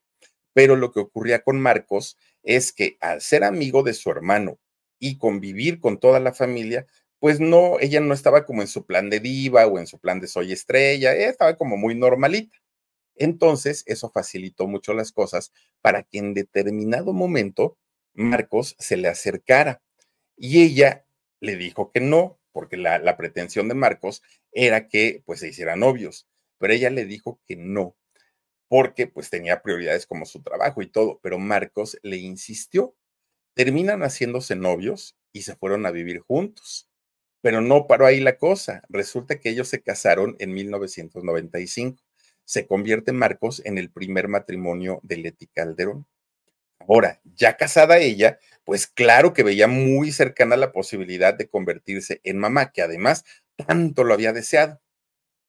Pero 0.54 0.76
lo 0.76 0.92
que 0.92 1.00
ocurría 1.00 1.44
con 1.44 1.60
Marcos 1.60 2.18
es 2.44 2.72
que 2.72 2.98
al 3.02 3.22
ser 3.22 3.44
amigo 3.44 3.84
de 3.84 3.94
su 3.94 4.10
hermano 4.12 4.60
y 5.00 5.18
convivir 5.18 5.80
con 5.80 6.00
toda 6.00 6.20
la 6.20 6.34
familia, 6.34 6.86
pues 7.20 7.40
no, 7.40 7.80
ella 7.80 8.00
no 8.02 8.14
estaba 8.14 8.46
como 8.46 8.62
en 8.62 8.68
su 8.68 8.86
plan 8.86 9.10
de 9.10 9.20
diva 9.20 9.66
o 9.68 9.80
en 9.80 9.88
su 9.88 10.00
plan 10.00 10.20
de 10.20 10.28
soy 10.28 10.52
estrella, 10.52 11.14
estaba 11.14 11.56
como 11.56 11.78
muy 11.78 11.96
normalita. 11.96 12.58
Entonces, 13.16 13.84
eso 13.88 14.10
facilitó 14.10 14.68
mucho 14.68 14.94
las 14.94 15.12
cosas 15.12 15.52
para 15.82 16.04
que 16.04 16.18
en 16.18 16.34
determinado 16.34 17.14
momento 17.14 17.78
Marcos 18.14 18.76
se 18.80 18.98
le 18.98 19.08
acercara 19.08 19.82
y 20.36 20.64
ella 20.64 21.06
le 21.40 21.56
dijo 21.56 21.92
que 21.92 22.00
no, 22.00 22.40
porque 22.52 22.78
la, 22.78 23.18
pretensión 23.18 23.68
de 23.68 23.76
Marcos 23.76 24.22
era 24.52 24.88
que 24.88 25.24
pues 25.26 25.40
se 25.40 25.50
hicieran 25.50 25.80
novios, 25.80 26.28
pero 26.58 26.74
ella 26.74 26.90
le 26.90 27.06
dijo 27.06 27.40
que 27.46 27.56
no, 27.56 27.96
porque 28.74 29.06
pues 29.06 29.30
tenía 29.30 29.62
prioridades 29.62 30.08
como 30.08 30.26
su 30.26 30.42
trabajo 30.42 30.82
y 30.82 30.88
todo, 30.88 31.20
pero 31.22 31.38
Marcos 31.38 32.00
le 32.02 32.18
insistió. 32.18 32.96
Terminan 33.54 34.02
haciéndose 34.02 34.56
novios 34.56 35.16
y 35.32 35.44
se 35.44 35.56
fueron 35.56 35.86
a 35.86 35.92
vivir 35.92 36.22
juntos. 36.22 36.90
Pero 37.42 37.62
no 37.62 37.86
paró 37.86 38.08
ahí 38.08 38.20
la 38.20 38.40
cosa. 38.40 38.82
Resulta 38.90 39.40
que 39.40 39.52
ellos 39.52 39.68
se 39.68 39.84
casaron 39.84 40.36
en 40.40 40.56
1995 40.56 42.02
se 42.46 42.66
convierte 42.66 43.12
Marcos 43.12 43.62
en 43.64 43.78
el 43.78 43.92
primer 43.92 44.28
matrimonio 44.28 45.00
de 45.04 45.18
Leti 45.18 45.46
Calderón. 45.46 46.08
Ahora, 46.80 47.22
ya 47.36 47.58
casada 47.58 48.00
ella, 48.00 48.40
pues 48.64 48.88
claro 48.88 49.34
que 49.34 49.44
veía 49.44 49.68
muy 49.68 50.12
cercana 50.12 50.58
la 50.58 50.72
posibilidad 50.72 51.36
de 51.36 51.48
convertirse 51.48 52.22
en 52.24 52.40
mamá, 52.40 52.72
que 52.72 52.82
además 52.82 53.24
tanto 53.56 54.04
lo 54.04 54.16
había 54.16 54.34
deseado. 54.34 54.82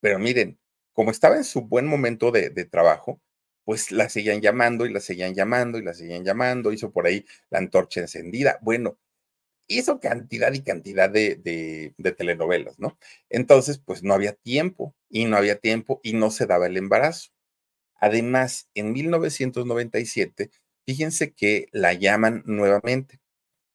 Pero 0.01 0.19
miren, 0.19 0.59
como 0.95 1.11
estaba 1.11 1.37
en 1.37 1.45
su 1.45 1.63
buen 1.63 1.87
momento 1.87 2.31
de, 2.33 2.51
de 2.51 2.65
trabajo, 2.65 3.21
pues 3.65 3.93
la 3.93 4.09
seguían 4.09 4.41
llamando 4.41 4.87
y 4.87 4.93
la 4.93 5.01
seguían 5.01 5.35
llamando 5.35 5.79
y 5.79 5.83
la 5.85 5.95
seguían 5.95 6.25
llamando, 6.25 6.73
hizo 6.73 6.93
por 6.93 7.07
ahí 7.07 7.27
la 7.51 7.59
antorcha 7.59 8.01
encendida. 8.01 8.59
Bueno, 8.63 8.99
hizo 9.69 10.01
cantidad 10.01 10.53
y 10.53 10.63
cantidad 10.63 11.11
de, 11.11 11.95
telenovelas, 12.17 12.79
¿no? 12.79 12.99
Entonces, 13.31 13.79
pues 13.79 14.03
no 14.03 14.15
había 14.15 14.33
tiempo 14.35 14.95
y 15.09 15.25
no 15.27 15.37
había 15.37 15.59
tiempo 15.59 16.01
y 16.03 16.15
no 16.15 16.31
se 16.31 16.47
daba 16.47 16.67
el 16.67 16.77
embarazo. 16.77 17.31
Además, 17.97 18.69
en 18.75 18.93
1997, 18.93 20.51
fíjense 20.87 21.33
que 21.35 21.69
la 21.73 21.95
llaman 21.95 22.43
nuevamente 22.47 23.21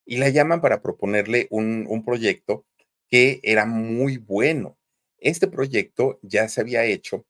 y 0.05 0.17
la 0.17 0.29
llaman 0.29 0.61
para 0.61 0.81
proponerle 0.81 1.47
un 1.51 2.03
proyecto 2.05 2.65
que 3.09 3.41
era 3.43 3.65
muy 3.67 4.17
bueno. 4.17 4.78
Este 5.21 5.47
proyecto 5.47 6.19
ya 6.21 6.47
se 6.49 6.61
había 6.61 6.85
hecho 6.85 7.25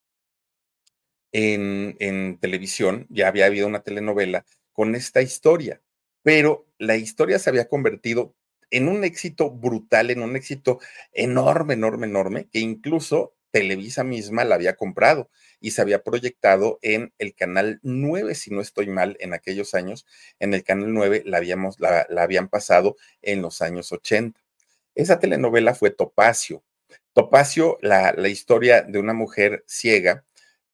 en, 1.32 2.38
televisión, 2.40 3.06
ya 3.10 3.28
había 3.28 3.46
habido 3.46 3.68
una 3.68 3.82
telenovela 3.84 4.46
con 4.74 4.96
esta 4.96 5.22
historia, 5.22 5.82
pero 6.24 6.68
la 6.78 6.96
historia 6.96 7.40
se 7.40 7.50
había 7.50 7.68
convertido 7.68 8.36
en 8.72 8.88
un 8.88 9.04
éxito 9.04 9.52
brutal, 9.52 10.12
en 10.12 10.22
un 10.22 10.36
éxito 10.36 10.80
enorme, 11.14 11.74
enorme, 11.74 12.08
enorme, 12.08 12.48
que 12.52 12.60
incluso 12.60 13.36
Televisa 13.52 14.04
misma 14.04 14.44
la 14.46 14.56
había 14.56 14.76
comprado 14.76 15.30
y 15.60 15.72
se 15.72 15.82
había 15.82 16.04
proyectado 16.04 16.78
en 16.84 17.14
el 17.18 17.34
canal 17.34 17.80
9, 17.82 18.36
si 18.36 18.52
no 18.52 18.62
estoy 18.62 18.88
mal, 18.88 19.18
en 19.20 19.34
aquellos 19.34 19.74
años. 19.74 20.06
En 20.40 20.54
el 20.54 20.64
canal 20.64 20.94
9 20.94 21.24
la, 21.26 21.38
habíamos, 21.38 21.80
la, 21.80 22.06
habían 22.18 22.48
pasado 22.48 22.96
en 23.24 23.42
los 23.42 23.62
años 23.62 23.92
80. 23.92 24.40
Esa 24.94 25.20
telenovela 25.20 25.74
fue 25.74 25.90
Topacio. 25.90 26.64
Topacio, 27.20 27.78
la, 27.82 28.14
historia 28.30 28.82
de 28.82 28.98
una 28.98 29.12
mujer 29.12 29.66
ciega 29.68 30.24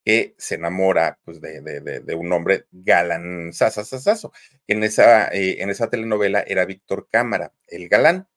que 0.04 0.36
se 0.38 0.54
enamora 0.54 1.18
pues, 1.24 1.40
de, 1.40 2.14
un 2.16 2.32
hombre 2.32 2.66
galán, 2.70 3.52
sasasasazo. 3.52 4.32
En 4.68 4.84
esa, 4.84 5.26
eh, 5.26 5.56
en 5.60 5.70
esa 5.70 5.90
telenovela 5.90 6.44
era 6.46 6.64
Víctor 6.64 7.08
Cámara, 7.10 7.52
el 7.66 7.88
galán. 7.88 8.28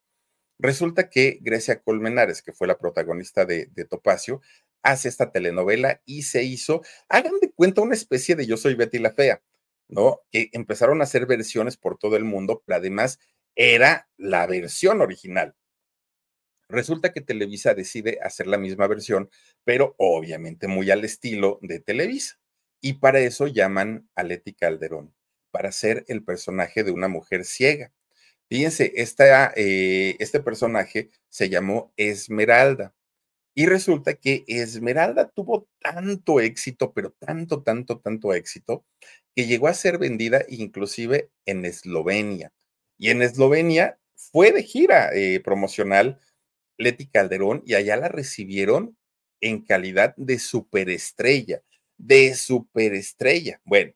Resulta 0.57 1.11
que 1.11 1.37
Grecia 1.41 1.83
Colmenares, 1.83 2.41
que 2.41 2.51
fue 2.51 2.65
la 2.65 2.79
protagonista 2.79 3.45
de, 3.45 3.67
de 3.67 3.85
Topacio, 3.85 4.41
hace 4.81 5.07
esta 5.07 5.31
telenovela 5.31 6.01
y 6.03 6.23
se 6.23 6.41
hizo, 6.41 6.81
hagan 7.09 7.39
de 7.39 7.51
cuenta, 7.51 7.81
una 7.81 7.93
especie 7.93 8.35
de 8.35 8.47
Yo 8.47 8.57
soy 8.57 8.73
Betty 8.73 8.97
la 8.97 9.11
Fea, 9.11 9.43
¿no? 9.87 10.21
Que 10.31 10.49
empezaron 10.53 11.01
a 11.01 11.03
hacer 11.03 11.27
versiones 11.27 11.77
por 11.77 11.99
todo 11.99 12.15
el 12.15 12.23
mundo, 12.23 12.63
pero 12.65 12.77
además 12.77 13.19
era 13.53 14.09
la 14.17 14.47
versión 14.47 14.99
original. 15.01 15.55
Resulta 16.69 17.11
que 17.11 17.21
Televisa 17.21 17.73
decide 17.73 18.19
hacer 18.21 18.45
la 18.45 18.59
misma 18.59 18.85
versión, 18.87 19.29
pero 19.63 19.95
obviamente 19.97 20.67
muy 20.67 20.91
al 20.91 21.03
estilo 21.03 21.57
de 21.63 21.79
Televisa. 21.79 22.39
Y 22.79 22.93
para 22.93 23.19
eso 23.19 23.47
llaman 23.47 24.07
a 24.15 24.23
Leti 24.23 24.53
Calderón, 24.53 25.13
para 25.51 25.71
ser 25.71 26.05
el 26.07 26.23
personaje 26.23 26.83
de 26.83 26.91
una 26.91 27.07
mujer 27.07 27.43
ciega. 27.43 27.91
Fíjense, 28.49 28.93
esta, 28.95 29.51
eh, 29.55 30.15
este 30.19 30.39
personaje 30.39 31.09
se 31.27 31.49
llamó 31.49 31.91
Esmeralda. 31.97 32.93
Y 33.55 33.65
resulta 33.65 34.13
que 34.13 34.43
Esmeralda 34.47 35.27
tuvo 35.29 35.67
tanto 35.79 36.39
éxito, 36.39 36.93
pero 36.93 37.11
tanto, 37.19 37.63
tanto, 37.63 37.99
tanto 37.99 38.33
éxito, 38.33 38.85
que 39.35 39.47
llegó 39.47 39.67
a 39.67 39.73
ser 39.73 39.97
vendida 39.97 40.45
inclusive 40.49 41.29
en 41.45 41.65
Eslovenia. 41.65 42.53
Y 42.97 43.09
en 43.09 43.21
Eslovenia 43.23 43.99
fue 44.15 44.51
de 44.51 44.63
gira 44.63 45.09
eh, 45.13 45.39
promocional 45.41 46.19
Leti 46.79 47.07
Calderón 47.07 47.61
y 47.65 47.75
allá 47.75 47.97
la 47.97 48.07
recibieron 48.07 48.97
en 49.41 49.61
calidad 49.61 50.15
de 50.17 50.39
superestrella, 50.39 51.61
de 51.97 52.33
superestrella. 52.33 53.61
Bueno, 53.65 53.93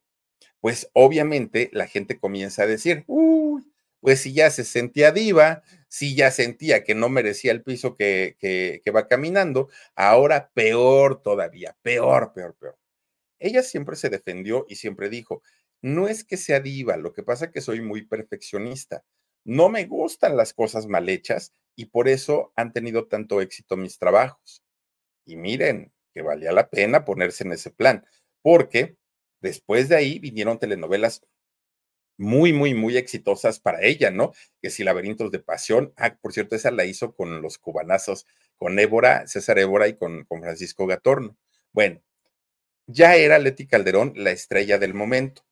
pues 0.60 0.90
obviamente 0.94 1.70
la 1.74 1.88
gente 1.88 2.20
comienza 2.20 2.64
a 2.64 2.68
decir, 2.68 3.04
uy, 3.08 3.64
pues 4.00 4.20
si 4.22 4.34
ya 4.34 4.50
se 4.52 4.66
sentía 4.66 5.12
diva, 5.12 5.64
si 5.88 6.16
ya 6.16 6.30
sentía 6.32 6.84
que 6.84 6.96
no 6.96 7.10
merecía 7.10 7.52
el 7.52 7.64
piso 7.64 7.96
que, 7.96 8.36
que, 8.40 8.92
va 8.92 9.08
caminando, 9.08 9.70
ahora 9.96 10.52
peor 10.54 11.22
todavía, 11.22 11.78
peor, 11.82 12.34
peor, 12.34 12.56
peor. 12.56 12.78
Ella 13.40 13.64
siempre 13.64 13.96
se 13.96 14.10
defendió 14.10 14.66
y 14.70 14.76
siempre 14.76 15.10
dijo, 15.10 15.42
no 15.82 16.08
es 16.08 16.24
que 16.24 16.38
sea 16.38 16.60
diva, 16.60 16.98
lo 16.98 17.14
que 17.14 17.24
pasa 17.24 17.46
es 17.46 17.52
que 17.52 17.62
soy 17.62 17.82
muy 17.82 18.06
perfeccionista. 18.06 19.04
No 19.46 19.70
me 19.70 19.86
gustan 19.86 20.38
las 20.38 20.54
cosas 20.54 20.88
mal 20.88 21.10
hechas 21.10 21.54
y 21.76 21.86
por 21.86 22.08
eso 22.08 22.54
han 22.56 22.74
tenido 22.74 23.08
tanto 23.08 23.42
éxito 23.42 23.78
mis 23.78 23.98
trabajos. 23.98 24.64
Y 25.26 25.36
miren, 25.36 25.94
que 26.14 26.22
valía 26.22 26.52
la 26.52 26.70
pena 26.70 27.06
ponerse 27.06 27.44
en 27.44 27.54
ese 27.54 27.72
plan, 27.72 28.06
porque 28.42 28.98
después 29.42 29.90
de 29.90 29.96
ahí 29.96 30.20
vinieron 30.20 30.60
telenovelas 30.60 31.22
muy, 32.18 32.54
muy, 32.54 32.74
muy 32.74 32.98
exitosas 32.98 33.60
para 33.60 33.82
ella, 33.82 34.12
¿no? 34.12 34.34
Que 34.62 34.70
si 34.70 34.84
Laberintos 34.84 35.32
de 35.32 35.40
Pasión, 35.40 35.94
ah, 35.98 36.16
por 36.22 36.34
cierto, 36.34 36.56
esa 36.56 36.72
la 36.72 36.86
hizo 36.86 37.16
con 37.16 37.42
los 37.42 37.58
cubanazos, 37.58 38.28
con 38.56 38.78
Évora, 38.80 39.28
César 39.28 39.60
Évora 39.60 39.88
y 39.88 39.96
con, 39.96 40.24
con 40.26 40.42
Francisco 40.42 40.86
Gatorno. 40.86 41.38
Bueno, 41.72 42.02
ya 42.88 43.16
era 43.16 43.40
Leti 43.40 43.68
Calderón 43.68 44.14
la 44.16 44.32
estrella 44.32 44.78
del 44.78 44.94
momento. 44.94 45.44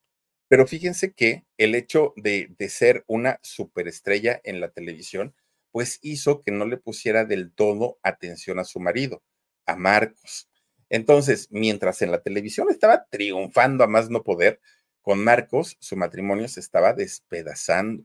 Pero 0.52 0.68
fíjense 0.68 1.14
que 1.14 1.46
el 1.58 1.76
hecho 1.76 2.12
de, 2.18 2.54
de 2.58 2.68
ser 2.68 3.06
una 3.08 3.40
superestrella 3.42 4.42
en 4.44 4.60
la 4.60 4.70
televisión, 4.70 5.34
pues 5.72 5.98
hizo 6.02 6.42
que 6.42 6.52
no 6.52 6.66
le 6.66 6.76
pusiera 6.76 7.24
del 7.24 7.54
todo 7.54 8.00
atención 8.04 8.60
a 8.60 8.66
su 8.66 8.82
marido, 8.82 9.24
a 9.66 9.78
Marcos. 9.78 10.50
Entonces, 10.90 11.48
mientras 11.52 12.02
en 12.02 12.12
la 12.12 12.22
televisión 12.22 12.68
estaba 12.70 13.06
triunfando 13.10 13.86
a 13.86 13.88
más 13.88 14.10
no 14.10 14.24
poder, 14.26 14.60
con 15.02 15.24
Marcos 15.24 15.78
su 15.80 15.96
matrimonio 15.96 16.50
se 16.50 16.60
estaba 16.60 16.92
despedazando. 16.92 18.04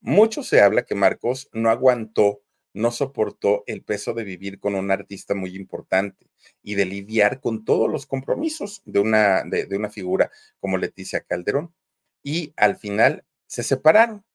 Mucho 0.00 0.42
se 0.42 0.62
habla 0.62 0.86
que 0.86 0.94
Marcos 0.94 1.50
no 1.52 1.68
aguantó, 1.68 2.40
no 2.76 2.90
soportó 2.90 3.64
el 3.66 3.82
peso 3.82 4.12
de 4.12 4.22
vivir 4.22 4.60
con 4.60 4.74
un 4.74 4.90
artista 4.90 5.34
muy 5.34 5.56
importante 5.56 6.28
y 6.62 6.74
de 6.74 6.84
lidiar 6.84 7.40
con 7.40 7.64
todos 7.64 7.90
los 7.90 8.04
compromisos 8.04 8.82
de 8.84 9.00
una, 9.00 9.44
de, 9.44 9.66
una 9.74 9.88
figura 9.88 10.30
como 10.60 10.76
Leticia 10.76 11.22
Calderón. 11.22 11.74
Y 12.22 12.52
al 12.56 12.76
final 12.76 13.24
se 13.46 13.62
separaron. 13.62 14.26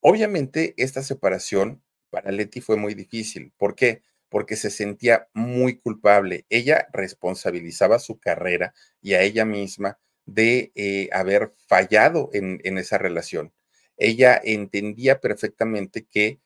Obviamente, 0.00 0.74
esta 0.76 1.04
separación 1.04 1.80
para 2.10 2.32
Leti 2.32 2.60
fue 2.60 2.76
muy 2.76 2.94
difícil. 2.94 3.52
¿Por 3.56 3.76
qué? 3.76 4.02
Porque 4.28 4.56
se 4.56 4.70
sentía 4.70 5.28
muy 5.32 5.78
culpable. 5.78 6.46
Ella 6.48 6.88
responsabilizaba 6.92 8.00
su 8.00 8.18
carrera 8.18 8.74
y 9.00 9.14
a 9.14 9.22
ella 9.22 9.44
misma 9.44 10.00
de 10.26 10.72
eh, 10.74 11.10
haber 11.12 11.54
fallado 11.68 12.28
en, 12.32 12.60
en 12.64 12.76
esa 12.76 12.98
relación. 12.98 13.52
Ella 13.96 14.40
entendía 14.42 15.20
perfectamente 15.20 16.04
que 16.04 16.40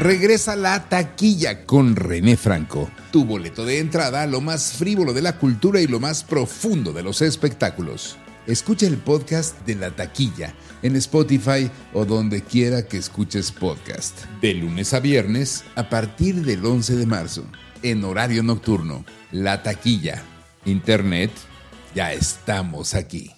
Regresa 0.00 0.54
la 0.54 0.88
taquilla 0.88 1.66
con 1.66 1.96
René 1.96 2.36
Franco, 2.36 2.88
tu 3.10 3.24
boleto 3.24 3.64
de 3.64 3.80
entrada 3.80 4.28
lo 4.28 4.40
más 4.40 4.74
frívolo 4.74 5.12
de 5.12 5.22
la 5.22 5.38
cultura 5.38 5.80
y 5.80 5.88
lo 5.88 5.98
más 5.98 6.22
profundo 6.22 6.92
de 6.92 7.02
los 7.02 7.20
espectáculos. 7.20 8.16
Escucha 8.46 8.86
el 8.86 8.98
podcast 8.98 9.60
de 9.66 9.74
la 9.74 9.90
taquilla 9.90 10.54
en 10.82 10.94
Spotify 10.94 11.68
o 11.92 12.04
donde 12.04 12.42
quiera 12.42 12.86
que 12.86 12.96
escuches 12.96 13.50
podcast. 13.50 14.24
De 14.40 14.54
lunes 14.54 14.94
a 14.94 15.00
viernes 15.00 15.64
a 15.74 15.88
partir 15.88 16.44
del 16.44 16.64
11 16.64 16.94
de 16.94 17.06
marzo, 17.06 17.44
en 17.82 18.04
horario 18.04 18.44
nocturno. 18.44 19.04
La 19.32 19.64
taquilla 19.64 20.22
Internet, 20.64 21.32
ya 21.92 22.12
estamos 22.12 22.94
aquí. 22.94 23.37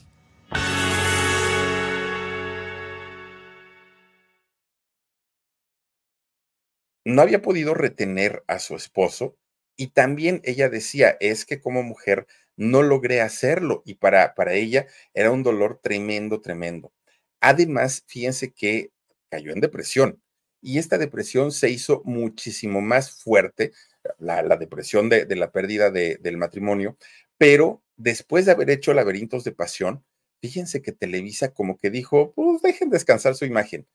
No 7.05 7.22
había 7.22 7.42
podido 7.42 7.74
retener 7.74 8.44
a 8.46 8.59
su 8.59 8.76
esposo 8.76 9.36
y 9.76 9.88
también 9.88 10.42
ella 10.44 10.68
decía, 10.68 11.16
es 11.20 11.46
que 11.46 11.61
como 11.61 11.82
mujer 11.82 12.26
no 12.57 12.82
logré 12.82 13.22
hacerlo 13.22 13.82
y 13.86 13.94
para, 13.94 14.34
para 14.34 14.55
ella 14.55 14.86
era 15.14 15.30
un 15.30 15.42
dolor 15.42 15.80
tremendo, 15.82 16.40
tremendo. 16.40 16.92
Además, 17.40 18.05
fíjense 18.07 18.53
que 18.53 18.90
cayó 19.30 19.53
en 19.53 19.61
depresión 19.61 20.22
y 20.61 20.78
esta 20.78 20.98
depresión 20.98 21.53
se 21.53 21.70
hizo 21.70 22.03
muchísimo 22.05 22.80
más 22.82 23.12
fuerte 23.12 23.72
la, 24.18 24.57
depresión 24.57 25.09
de, 25.09 25.26
la 25.36 25.51
pérdida 25.53 25.90
del 25.90 26.36
matrimonio, 26.36 26.96
pero 27.38 27.82
después 27.96 28.46
de 28.46 28.53
haber 28.53 28.70
hecho 28.70 28.92
Laberintos 28.92 29.44
de 29.44 29.53
Pasión, 29.53 30.05
fíjense 30.42 30.82
que 30.82 30.92
Televisa 30.92 31.53
como 31.53 31.76
que 31.78 31.90
dijo, 31.90 32.32
pues 32.34 32.62
dejen 32.62 32.90
descansar 32.90 33.34
su 33.34 33.44
imagen 33.44 33.86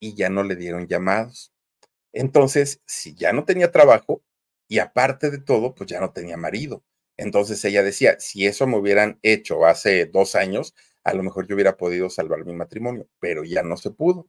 y 0.00 0.14
ya 0.14 0.28
no 0.28 0.42
le 0.42 0.56
dieron 0.56 0.86
llamados. 0.86 1.52
Entonces, 2.18 2.80
si 2.84 3.14
ya 3.14 3.32
no 3.32 3.44
tenía 3.44 3.70
trabajo 3.70 4.24
y 4.68 4.80
aparte 4.80 5.30
de 5.30 5.38
todo, 5.38 5.72
pues 5.76 5.88
ya 5.88 6.00
no 6.00 6.12
tenía 6.12 6.36
marido. 6.36 6.82
Entonces 7.16 7.64
ella 7.64 7.84
decía, 7.84 8.16
si 8.18 8.44
eso 8.46 8.66
me 8.66 8.76
hubieran 8.76 9.20
hecho 9.22 9.64
hace 9.66 10.06
dos 10.06 10.34
años, 10.34 10.74
a 11.04 11.14
lo 11.14 11.22
mejor 11.22 11.46
yo 11.46 11.54
hubiera 11.54 11.76
podido 11.76 12.10
salvar 12.10 12.44
mi 12.44 12.54
matrimonio, 12.54 13.06
pero 13.20 13.44
ya 13.44 13.62
no 13.62 13.76
se 13.76 13.92
pudo. 13.92 14.26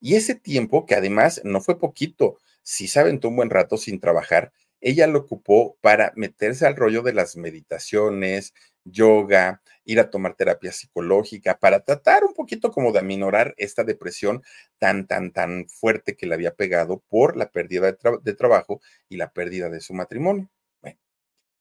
Y 0.00 0.14
ese 0.16 0.36
tiempo, 0.36 0.86
que 0.86 0.94
además 0.94 1.40
no 1.44 1.60
fue 1.60 1.78
poquito, 1.78 2.38
si 2.62 2.88
se 2.88 3.00
aventó 3.00 3.28
un 3.28 3.36
buen 3.36 3.50
rato 3.50 3.78
sin 3.78 4.00
trabajar, 4.00 4.52
ella 4.84 5.06
lo 5.06 5.20
ocupó 5.20 5.78
para 5.80 6.12
meterse 6.14 6.66
al 6.66 6.76
rollo 6.76 7.00
de 7.00 7.14
las 7.14 7.36
meditaciones, 7.36 8.52
yoga, 8.84 9.62
ir 9.86 9.98
a 9.98 10.10
tomar 10.10 10.36
terapia 10.36 10.72
psicológica, 10.72 11.58
para 11.58 11.80
tratar 11.80 12.22
un 12.22 12.34
poquito 12.34 12.70
como 12.70 12.92
de 12.92 12.98
aminorar 12.98 13.54
esta 13.56 13.82
depresión 13.82 14.42
tan, 14.78 15.06
tan, 15.06 15.32
tan 15.32 15.66
fuerte 15.70 16.16
que 16.16 16.26
le 16.26 16.34
había 16.34 16.54
pegado 16.54 17.02
por 17.08 17.34
la 17.38 17.50
pérdida 17.50 17.96
de, 18.22 18.34
trabajo 18.34 18.82
y 19.08 19.16
la 19.16 19.32
pérdida 19.32 19.70
de 19.70 19.80
su 19.80 19.94
matrimonio. 19.94 20.50
Bueno, 20.82 20.98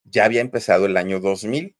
ya 0.04 0.26
había 0.26 0.42
empezado 0.42 0.86
el 0.86 0.98
año 0.98 1.22
2000 1.22 1.78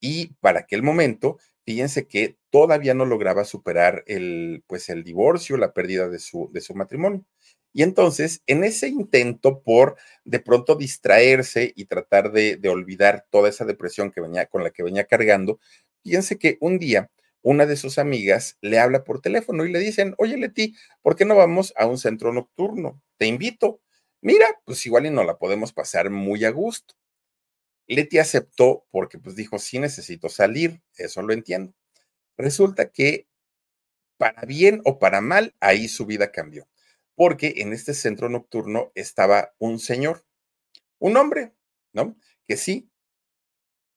y 0.00 0.28
para 0.40 0.60
aquel 0.60 0.82
momento, 0.82 1.38
fíjense 1.66 2.08
que 2.08 2.38
todavía 2.48 2.94
no 2.94 3.04
lograba 3.04 3.44
superar 3.44 4.04
el, 4.06 4.64
pues 4.66 4.88
el 4.88 5.04
divorcio, 5.04 5.58
la 5.58 5.74
pérdida 5.74 6.08
de 6.08 6.18
su, 6.18 6.48
de 6.50 6.62
su 6.62 6.74
matrimonio. 6.74 7.26
Y 7.72 7.82
entonces, 7.82 8.42
en 8.46 8.64
ese 8.64 8.88
intento 8.88 9.62
por 9.62 9.96
de 10.24 10.40
pronto 10.40 10.74
distraerse 10.74 11.72
y 11.76 11.84
tratar 11.84 12.32
de, 12.32 12.60
olvidar 12.68 13.26
toda 13.30 13.48
esa 13.48 13.64
depresión 13.64 14.10
que 14.10 14.20
venía, 14.20 14.46
con 14.46 14.64
la 14.64 14.70
que 14.70 14.82
venía 14.82 15.04
cargando, 15.04 15.60
fíjense 16.02 16.38
que 16.38 16.58
un 16.60 16.78
día 16.78 17.10
una 17.42 17.66
de 17.66 17.76
sus 17.76 17.98
amigas 17.98 18.58
le 18.60 18.78
habla 18.78 19.04
por 19.04 19.20
teléfono 19.20 19.64
y 19.64 19.72
le 19.72 19.78
dicen, 19.78 20.14
oye 20.18 20.36
Leti, 20.36 20.74
¿por 21.02 21.14
qué 21.16 21.24
no 21.24 21.36
vamos 21.36 21.72
a 21.76 21.86
un 21.86 21.98
centro 21.98 22.32
nocturno? 22.32 23.00
Te 23.16 23.26
invito. 23.26 23.80
Mira, 24.20 24.46
pues 24.64 24.84
igual 24.86 25.06
y 25.06 25.10
no 25.10 25.22
la 25.24 25.38
podemos 25.38 25.72
pasar 25.72 26.10
muy 26.10 26.44
a 26.44 26.50
gusto. 26.50 26.94
Leti 27.86 28.18
aceptó 28.18 28.86
porque 28.90 29.18
pues 29.18 29.36
dijo, 29.36 29.58
sí 29.58 29.78
necesito 29.78 30.28
salir, 30.28 30.82
eso 30.96 31.22
lo 31.22 31.32
entiendo. 31.32 31.74
Resulta 32.36 32.90
que 32.90 33.28
para 34.18 34.42
bien 34.42 34.80
o 34.84 34.98
para 34.98 35.20
mal, 35.20 35.54
ahí 35.60 35.88
su 35.88 36.06
vida 36.06 36.32
cambió 36.32 36.68
porque 37.18 37.54
en 37.56 37.72
este 37.72 37.94
centro 37.94 38.28
nocturno 38.28 38.92
estaba 38.94 39.52
un 39.58 39.80
señor, 39.80 40.24
un 41.00 41.16
hombre, 41.16 41.52
¿no? 41.92 42.16
Que 42.46 42.56
sí, 42.56 42.92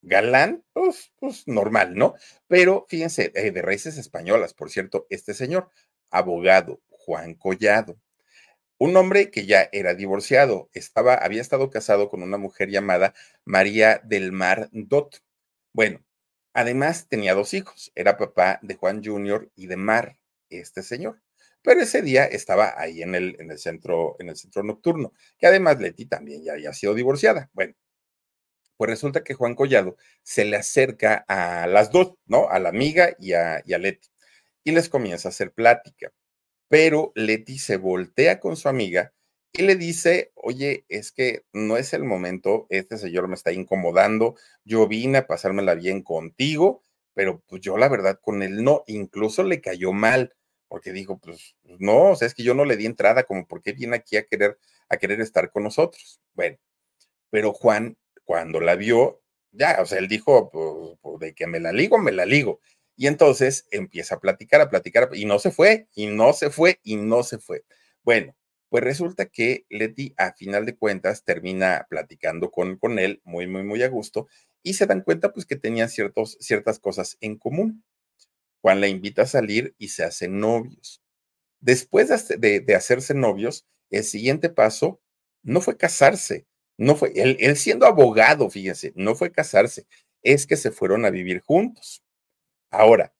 galán, 0.02 0.66
pues, 0.74 1.14
pues 1.20 1.48
normal, 1.48 1.94
¿no? 1.94 2.16
Pero 2.48 2.88
fíjense, 2.90 3.32
eh, 3.36 3.52
de 3.52 3.62
raíces 3.62 4.00
españolas, 4.00 4.56
por 4.56 4.72
cierto, 4.72 5.06
este 5.12 5.36
señor, 5.36 5.70
abogado, 6.10 6.82
Juan 6.90 7.36
Collado, 7.36 8.02
un 8.80 8.98
hombre 8.98 9.30
que 9.30 9.46
ya 9.46 9.70
era 9.72 9.94
divorciado, 9.94 10.72
estaba, 10.74 11.14
había 11.14 11.42
estado 11.42 11.70
casado 11.70 12.10
con 12.10 12.24
una 12.24 12.40
mujer 12.40 12.72
llamada 12.72 13.14
María 13.46 14.02
del 14.04 14.32
Mar 14.32 14.68
Dot. 14.72 15.24
Bueno, 15.74 16.04
además 16.54 17.08
tenía 17.08 17.36
dos 17.36 17.54
hijos, 17.54 17.92
era 17.94 18.18
papá 18.18 18.58
de 18.64 18.74
Juan 18.74 19.04
Junior 19.04 19.52
y 19.56 19.68
de 19.68 19.78
Mar, 19.78 20.18
este 20.50 20.82
señor 20.82 21.22
pero 21.62 21.82
ese 21.82 22.02
día 22.02 22.26
estaba 22.26 22.74
ahí 22.78 23.02
en 23.02 23.16
el, 23.16 23.36
en 23.40 23.52
el, 23.52 23.60
centro, 23.60 24.16
en 24.20 24.30
el 24.30 24.36
centro 24.36 24.64
nocturno, 24.64 25.14
que 25.38 25.48
además 25.48 25.80
Leti 25.80 26.06
también 26.06 26.44
ya 26.44 26.54
había 26.54 26.74
sido 26.74 26.94
divorciada. 26.96 27.50
Bueno, 27.54 27.74
pues 28.82 28.90
resulta 28.90 29.24
que 29.24 29.36
Juan 29.36 29.54
Collado 29.54 29.96
se 30.24 30.44
le 30.44 30.58
acerca 30.58 31.24
a 31.28 31.68
las 31.68 31.92
dos, 31.92 32.16
¿no? 32.26 32.50
A 32.50 32.58
la 32.58 32.70
amiga 32.70 33.16
y 33.20 33.34
a, 33.34 33.62
Leti, 33.66 34.10
y 34.64 34.72
les 34.72 34.90
comienza 34.90 35.30
a 35.30 35.32
hacer 35.32 35.52
plática. 35.54 36.12
Pero 36.68 37.12
Leti 37.14 37.60
se 37.60 37.78
voltea 37.78 38.40
con 38.40 38.58
su 38.58 38.70
amiga 38.70 39.14
y 39.54 39.62
le 39.62 39.76
dice, 39.76 40.32
oye, 40.34 40.86
es 40.90 41.12
que 41.12 41.44
no 41.54 41.78
es 41.78 41.94
el 41.94 42.04
momento, 42.06 42.66
este 42.70 42.98
señor 42.98 43.28
me 43.28 43.36
está 43.36 43.52
incomodando, 43.52 44.36
yo 44.66 44.88
vine 44.88 45.20
a 45.20 45.28
pasármela 45.28 45.76
bien 45.76 46.02
contigo, 46.02 46.82
pero 47.14 47.44
pues 47.48 47.62
yo 47.62 47.78
la 47.78 47.88
verdad 47.88 48.20
con 48.20 48.42
él 48.42 48.64
no, 48.64 48.84
incluso 48.88 49.44
le 49.44 49.62
cayó 49.62 49.94
mal, 49.94 50.34
porque 50.72 50.94
dijo, 50.94 51.20
pues 51.20 51.58
no, 51.80 52.12
o 52.12 52.16
sea, 52.16 52.30
es 52.30 52.34
que 52.34 52.44
yo 52.44 52.54
no 52.54 52.64
le 52.64 52.78
di 52.78 52.86
entrada, 52.86 53.24
como 53.24 53.46
por 53.46 53.62
qué 53.62 53.74
viene 53.74 53.98
aquí 53.98 54.16
a 54.16 54.24
querer, 54.26 54.58
a 54.88 54.96
querer 54.96 55.20
estar 55.20 55.52
con 55.52 55.64
nosotros. 55.64 56.22
Bueno, 56.34 56.58
pero 57.30 57.52
Juan, 57.52 57.98
cuando 58.24 58.62
la 58.62 58.76
vio, 58.76 59.22
ya, 59.52 59.80
o 59.82 59.86
sea, 59.86 60.00
él 60.00 60.08
dijo, 60.08 60.50
pues, 60.50 60.98
pues 61.02 61.20
de 61.20 61.34
que 61.36 61.46
me 61.46 61.60
la 61.60 61.74
ligo, 61.74 61.98
me 61.98 62.14
la 62.14 62.26
ligo. 62.26 62.62
Y 62.96 63.08
entonces 63.08 63.68
empieza 63.72 64.16
a 64.16 64.20
platicar, 64.22 64.62
a 64.62 64.70
platicar, 64.70 65.10
y 65.12 65.26
no 65.26 65.40
se 65.40 65.52
fue, 65.52 65.90
y 65.94 66.08
no 66.08 66.32
se 66.32 66.50
fue, 66.50 66.80
y 66.84 66.96
no 66.96 67.24
se 67.24 67.38
fue. 67.38 67.66
Bueno, 68.04 68.34
pues 68.70 68.82
resulta 68.82 69.26
que 69.26 69.66
Leti, 69.68 70.14
a 70.16 70.32
final 70.32 70.66
de 70.66 70.78
cuentas, 70.78 71.26
termina 71.26 71.86
platicando 71.90 72.50
con, 72.50 72.78
con 72.78 72.98
él 72.98 73.20
muy, 73.26 73.46
muy, 73.46 73.64
muy 73.64 73.84
a 73.84 73.90
gusto 73.90 74.30
y 74.64 74.76
se 74.76 74.86
dan 74.86 75.02
cuenta 75.02 75.34
pues 75.34 75.46
que 75.46 75.58
tenían 75.58 75.90
ciertos, 75.90 76.38
ciertas 76.40 76.80
cosas 76.80 77.18
en 77.20 77.38
común. 77.38 77.84
Juan 78.62 78.82
la 78.82 78.88
invita 78.88 79.24
a 79.24 79.28
salir 79.28 79.76
y 79.78 79.90
se 79.90 80.04
hacen 80.04 80.40
novios. 80.40 81.02
Después 81.60 82.10
de, 82.40 82.60
de, 82.62 82.76
hacerse 82.76 83.14
novios, 83.14 83.68
el 83.90 84.04
siguiente 84.04 84.50
paso 84.50 85.02
no 85.44 85.62
fue 85.62 85.78
casarse, 85.78 86.48
no 86.78 86.96
fue, 86.96 87.12
él, 87.16 87.38
él 87.40 87.58
siendo 87.58 87.86
abogado, 87.86 88.50
fíjense, 88.50 88.94
no 88.96 89.16
fue 89.16 89.32
casarse, 89.32 89.86
es 90.24 90.48
que 90.48 90.58
se 90.58 90.72
fueron 90.72 91.06
a 91.06 91.10
vivir 91.10 91.42
juntos. 91.42 92.04
Ahora, 92.72 93.14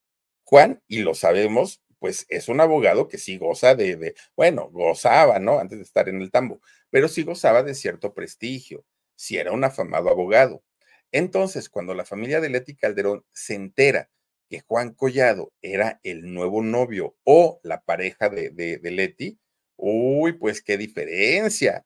Juan, 0.44 0.82
y 0.88 1.00
lo 1.00 1.14
sabemos, 1.14 1.82
pues 2.00 2.26
es 2.30 2.50
un 2.50 2.62
abogado 2.62 3.08
que 3.08 3.20
sí 3.20 3.38
goza 3.38 3.76
de, 3.76 4.16
bueno, 4.36 4.70
gozaba, 4.72 5.40
¿no? 5.40 5.60
Antes 5.60 5.78
de 5.78 5.84
estar 5.84 6.10
en 6.10 6.22
el 6.22 6.32
tambo, 6.32 6.62
pero 6.90 7.08
sí 7.08 7.24
gozaba 7.24 7.64
de 7.64 7.76
cierto 7.76 8.14
prestigio, 8.14 8.84
si 9.16 9.38
era 9.38 9.52
un 9.52 9.64
afamado 9.64 10.10
abogado. 10.10 10.64
Entonces, 11.12 11.70
cuando 11.70 11.94
la 11.94 12.06
familia 12.06 12.42
de 12.42 12.50
Leti 12.50 12.76
Calderón 12.76 13.24
se 13.34 13.54
entera 13.56 14.10
que 14.52 14.60
Juan 14.60 14.94
Collado 14.94 15.54
era 15.62 16.02
el 16.04 16.34
nuevo 16.34 16.62
novio 16.62 17.16
o 17.24 17.62
la 17.64 17.80
pareja 17.80 18.28
de, 18.28 18.50
de, 18.50 18.80
de 18.80 18.92
Leti, 18.92 19.40
uy, 19.78 20.34
pues 20.34 20.62
qué 20.62 20.78
diferencia. 20.78 21.86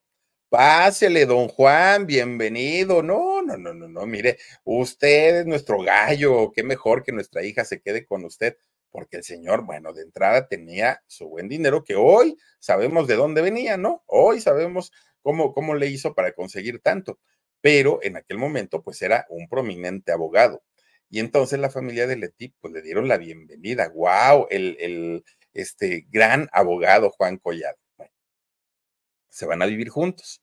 Pásele, 0.50 1.28
don 1.28 1.48
Juan, 1.48 2.08
bienvenido. 2.08 3.04
No, 3.04 3.44
no, 3.44 3.56
no, 3.56 3.72
no, 3.76 3.88
no, 3.88 4.06
mire, 4.08 4.40
usted 4.64 5.42
es 5.42 5.46
nuestro 5.46 5.80
gallo, 5.84 6.52
qué 6.54 6.64
mejor 6.64 7.04
que 7.04 7.12
nuestra 7.12 7.44
hija 7.44 7.66
se 7.66 7.82
quede 7.82 8.04
con 8.04 8.26
usted 8.26 8.58
porque 8.90 9.18
el 9.18 9.24
señor, 9.24 9.64
bueno, 9.64 9.94
de 9.94 10.02
entrada 10.02 10.48
tenía 10.48 11.04
su 11.06 11.28
buen 11.30 11.48
dinero 11.48 11.84
que 11.84 11.96
hoy 11.96 12.36
sabemos 12.60 13.06
de 13.08 13.16
dónde 13.16 13.44
venía, 13.44 13.78
¿no? 13.78 14.02
Hoy 14.08 14.42
sabemos 14.42 14.92
cómo, 15.22 15.54
cómo 15.54 15.76
le 15.76 15.86
hizo 15.88 16.16
para 16.16 16.32
conseguir 16.34 16.80
tanto, 16.82 17.20
pero 17.62 18.00
en 18.02 18.16
aquel 18.18 18.40
momento 18.40 18.82
pues 18.82 19.04
era 19.04 19.28
un 19.30 19.48
prominente 19.50 20.12
abogado. 20.12 20.64
Y 21.10 21.20
entonces 21.20 21.60
la 21.60 21.70
familia 21.70 22.08
de 22.08 22.18
Leti 22.18 22.54
pues 22.60 22.74
le 22.74 22.82
dieron 22.82 23.08
la 23.08 23.18
bienvenida. 23.18 23.90
¡Wow! 23.90 24.48
El, 24.50 24.78
el 24.80 25.24
este 25.54 26.08
gran 26.10 26.50
abogado 26.52 27.10
Juan 27.12 27.38
Collado. 27.38 27.78
Se 29.30 29.46
van 29.46 29.62
a 29.62 29.66
vivir 29.66 29.90
juntos. 29.90 30.42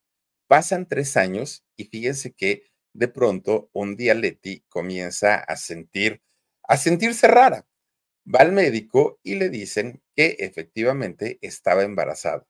Pasan 0.48 0.86
tres 0.86 1.16
años 1.16 1.64
y 1.76 1.84
fíjense 1.84 2.32
que 2.32 2.64
de 2.92 3.08
pronto 3.08 3.70
un 3.72 3.96
día 3.96 4.14
Leti 4.14 4.64
comienza 4.68 5.36
a 5.36 5.56
sentir, 5.56 6.22
a 6.62 6.76
sentirse 6.76 7.26
rara 7.26 7.66
Va 8.24 8.40
al 8.40 8.52
médico 8.52 9.18
y 9.24 9.34
le 9.34 9.48
dicen 9.48 10.00
que 10.14 10.36
efectivamente 10.38 11.38
estaba 11.42 11.82
embarazada. 11.82 12.46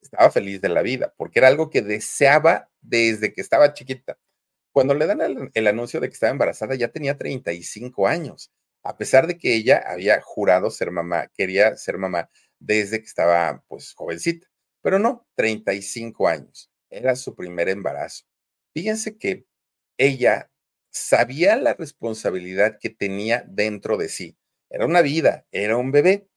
Estaba 0.00 0.30
feliz 0.30 0.60
de 0.60 0.68
la 0.68 0.82
vida 0.82 1.14
porque 1.16 1.40
era 1.40 1.48
algo 1.48 1.68
que 1.70 1.82
deseaba 1.82 2.70
desde 2.80 3.32
que 3.32 3.40
estaba 3.40 3.72
chiquita. 3.74 4.18
Cuando 4.78 4.94
le 4.94 5.06
dan 5.06 5.50
el, 5.52 5.66
anuncio 5.66 5.98
de 5.98 6.08
que 6.08 6.14
estaba 6.14 6.30
embarazada 6.30 6.76
ya 6.76 6.92
tenía 6.92 7.18
35 7.18 8.06
años, 8.06 8.52
a 8.84 8.96
pesar 8.96 9.26
de 9.26 9.36
que 9.36 9.56
ella 9.56 9.82
había 9.84 10.20
jurado 10.20 10.70
ser 10.70 10.92
mamá, 10.92 11.26
quería 11.34 11.76
ser 11.76 11.98
mamá 11.98 12.30
desde 12.60 13.00
que 13.00 13.06
estaba 13.06 13.64
pues 13.66 13.92
jovencita, 13.92 14.46
pero 14.80 15.00
no, 15.00 15.26
35 15.34 16.28
años. 16.28 16.70
Era 16.90 17.16
su 17.16 17.34
primer 17.34 17.68
embarazo. 17.68 18.24
Fíjense 18.72 19.18
que 19.18 19.46
ella 19.96 20.48
sabía 20.90 21.56
la 21.56 21.74
responsabilidad 21.74 22.78
que 22.80 22.90
tenía 22.90 23.44
dentro 23.48 23.96
de 23.96 24.08
sí 24.08 24.38
era 24.70 24.86
una 24.86 25.02
vida, 25.02 25.44
era 25.50 25.76
un 25.76 25.90
bebé. 25.90 26.28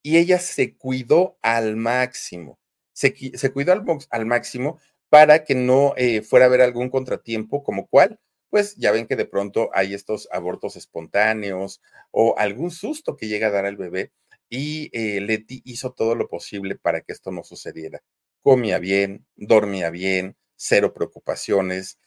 Y 0.00 0.16
ella 0.18 0.38
se 0.38 0.76
cuidó 0.76 1.38
al 1.42 1.74
máximo. 1.74 2.60
Se, 2.92 3.12
cuidó 3.52 3.72
al, 3.72 4.26
máximo 4.26 4.78
para 5.10 5.44
que 5.44 5.54
no 5.54 5.94
eh, 5.96 6.22
fuera 6.22 6.46
a 6.46 6.48
haber 6.48 6.62
algún 6.62 6.88
contratiempo 6.90 7.62
como 7.62 7.88
cuál. 7.88 8.18
Pues 8.48 8.76
ya 8.76 8.92
ven 8.92 9.06
que 9.06 9.16
de 9.16 9.26
pronto 9.26 9.70
hay 9.74 9.94
estos 9.94 10.28
abortos 10.32 10.76
espontáneos 10.76 11.80
o 12.10 12.34
algún 12.38 12.70
susto 12.70 13.16
que 13.16 13.28
llega 13.28 13.48
a 13.48 13.50
dar 13.50 13.66
al 13.66 13.76
bebé. 13.76 14.12
Y 14.48 14.90
eh, 14.92 15.20
Leti 15.20 15.62
hizo 15.64 15.92
todo 15.92 16.14
lo 16.14 16.28
posible 16.28 16.76
para 16.76 17.02
que 17.02 17.12
esto 17.12 17.30
no 17.30 17.44
sucediera. 17.44 18.02
Comía 18.42 18.78
bien, 18.78 19.26
dormía 19.36 19.90
bien, 19.90 20.36
cero 20.56 20.92
preocupaciones, 20.94 21.98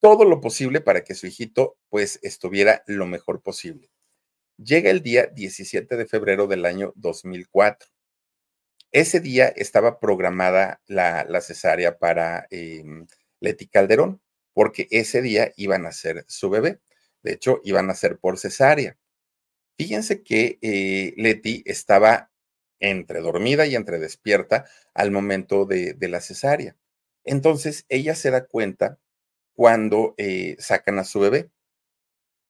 todo 0.00 0.24
lo 0.24 0.40
posible 0.40 0.80
para 0.80 1.04
que 1.04 1.14
su 1.14 1.26
hijito 1.26 1.76
pues 1.88 2.18
estuviera 2.22 2.82
lo 2.86 3.06
mejor 3.06 3.42
posible. 3.42 3.90
Llega 4.58 4.90
el 4.90 5.02
día 5.02 5.26
17 5.26 5.96
de 5.96 6.06
febrero 6.06 6.46
del 6.46 6.64
año 6.64 6.92
2004. 6.96 7.88
Ese 8.96 9.20
día 9.20 9.48
estaba 9.48 10.00
programada 10.00 10.80
la, 10.86 11.26
cesárea 11.42 11.98
para 11.98 12.46
em, 12.48 13.06
Leti 13.40 13.66
Calderón, 13.66 14.22
porque 14.54 14.88
ese 14.90 15.20
día 15.20 15.52
iban 15.56 15.84
a 15.84 15.92
ser 15.92 16.24
su 16.28 16.48
bebé. 16.48 16.80
De 17.22 17.32
hecho, 17.34 17.60
iban 17.62 17.90
a 17.90 17.94
ser 17.94 18.16
por 18.16 18.38
cesárea. 18.38 18.96
Fíjense 19.76 20.22
que 20.22 20.58
eh, 20.62 21.12
Leti 21.18 21.62
estaba 21.66 22.30
entre 22.80 23.20
dormida 23.20 23.66
y 23.66 23.74
entre 23.76 23.98
despierta 23.98 24.64
al 24.94 25.10
momento 25.10 25.66
de, 25.66 25.94
la 26.00 26.22
cesárea. 26.22 26.74
Entonces, 27.22 27.84
ella 27.90 28.14
se 28.14 28.30
da 28.30 28.46
cuenta 28.46 28.98
cuando 29.52 30.14
eh, 30.16 30.56
sacan 30.58 30.98
a 30.98 31.04
su 31.04 31.20
bebé. 31.20 31.50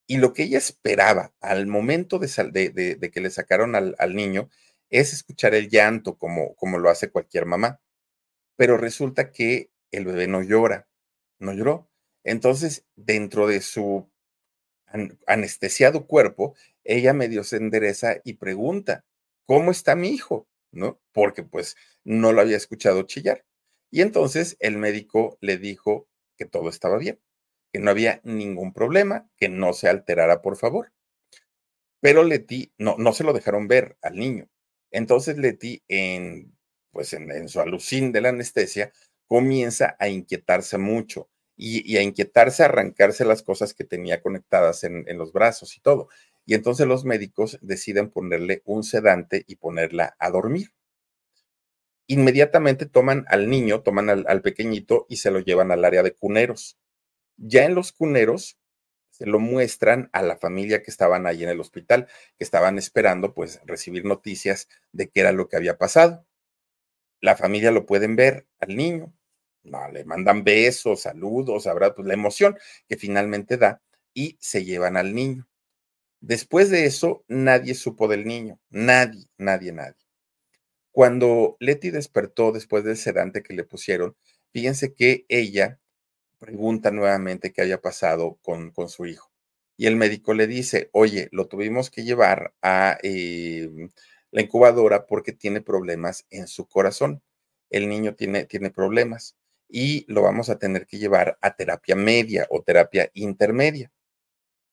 Y 0.09 0.15
lo 0.19 0.31
que 0.31 0.43
ella 0.43 0.59
esperaba 0.59 1.33
al 1.41 1.67
momento 1.67 2.19
de, 2.19 3.11
que 3.11 3.19
le 3.19 3.29
sacaron 3.31 3.75
al, 3.75 4.15
niño 4.15 4.49
es 4.89 5.13
escuchar 5.13 5.55
el 5.55 5.69
llanto 5.69 6.17
como, 6.17 6.55
como 6.55 6.77
lo 6.77 6.89
hace 6.89 7.09
cualquier 7.09 7.45
mamá. 7.45 7.81
Pero 8.55 8.77
resulta 8.77 9.31
que 9.31 9.71
el 9.91 10.05
bebé 10.05 10.27
no 10.27 10.41
llora, 10.41 10.87
no 11.39 11.53
lloró. 11.53 11.89
Entonces, 12.23 12.85
dentro 12.95 13.47
de 13.47 13.61
su 13.61 14.09
anestesiado 15.27 16.07
cuerpo, 16.07 16.55
ella 16.83 17.13
medio 17.13 17.43
se 17.43 17.57
endereza 17.57 18.17
y 18.23 18.33
pregunta, 18.33 19.05
¿cómo 19.45 19.71
está 19.71 19.95
mi 19.95 20.09
hijo? 20.09 20.47
¿No? 20.71 20.99
Porque 21.11 21.43
pues 21.43 21.75
no 22.03 22.33
lo 22.33 22.41
había 22.41 22.57
escuchado 22.57 23.03
chillar. 23.03 23.45
Y 23.91 24.01
entonces 24.01 24.57
el 24.59 24.77
médico 24.77 25.37
le 25.41 25.57
dijo 25.57 26.07
que 26.37 26.45
todo 26.45 26.69
estaba 26.69 26.97
bien 26.97 27.19
que 27.71 27.79
no 27.79 27.91
había 27.91 28.21
ningún 28.23 28.73
problema, 28.73 29.29
que 29.37 29.49
no 29.49 29.73
se 29.73 29.89
alterara, 29.89 30.41
por 30.41 30.57
favor. 30.57 30.93
Pero 31.99 32.23
Leti, 32.23 32.71
no, 32.77 32.95
no 32.97 33.13
se 33.13 33.23
lo 33.23 33.33
dejaron 33.33 33.67
ver 33.67 33.97
al 34.01 34.15
niño. 34.15 34.47
Entonces 34.91 35.37
Leti, 35.37 35.83
en, 35.87 36.55
pues 36.91 37.13
en, 37.13 37.49
su 37.49 37.59
alucín 37.59 38.11
de 38.11 38.21
la 38.21 38.29
anestesia, 38.29 38.91
comienza 39.27 39.95
a 39.99 40.07
inquietarse 40.09 40.77
mucho 40.77 41.29
y, 41.55 41.97
a 41.97 42.01
inquietarse, 42.01 42.63
a 42.63 42.67
arrancarse 42.67 43.25
las 43.25 43.43
cosas 43.43 43.73
que 43.73 43.83
tenía 43.83 44.21
conectadas 44.21 44.83
en, 44.83 45.05
los 45.17 45.33
brazos 45.33 45.75
y 45.75 45.81
todo. 45.81 46.09
Y 46.45 46.53
entonces 46.53 46.87
los 46.87 47.03
médicos 47.03 47.59
deciden 47.61 48.09
ponerle 48.09 48.61
un 48.65 48.83
sedante 48.83 49.43
y 49.47 49.57
ponerla 49.57 50.15
a 50.19 50.29
dormir. 50.29 50.73
Inmediatamente 52.07 52.85
toman 52.85 53.25
al 53.27 53.49
niño, 53.49 53.81
toman 53.81 54.09
al 54.09 54.41
pequeñito 54.41 55.05
y 55.09 55.17
se 55.17 55.29
lo 55.29 55.39
llevan 55.39 55.71
al 55.71 55.83
área 55.83 56.03
de 56.03 56.13
cuneros. 56.13 56.77
Ya 57.35 57.65
en 57.65 57.75
los 57.75 57.91
cuneros 57.91 58.57
se 59.17 59.25
lo 59.25 59.39
muestran 59.39 60.09
a 60.13 60.21
la 60.21 60.37
familia 60.37 60.83
que 60.83 60.91
estaban 60.91 61.25
ahí 61.25 61.43
en 61.43 61.49
el 61.49 61.59
hospital, 61.59 62.07
que 62.37 62.43
estaban 62.43 62.77
esperando 62.77 63.33
pues 63.33 63.59
recibir 63.65 64.05
noticias 64.05 64.67
de 64.91 65.09
qué 65.09 65.21
era 65.21 65.31
lo 65.31 65.47
que 65.47 65.55
había 65.55 65.79
pasado. 65.79 66.23
La 67.19 67.35
familia 67.35 67.71
lo 67.71 67.87
pueden 67.87 68.15
ver 68.15 68.45
al 68.59 68.75
niño, 68.75 69.11
no, 69.63 69.89
le 69.89 70.05
mandan 70.05 70.43
besos, 70.43 71.01
saludos, 71.01 71.65
habrá 71.65 71.95
pues 71.95 72.07
la 72.07 72.13
emoción 72.13 72.59
que 72.87 72.95
finalmente 72.95 73.57
da 73.57 73.81
y 74.13 74.37
se 74.39 74.63
llevan 74.63 74.97
al 74.97 75.15
niño. 75.15 75.47
Después 76.21 76.69
de 76.69 76.85
eso, 76.85 77.23
nadie 77.27 77.73
supo 77.73 78.07
del 78.07 78.25
niño, 78.25 78.59
nadie, 78.69 79.25
nadie, 79.37 79.71
nadie. 79.71 80.05
Cuando 80.91 81.57
Leti 81.59 81.89
despertó 81.89 82.51
después 82.51 82.83
del 82.83 82.97
sedante 82.97 83.41
que 83.41 83.55
le 83.55 83.63
pusieron, 83.63 84.15
fíjense 84.51 84.93
que 84.93 85.25
ella 85.27 85.79
pregunta 86.39 86.91
nuevamente 86.91 87.51
qué 87.53 87.61
había 87.61 87.81
pasado 87.81 88.37
con, 88.41 88.71
con 88.71 88.89
su 88.89 89.05
hijo. 89.05 89.31
Y 89.77 89.87
el 89.87 89.95
médico 89.95 90.33
le 90.33 90.47
dice, 90.47 90.89
oye, 90.91 91.29
lo 91.31 91.47
tuvimos 91.47 91.91
que 91.91 92.03
llevar 92.03 92.53
a 92.61 92.97
em, 93.03 93.91
la 94.31 94.41
incubadora 94.41 95.05
porque 95.05 95.33
tiene 95.33 95.61
problemas 95.61 96.25
en 96.29 96.47
su 96.47 96.67
corazón. 96.67 97.21
el 97.69 97.89
niño 97.89 98.15
tiene, 98.15 98.45
tiene 98.45 98.69
problemas 98.71 99.35
y 99.69 100.05
lo 100.11 100.21
vamos 100.23 100.49
a 100.49 100.57
tener 100.59 100.87
que 100.87 100.97
llevar 100.97 101.37
a 101.41 101.55
terapia 101.55 101.95
media 101.95 102.47
o 102.49 102.63
terapia 102.63 103.09
intermedia. 103.13 103.91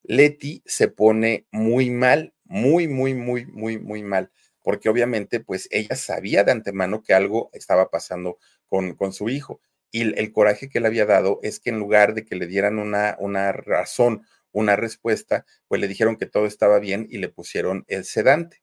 Leti 0.05 0.63
se 0.67 0.89
pone 0.89 1.47
muy 1.51 1.91
mal, 1.91 2.35
muy, 2.45 2.89
muy, 2.89 3.15
muy, 3.15 3.47
muy, 3.47 3.79
muy 3.79 4.03
mal, 4.03 4.31
porque 4.63 4.89
obviamente 4.89 5.41
pues 5.41 5.69
ella 5.73 5.97
sabía 5.97 6.45
de 6.45 6.53
antemano 6.53 7.03
que 7.03 7.15
algo 7.15 7.51
estaba 7.53 7.91
pasando 7.91 8.39
con, 8.67 8.95
con 8.95 9.13
su 9.13 9.29
hijo. 9.29 9.61
Y 9.95 10.19
el, 10.19 10.33
coraje 10.33 10.69
que 10.69 10.81
le 10.81 10.89
había 10.89 11.07
dado 11.07 11.39
es 11.45 11.61
que 11.61 11.71
en 11.71 11.79
lugar 11.79 12.15
de 12.15 12.25
que 12.25 12.35
le 12.35 12.49
dieran 12.49 12.81
una, 12.81 13.15
una 13.21 13.53
razón, 13.53 14.27
una 14.51 14.75
respuesta, 14.75 15.47
pues 15.69 15.81
le 15.81 15.87
dijeron 15.87 16.17
que 16.17 16.27
todo 16.27 16.47
estaba 16.47 16.81
bien 16.81 17.07
y 17.11 17.19
le 17.19 17.29
pusieron 17.29 17.85
el 17.87 18.05
sedante. 18.05 18.61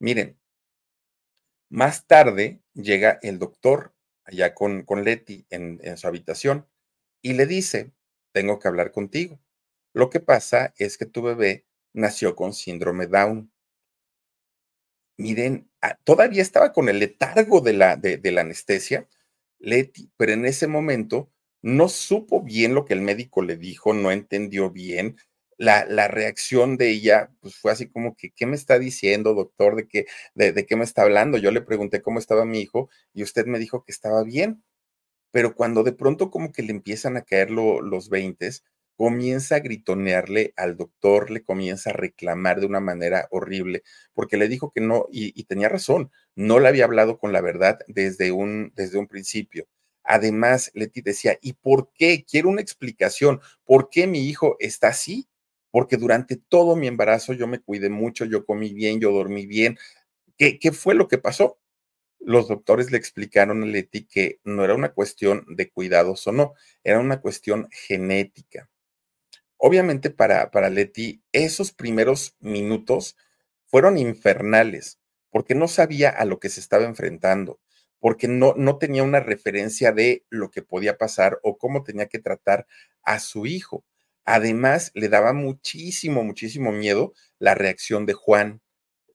miren, 0.00 0.40
más 1.70 2.08
tarde 2.08 2.64
llega 2.74 3.20
el 3.22 3.38
doctor 3.38 3.94
allá 4.24 4.54
con, 4.54 4.82
con 4.82 5.04
Leti 5.04 5.46
en, 5.50 5.96
su 5.96 6.08
habitación 6.08 6.66
y 7.22 7.34
le 7.34 7.46
dice, 7.46 7.92
tengo 8.32 8.58
que 8.58 8.66
hablar 8.66 8.90
contigo. 8.90 9.38
Lo 9.94 10.10
que 10.10 10.18
pasa 10.18 10.74
es 10.78 10.98
que 10.98 11.06
tu 11.06 11.22
bebé 11.22 11.64
nació 11.92 12.34
con 12.34 12.54
síndrome 12.54 13.06
Down. 13.06 13.52
Miren, 15.16 15.70
ah, 15.80 15.96
todavía 16.02 16.42
estaba 16.42 16.72
con 16.72 16.88
el 16.88 16.98
letargo 16.98 17.60
de 17.60 17.74
la, 17.74 17.94
de, 17.94 18.32
la 18.32 18.40
anestesia, 18.40 19.06
Leti, 19.62 20.10
pero 20.16 20.32
en 20.32 20.44
ese 20.44 20.66
momento 20.66 21.30
no 21.62 21.88
supo 21.88 22.42
bien 22.42 22.74
lo 22.74 22.84
que 22.84 22.94
el 22.94 23.00
médico 23.00 23.42
le 23.42 23.56
dijo, 23.56 23.94
no 23.94 24.10
entendió 24.10 24.70
bien. 24.70 25.16
La, 25.58 25.84
la, 25.86 26.08
reacción 26.08 26.76
de 26.76 26.90
ella 26.90 27.30
pues 27.40 27.56
fue 27.56 27.70
así 27.72 27.88
como 27.88 28.16
que, 28.16 28.30
¿qué 28.32 28.46
me 28.46 28.56
está 28.56 28.78
diciendo, 28.78 29.34
doctor? 29.34 29.76
¿De 29.76 29.86
qué, 29.86 30.06
de, 30.34 30.66
qué 30.66 30.76
me 30.76 30.84
está 30.84 31.02
hablando? 31.02 31.38
Yo 31.38 31.52
le 31.52 31.60
pregunté 31.60 32.02
cómo 32.02 32.18
estaba 32.18 32.44
mi 32.44 32.60
hijo 32.60 32.90
y 33.14 33.22
usted 33.22 33.46
me 33.46 33.60
dijo 33.60 33.84
que 33.84 33.92
estaba 33.92 34.24
bien. 34.24 34.64
Pero 35.32 35.54
cuando 35.54 35.84
de 35.84 35.92
pronto 35.92 36.30
como 36.30 36.52
que 36.52 36.62
le 36.62 36.72
empiezan 36.72 37.16
a 37.16 37.22
caer 37.22 37.50
los 37.50 38.08
veintes, 38.10 38.64
comienza 38.96 39.56
a 39.56 39.60
gritonearle 39.60 40.52
al 40.56 40.76
doctor, 40.76 41.30
le 41.30 41.42
comienza 41.42 41.90
a 41.90 41.94
reclamar 41.94 42.60
de 42.60 42.66
una 42.66 42.80
manera 42.80 43.26
horrible, 43.30 43.82
porque 44.14 44.36
le 44.36 44.48
dijo 44.48 44.70
que 44.72 44.80
no, 44.80 45.06
y, 45.10 45.42
tenía 45.44 45.68
razón, 45.68 46.10
no 46.34 46.58
le 46.58 46.68
había 46.68 46.84
hablado 46.84 47.18
con 47.18 47.32
la 47.32 47.40
verdad 47.40 47.80
desde 47.88 48.32
un, 48.32 48.72
desde 48.74 48.98
un 48.98 49.06
principio. 49.06 49.66
Además, 50.04 50.70
Leti 50.74 51.00
decía, 51.00 51.38
¿y 51.40 51.54
por 51.54 51.92
qué? 51.94 52.24
Quiero 52.28 52.48
una 52.48 52.60
explicación. 52.60 53.40
¿Por 53.64 53.88
qué 53.90 54.06
mi 54.06 54.28
hijo 54.28 54.56
está 54.58 54.88
así? 54.88 55.28
Porque 55.70 55.96
durante 55.96 56.36
todo 56.36 56.76
mi 56.76 56.86
embarazo 56.86 57.32
yo 57.32 57.46
me 57.46 57.60
cuidé 57.60 57.88
mucho, 57.88 58.24
yo 58.24 58.44
comí 58.44 58.74
bien, 58.74 59.00
yo 59.00 59.12
dormí 59.12 59.46
bien. 59.46 59.78
¿Qué, 60.36 60.58
qué 60.58 60.72
fue 60.72 60.94
lo 60.94 61.08
que 61.08 61.18
pasó? 61.18 61.58
Los 62.18 62.48
doctores 62.48 62.90
le 62.90 62.98
explicaron 62.98 63.62
a 63.62 63.66
Leti 63.66 64.04
que 64.04 64.40
no 64.44 64.64
era 64.64 64.74
una 64.74 64.92
cuestión 64.92 65.44
de 65.48 65.70
cuidados 65.70 66.26
o 66.26 66.32
no, 66.32 66.54
era 66.84 67.00
una 67.00 67.20
cuestión 67.20 67.68
genética. 67.72 68.70
Obviamente 69.56 70.10
para, 70.10 70.50
para 70.50 70.70
Leti, 70.70 71.22
esos 71.32 71.72
primeros 71.72 72.36
minutos 72.40 73.16
fueron 73.66 73.96
infernales, 73.98 74.98
porque 75.32 75.56
no 75.56 75.66
sabía 75.66 76.10
a 76.10 76.24
lo 76.26 76.38
que 76.38 76.50
se 76.50 76.60
estaba 76.60 76.84
enfrentando, 76.84 77.58
porque 77.98 78.28
no, 78.28 78.54
no 78.56 78.78
tenía 78.78 79.02
una 79.02 79.20
referencia 79.20 79.90
de 79.90 80.24
lo 80.28 80.50
que 80.50 80.62
podía 80.62 80.98
pasar 80.98 81.40
o 81.42 81.58
cómo 81.58 81.82
tenía 81.82 82.06
que 82.06 82.20
tratar 82.20 82.66
a 83.02 83.18
su 83.18 83.46
hijo. 83.46 83.84
Además, 84.24 84.92
le 84.94 85.08
daba 85.08 85.32
muchísimo, 85.32 86.22
muchísimo 86.22 86.70
miedo 86.70 87.14
la 87.38 87.54
reacción 87.54 88.06
de 88.06 88.12
Juan. 88.12 88.60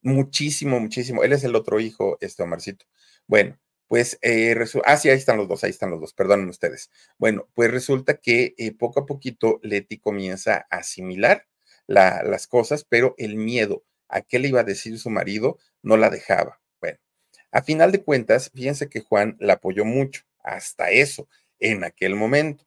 Muchísimo, 0.02 0.80
muchísimo. 0.80 1.24
Él 1.24 1.34
es 1.34 1.44
el 1.44 1.56
otro 1.56 1.80
hijo, 1.80 2.18
este 2.20 2.44
Omarcito. 2.44 2.86
Bueno, 3.28 3.60
pues, 3.88 4.18
eh, 4.22 4.56
ah, 4.86 5.00
ahí 5.04 5.10
están 5.12 5.38
los 5.38 5.48
dos, 5.48 5.64
ahí 5.64 5.70
están 5.70 5.92
los 5.92 6.02
dos, 6.02 6.14
perdonen 6.14 6.50
ustedes. 6.50 6.90
Bueno, 7.18 7.48
pues 7.54 7.72
resulta 7.72 8.18
que 8.18 8.56
eh, 8.58 8.74
poco 8.74 9.02
a 9.02 9.06
poquito 9.06 9.60
Leti 9.64 10.00
comienza 10.00 10.66
a 10.70 10.78
asimilar 10.78 11.48
las 11.88 12.48
cosas, 12.48 12.84
pero 12.84 13.16
el 13.18 13.38
miedo 13.38 13.86
a 14.10 14.22
qué 14.22 14.40
le 14.40 14.50
iba 14.50 14.62
a 14.62 14.66
decir 14.66 15.00
su 15.00 15.10
marido 15.10 15.58
no 15.82 15.98
la 15.98 16.10
dejaba. 16.10 16.62
Bueno, 16.82 17.00
a 17.52 17.62
final 17.62 17.92
de 17.92 18.04
cuentas, 18.04 18.52
fíjense 18.54 18.90
que 18.90 19.02
Juan 19.02 19.38
la 19.40 19.54
apoyó 19.54 19.86
mucho, 19.86 20.24
hasta 20.44 20.92
eso, 20.92 21.28
en 21.60 21.84
aquel 21.84 22.16
momento. 22.16 22.66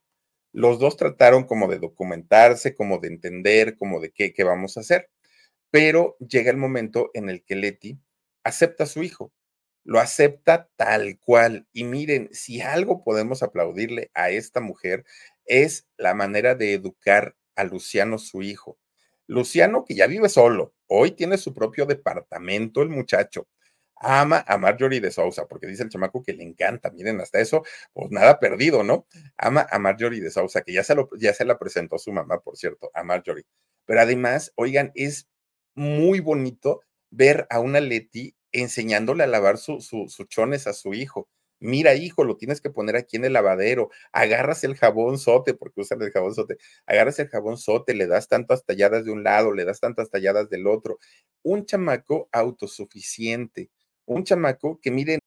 Los 0.53 0.79
dos 0.79 0.97
trataron 0.97 1.45
como 1.45 1.69
de 1.69 1.79
documentarse, 1.79 2.75
como 2.75 2.99
de 2.99 3.09
entender, 3.09 3.77
como 3.77 4.01
de 4.01 4.11
qué, 4.11 4.33
qué 4.33 4.45
vamos 4.45 4.77
a 4.77 4.81
hacer, 4.81 5.11
pero 5.71 6.17
llega 6.19 6.51
el 6.51 6.57
momento 6.57 7.11
en 7.15 7.31
el 7.31 7.45
que 7.45 7.57
Leti 7.57 7.99
acepta 8.45 8.85
a 8.85 8.87
su 8.87 9.03
hijo 9.03 9.33
lo 9.85 9.99
acepta 9.99 10.69
tal 10.77 11.19
cual. 11.19 11.67
Y 11.73 11.85
miren, 11.85 12.29
si 12.33 12.61
algo 12.61 13.03
podemos 13.03 13.43
aplaudirle 13.43 14.11
a 14.15 14.31
esta 14.31 14.61
mujer 14.61 15.05
es 15.45 15.87
la 15.97 16.15
manera 16.15 16.55
de 16.55 16.75
educar 16.75 17.37
a 17.57 17.65
Luciano, 17.65 18.19
su 18.19 18.43
hijo. 18.43 18.79
Luciano, 19.27 19.85
que 19.85 19.95
ya 19.95 20.07
vive 20.07 20.29
solo, 20.29 20.75
hoy 20.91 21.13
tiene 21.13 21.39
su 21.39 21.55
propio 21.55 21.87
departamento, 21.87 22.83
el 22.83 22.91
muchacho. 22.91 23.49
Ama 24.03 24.45
a 24.49 24.57
Marjorie 24.59 25.01
de 25.01 25.11
Sousa, 25.11 25.47
porque 25.47 25.67
dice 25.67 25.83
el 25.83 25.91
chamaco 25.91 26.23
que 26.23 26.33
le 26.33 26.43
encanta. 26.43 26.91
Miren, 26.91 27.21
hasta 27.21 27.39
eso, 27.41 27.63
pues 27.93 28.11
nada 28.11 28.39
perdido, 28.41 28.83
¿no? 28.83 29.07
Ama 29.37 29.67
a 29.71 29.79
Marjorie 29.79 30.21
de 30.23 30.31
Sousa, 30.31 30.63
que 30.63 30.73
ya 30.73 30.83
se, 30.85 30.95
lo, 30.95 31.09
ya 31.19 31.35
se 31.35 31.45
la 31.45 31.59
presentó 31.59 31.99
su 31.99 32.13
mamá, 32.13 32.41
por 32.41 32.57
cierto, 32.57 32.91
a 32.95 33.05
Marjorie. 33.05 33.45
Pero 33.87 34.01
además, 34.01 34.53
oigan, 34.57 34.91
es 34.95 35.29
muy 35.75 36.21
bonito 36.21 36.83
ver 37.11 37.47
a 37.51 37.61
una 37.61 37.81
Leti 37.81 38.35
enseñándole 38.53 39.25
a 39.25 39.27
lavar 39.27 39.59
sus 39.59 39.87
su, 39.87 40.07
chones 40.29 40.67
a 40.67 40.73
su 40.73 40.95
hijo. 40.95 41.29
Mira, 41.61 41.95
hijo, 41.95 42.25
lo 42.25 42.37
tienes 42.37 42.61
que 42.61 42.71
poner 42.71 42.97
aquí 42.97 43.17
en 43.17 43.27
el 43.27 43.35
lavadero. 43.35 43.91
Agarras 44.13 44.65
el 44.65 44.77
jabón 44.77 45.19
sote, 45.19 45.55
porque 45.55 45.83
usan 45.83 46.01
el 46.03 46.11
jabón 46.11 46.35
sote. 46.35 46.57
Agarras 46.87 47.19
el 47.19 47.29
jabón 47.29 47.59
sote, 47.59 47.95
le 47.95 48.07
das 48.07 48.29
tantas 48.29 48.65
talladas 48.65 49.05
de 49.05 49.11
un 49.11 49.23
lado, 49.23 49.53
le 49.53 49.67
das 49.67 49.79
tantas 49.79 50.11
talladas 50.11 50.49
del 50.49 50.67
otro. 50.67 50.99
Un 51.43 51.67
chamaco 51.67 52.29
autosuficiente. 52.33 53.71
Un 54.07 54.25
chamaco 54.25 54.81
que 54.81 54.91
miren. 54.91 55.21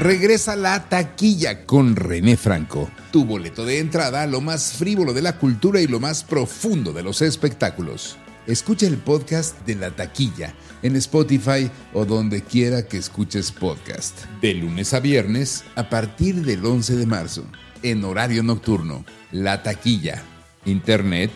Regresa 0.00 0.54
la 0.54 0.88
taquilla 0.88 1.66
con 1.66 1.96
René 1.96 2.36
Franco, 2.36 2.88
tu 3.10 3.24
boleto 3.24 3.66
de 3.66 3.80
entrada 3.80 4.26
lo 4.28 4.40
más 4.40 4.74
frívolo 4.74 5.12
de 5.12 5.22
la 5.22 5.38
cultura 5.38 5.80
y 5.80 5.88
lo 5.88 5.98
más 5.98 6.22
profundo 6.22 6.92
de 6.92 7.02
los 7.02 7.20
espectáculos. 7.20 8.16
Escucha 8.48 8.86
el 8.86 8.96
podcast 8.96 9.60
de 9.66 9.74
La 9.74 9.90
Taquilla 9.90 10.54
en 10.82 10.96
Spotify 10.96 11.70
o 11.92 12.06
donde 12.06 12.42
quiera 12.42 12.88
que 12.88 12.96
escuches 12.96 13.52
podcast. 13.52 14.24
De 14.40 14.54
lunes 14.54 14.94
a 14.94 15.00
viernes 15.00 15.66
a 15.74 15.90
partir 15.90 16.36
del 16.36 16.64
11 16.64 16.96
de 16.96 17.04
marzo, 17.04 17.44
en 17.82 18.02
horario 18.04 18.42
nocturno. 18.42 19.04
La 19.32 19.62
Taquilla. 19.62 20.22
Internet, 20.64 21.30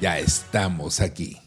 ya 0.00 0.20
estamos 0.20 1.00
aquí. 1.00 1.38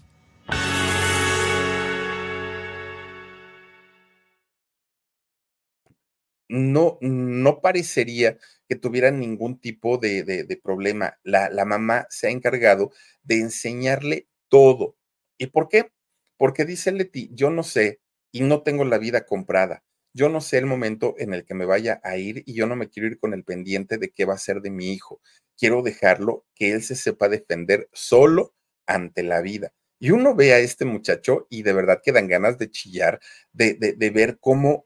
No, 6.50 6.98
no 7.00 7.62
parecería 7.62 8.38
que 8.68 8.76
tuvieran 8.76 9.22
ningún 9.22 9.62
tipo 9.62 9.98
de, 9.98 10.60
problema. 10.62 11.18
La, 11.24 11.50
la 11.50 11.64
mamá 11.64 12.08
se 12.10 12.28
ha 12.28 12.30
encargado 12.30 12.92
de 13.24 13.40
enseñarle 13.40 14.28
todo, 14.50 14.96
¿Y 15.38 15.48
por 15.48 15.70
qué? 15.70 15.92
Porque 16.38 16.66
dice 16.66 16.92
Leti, 16.92 17.30
yo 17.34 17.50
no 17.50 17.64
sé 17.64 18.00
y 18.32 18.42
no 18.42 18.64
tengo 18.64 18.86
la 18.86 18.98
vida 18.98 19.26
comprada. 19.26 19.84
Yo 20.14 20.30
no 20.30 20.42
sé 20.42 20.58
el 20.58 20.66
momento 20.66 21.14
en 21.20 21.34
el 21.34 21.46
que 21.46 21.54
me 21.54 21.66
vaya 21.66 22.02
a 22.04 22.18
ir 22.18 22.42
y 22.46 22.54
yo 22.54 22.66
no 22.66 22.76
me 22.76 22.90
quiero 22.90 23.08
ir 23.08 23.20
con 23.20 23.34
el 23.34 23.44
pendiente 23.44 23.98
de 23.98 24.10
qué 24.10 24.26
va 24.26 24.34
a 24.34 24.40
ser 24.40 24.62
de 24.62 24.72
mi 24.72 24.92
hijo. 24.94 25.22
Quiero 25.58 25.84
dejarlo 25.84 26.46
que 26.56 26.72
él 26.72 26.82
se 26.82 26.96
sepa 26.96 27.30
defender 27.30 27.88
solo 27.94 28.56
ante 28.88 29.22
la 29.24 29.42
vida. 29.42 29.74
Y 30.00 30.12
uno 30.12 30.36
ve 30.36 30.54
a 30.54 30.60
este 30.60 30.86
muchacho 30.86 31.48
y 31.50 31.64
de 31.64 31.74
verdad 31.74 32.02
que 32.04 32.12
dan 32.12 32.28
ganas 32.28 32.58
de 32.58 32.70
chillar, 32.72 33.20
de, 33.52 33.76
de 33.76 34.10
ver 34.10 34.40
cómo 34.40 34.86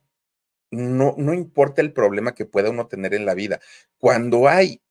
no, 0.72 1.16
no 1.18 1.34
importa 1.34 1.82
el 1.82 1.93
problema 1.93 2.34
que 2.34 2.45
pueda 2.45 2.70
uno 2.70 2.88
tener 2.88 3.14
en 3.14 3.26
la 3.26 3.34
vida. 3.34 3.59
Cuando 3.97 4.47
hay 4.47 4.82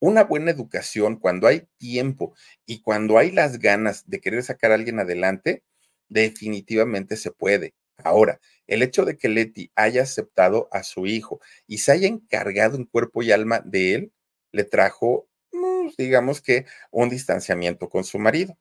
una 0.00 0.24
buena 0.24 0.50
educación, 0.50 1.16
cuando 1.16 1.46
hay 1.46 1.68
tiempo 1.78 2.34
y 2.66 2.80
cuando 2.82 3.18
hay 3.18 3.30
las 3.30 3.58
ganas 3.58 4.08
de 4.08 4.20
querer 4.20 4.42
sacar 4.42 4.72
a 4.72 4.74
alguien 4.74 4.98
adelante, 4.98 5.62
definitivamente 6.08 7.16
se 7.16 7.30
puede. 7.30 7.74
Ahora, 7.98 8.40
el 8.66 8.82
hecho 8.82 9.04
de 9.04 9.16
que 9.16 9.28
Leti 9.28 9.70
haya 9.74 10.02
aceptado 10.02 10.68
a 10.72 10.82
su 10.82 11.06
hijo 11.06 11.40
y 11.66 11.78
se 11.78 11.92
haya 11.92 12.08
encargado 12.08 12.76
en 12.76 12.84
cuerpo 12.84 13.22
y 13.22 13.30
alma 13.30 13.60
de 13.60 13.94
él, 13.94 14.12
le 14.52 14.64
trajo, 14.64 15.28
pues, 15.50 15.96
digamos 15.96 16.40
que, 16.40 16.66
un 16.90 17.10
distanciamiento 17.10 17.88
con 17.88 18.04
su 18.04 18.18
marido. 18.18 18.56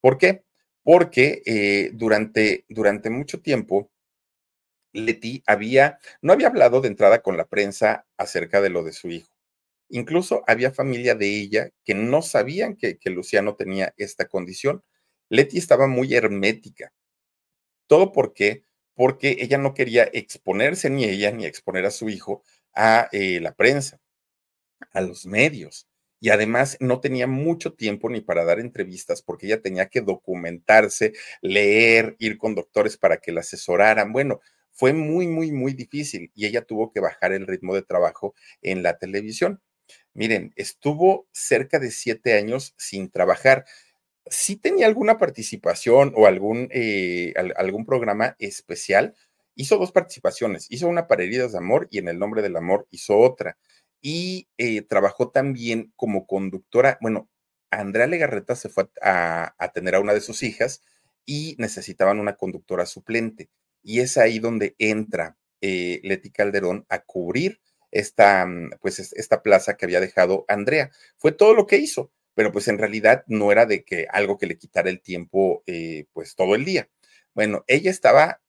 ¿Por 0.00 0.18
qué? 0.18 0.44
Porque 0.82 1.42
eh, 1.46 1.90
durante, 1.94 2.64
durante 2.68 3.10
mucho 3.10 3.40
tiempo, 3.40 3.90
Leti 4.92 5.42
había, 5.46 5.98
no 6.22 6.32
había 6.32 6.48
hablado 6.48 6.80
de 6.80 6.88
entrada 6.88 7.20
con 7.22 7.36
la 7.36 7.46
prensa 7.46 8.06
acerca 8.16 8.60
de 8.60 8.70
lo 8.70 8.84
de 8.84 8.92
su 8.92 9.08
hijo. 9.08 9.33
Incluso 9.94 10.42
había 10.48 10.72
familia 10.72 11.14
de 11.14 11.28
ella 11.28 11.70
que 11.84 11.94
no 11.94 12.20
sabían 12.20 12.76
que, 12.76 12.98
Luciano 13.04 13.54
tenía 13.54 13.94
esta 13.96 14.26
condición. 14.26 14.82
Leti 15.28 15.56
estaba 15.58 15.86
muy 15.86 16.14
hermética. 16.14 16.92
¿Todo 17.86 18.10
por 18.10 18.34
qué? 18.34 18.64
porque 18.96 19.38
ella 19.40 19.58
no 19.58 19.74
quería 19.74 20.04
exponerse 20.12 20.88
ni 20.88 21.04
ella 21.04 21.32
ni 21.32 21.46
exponer 21.46 21.84
a 21.84 21.90
su 21.90 22.08
hijo 22.08 22.44
a 22.74 23.08
eh, 23.10 23.40
la 23.40 23.52
prensa, 23.52 24.00
a 24.92 25.00
los 25.00 25.26
medios. 25.26 25.88
Y 26.20 26.30
además 26.30 26.76
no 26.80 27.00
tenía 27.00 27.26
mucho 27.26 27.74
tiempo 27.74 28.08
ni 28.08 28.20
para 28.20 28.44
dar 28.44 28.60
entrevistas 28.60 29.20
porque 29.20 29.46
ella 29.46 29.60
tenía 29.60 29.88
que 29.88 30.00
documentarse, 30.00 31.12
leer, 31.42 32.16
ir 32.18 32.38
con 32.38 32.54
doctores 32.54 32.96
para 32.96 33.16
que 33.16 33.32
la 33.32 33.40
asesoraran. 33.40 34.12
Bueno, 34.12 34.40
fue 34.70 34.92
muy, 34.92 35.26
muy, 35.26 35.50
muy 35.50 35.72
difícil 35.72 36.30
y 36.34 36.46
ella 36.46 36.62
tuvo 36.62 36.92
que 36.92 37.00
bajar 37.00 37.32
el 37.32 37.48
ritmo 37.48 37.74
de 37.74 37.82
trabajo 37.82 38.34
en 38.62 38.82
la 38.82 38.98
televisión. 38.98 39.60
Miren, 40.14 40.52
estuvo 40.56 41.28
cerca 41.32 41.78
de 41.78 41.90
siete 41.90 42.34
años 42.34 42.74
sin 42.78 43.10
trabajar. 43.10 43.64
Sí 44.26 44.56
tenía 44.56 44.86
alguna 44.86 45.18
participación 45.18 46.12
o 46.16 46.26
algún, 46.26 46.68
eh, 46.72 47.34
algún 47.56 47.84
programa 47.84 48.36
especial. 48.38 49.14
Hizo 49.56 49.76
dos 49.78 49.92
participaciones. 49.92 50.66
Hizo 50.70 50.88
una 50.88 51.08
para 51.08 51.24
Heridas 51.24 51.52
de 51.52 51.58
Amor 51.58 51.88
y 51.90 51.98
en 51.98 52.08
el 52.08 52.18
nombre 52.18 52.42
del 52.42 52.56
amor 52.56 52.86
hizo 52.90 53.18
otra. 53.18 53.58
Y 54.00 54.48
eh, 54.58 54.82
trabajó 54.82 55.30
también 55.30 55.92
como 55.96 56.26
conductora. 56.26 56.98
Bueno, 57.00 57.28
Andrea 57.70 58.06
Legarreta 58.06 58.56
se 58.56 58.68
fue 58.68 58.88
a, 59.02 59.54
a 59.58 59.72
tener 59.72 59.96
a 59.96 60.00
una 60.00 60.14
de 60.14 60.20
sus 60.20 60.42
hijas 60.42 60.82
y 61.26 61.56
necesitaban 61.58 62.20
una 62.20 62.36
conductora 62.36 62.86
suplente. 62.86 63.50
Y 63.82 64.00
es 64.00 64.16
ahí 64.16 64.38
donde 64.38 64.74
entra 64.78 65.36
eh, 65.60 66.00
Leti 66.02 66.30
Calderón 66.30 66.84
a 66.88 67.00
cubrir 67.00 67.60
esta, 67.94 68.44
mm, 68.46 68.72
pues, 68.80 68.98
esta 69.14 69.42
plaza 69.42 69.76
que 69.76 69.86
había 69.86 70.00
dejado 70.00 70.44
Andrea. 70.48 70.90
Fue 71.16 71.32
todo 71.32 71.54
lo 71.54 71.66
que 71.66 71.78
hizo, 71.78 72.12
pero 72.34 72.52
pues 72.52 72.68
en 72.68 72.78
realidad 72.78 73.24
no 73.28 73.52
era 73.52 73.66
de 73.66 73.84
que 73.84 74.06
algo 74.10 74.38
que 74.38 74.46
le 74.46 74.58
quitara 74.58 74.90
el 74.90 75.00
tiempo, 75.00 75.62
eh, 75.66 76.06
pues 76.12 76.34
todo 76.34 76.54
el 76.54 76.64
día. 76.64 76.90
Bueno, 77.34 77.64
ella 77.68 77.90
estaba 77.90 78.42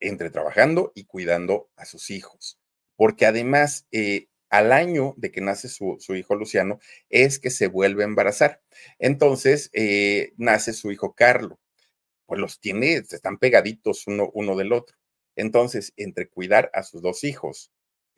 entre 0.00 0.30
trabajando 0.30 0.92
y 0.94 1.04
cuidando 1.04 1.70
a 1.76 1.84
sus 1.86 2.10
hijos, 2.10 2.58
porque 2.96 3.26
además 3.26 3.86
eh, 3.92 4.28
al 4.50 4.72
año 4.72 5.14
de 5.16 5.30
que 5.32 5.40
nace 5.40 5.68
su, 5.68 5.96
su, 6.00 6.14
hijo 6.16 6.34
Luciano 6.34 6.80
es 7.10 7.38
que 7.38 7.50
se 7.50 7.68
vuelve 7.68 8.04
a 8.04 8.06
embarazar. 8.06 8.62
Entonces 8.98 9.70
eh, 9.72 10.32
nace 10.36 10.72
su 10.72 10.92
hijo 10.92 11.14
Carlo, 11.14 11.60
pues 12.26 12.40
los 12.40 12.60
tiene, 12.60 12.94
están 12.96 13.38
pegaditos 13.38 14.06
uno, 14.06 14.30
uno 14.34 14.56
del 14.56 14.72
otro. 14.72 14.96
Entonces, 15.36 15.92
entre 15.96 16.28
cuidar 16.28 16.70
a 16.74 16.82
sus 16.82 17.00
dos 17.00 17.22
hijos, 17.24 17.70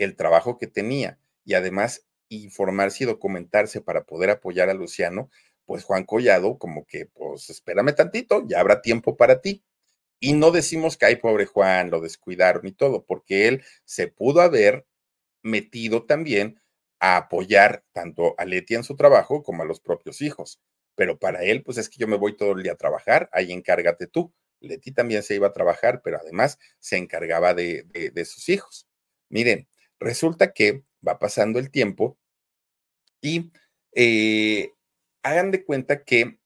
el 0.05 0.16
trabajo 0.16 0.59
que 0.59 0.66
tenía 0.66 1.18
y 1.44 1.55
además 1.55 2.07
informarse 2.28 3.05
y 3.05 3.07
documentarse 3.07 3.80
para 3.80 4.05
poder 4.05 4.30
apoyar 4.30 4.70
a 4.70 4.74
Luciano, 4.74 5.30
pues 5.66 5.84
Juan 5.84 6.05
Collado 6.05 6.59
como 6.59 6.84
que, 6.86 7.07
pues 7.07 7.51
espérame 7.51 7.94
tantito, 7.94 8.44
ya 8.46 8.61
habrá 8.61 8.82
tiempo 8.82 9.16
para 9.16 9.40
ti. 9.40 9.62
Y 10.20 10.34
no 10.34 10.51
decimos 10.51 10.96
que, 10.96 11.07
ay, 11.07 11.16
pobre 11.16 11.46
Juan, 11.46 11.90
lo 11.90 12.01
descuidaron 12.01 12.66
y 12.66 12.72
todo, 12.72 13.05
porque 13.07 13.48
él 13.48 13.64
se 13.84 14.09
pudo 14.09 14.40
haber 14.42 14.86
metido 15.42 16.05
también 16.07 16.61
a 17.01 17.16
apoyar 17.16 17.84
tanto 17.92 18.34
a 18.38 18.44
Leti 18.44 18.74
en 18.74 18.84
su 18.84 18.96
trabajo 18.96 19.42
como 19.42 19.62
a 19.62 19.66
los 19.66 19.80
propios 19.80 20.20
hijos. 20.22 20.61
Pero 20.94 21.18
para 21.18 21.42
él, 21.44 21.62
pues 21.62 21.78
es 21.78 21.88
que 21.88 21.98
yo 21.98 22.09
me 22.09 22.16
voy 22.16 22.36
todo 22.36 22.53
el 22.53 22.62
día 22.62 22.72
a 22.72 22.76
trabajar, 22.76 23.30
ahí 23.32 23.53
encárgate 23.53 24.07
tú. 24.07 24.32
Leti 24.61 24.92
también 24.92 25.22
se 25.22 25.34
iba 25.36 25.48
a 25.48 25.53
trabajar, 25.53 26.03
pero 26.05 26.18
además 26.20 26.59
se 26.78 26.98
encargaba 26.98 27.55
de, 27.55 27.84
de, 27.84 28.11
de 28.11 28.24
sus 28.26 28.48
hijos. 28.51 28.86
Miren, 29.30 29.68
resulta 30.01 30.53
que 30.53 30.82
va 31.07 31.18
pasando 31.18 31.59
el 31.59 31.70
tiempo 31.70 32.18
y 33.20 33.53
eh, 33.94 34.72
hagan 35.22 35.51
de 35.51 35.64
cuenta 35.64 36.05
que 36.05 36.38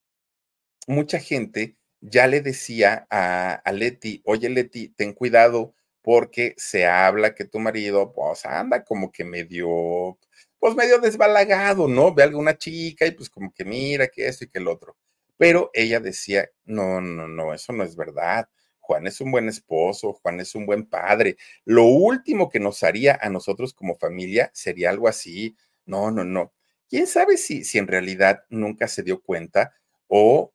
mucha 0.86 1.18
gente 1.20 1.76
ya 2.00 2.26
le 2.26 2.40
decía 2.40 3.06
a, 3.10 3.62
Leti, 3.72 4.20
oye 4.24 4.48
Leti, 4.50 4.88
ten 4.90 5.14
cuidado 5.14 5.74
porque 6.02 6.54
se 6.58 6.86
habla 6.86 7.34
que 7.34 7.46
tu 7.46 7.58
marido, 7.58 8.12
pues 8.12 8.44
anda 8.44 8.84
como 8.84 9.10
que 9.10 9.24
medio, 9.24 10.18
pues 10.58 10.74
medio 10.74 10.98
desbalagado, 10.98 11.88
¿no? 11.88 12.14
Ve 12.14 12.24
alguna 12.24 12.58
chica 12.58 13.06
y 13.06 13.12
pues 13.12 13.30
como 13.30 13.52
que 13.54 13.64
mira 13.64 14.08
que 14.08 14.28
esto 14.28 14.44
y 14.44 14.48
que 14.48 14.58
el 14.58 14.68
otro. 14.68 14.96
Pero 15.38 15.70
ella 15.72 16.00
decía, 16.00 16.50
no, 16.64 17.00
no, 17.00 17.26
no, 17.28 17.54
eso 17.54 17.72
no 17.72 17.84
es 17.84 17.96
verdad. 17.96 18.48
Juan 18.84 19.06
es 19.06 19.20
un 19.20 19.30
buen 19.30 19.48
esposo, 19.48 20.12
Juan 20.12 20.40
es 20.40 20.54
un 20.54 20.66
buen 20.66 20.86
padre. 20.86 21.36
Lo 21.64 21.84
último 21.84 22.50
que 22.50 22.60
nos 22.60 22.82
haría 22.82 23.18
a 23.20 23.30
nosotros 23.30 23.72
como 23.72 23.96
familia 23.96 24.50
sería 24.52 24.90
algo 24.90 25.08
así. 25.08 25.56
No, 25.86 26.10
no, 26.10 26.24
no. 26.24 26.52
¿Quién 26.88 27.06
sabe 27.06 27.38
si, 27.38 27.64
si 27.64 27.78
en 27.78 27.86
realidad 27.86 28.44
nunca 28.50 28.88
se 28.88 29.02
dio 29.02 29.22
cuenta 29.22 29.74
o 30.06 30.52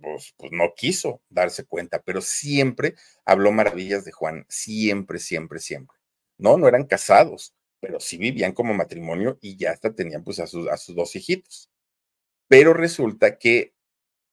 pues, 0.00 0.34
pues, 0.38 0.50
no 0.52 0.72
quiso 0.74 1.20
darse 1.28 1.64
cuenta, 1.64 2.00
pero 2.02 2.22
siempre 2.22 2.94
habló 3.26 3.52
maravillas 3.52 4.04
de 4.04 4.12
Juan, 4.12 4.46
siempre, 4.48 5.18
siempre, 5.18 5.60
siempre. 5.60 5.96
No, 6.38 6.56
no 6.56 6.68
eran 6.68 6.86
casados, 6.86 7.54
pero 7.80 8.00
sí 8.00 8.16
vivían 8.16 8.52
como 8.52 8.72
matrimonio 8.72 9.38
y 9.42 9.56
ya 9.56 9.72
hasta 9.72 9.94
tenían 9.94 10.24
pues 10.24 10.40
a 10.40 10.46
sus, 10.46 10.68
a 10.68 10.78
sus 10.78 10.96
dos 10.96 11.14
hijitos. 11.16 11.70
Pero 12.48 12.72
resulta 12.72 13.36
que 13.38 13.74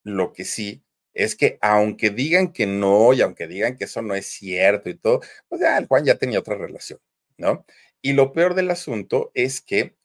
lo 0.04 0.32
que 0.32 0.44
sí 0.44 0.82
es 1.18 1.34
que 1.36 1.58
aunque 1.60 2.10
digan 2.10 2.52
que 2.52 2.66
no 2.66 3.12
y 3.12 3.22
aunque 3.22 3.48
digan 3.48 3.76
que 3.76 3.84
eso 3.84 4.02
no 4.02 4.14
es 4.14 4.26
cierto 4.26 4.88
y 4.88 4.96
todo, 4.96 5.20
pues 5.48 5.60
ya 5.60 5.76
el 5.78 5.86
Juan 5.88 6.04
ya 6.04 6.16
tenía 6.16 6.38
otra 6.38 6.56
relación, 6.56 7.00
¿no? 7.38 7.66
Y 8.02 8.12
lo 8.14 8.32
peor 8.32 8.54
del 8.54 8.70
asunto 8.70 9.32
es 9.34 9.60
que 9.60 9.96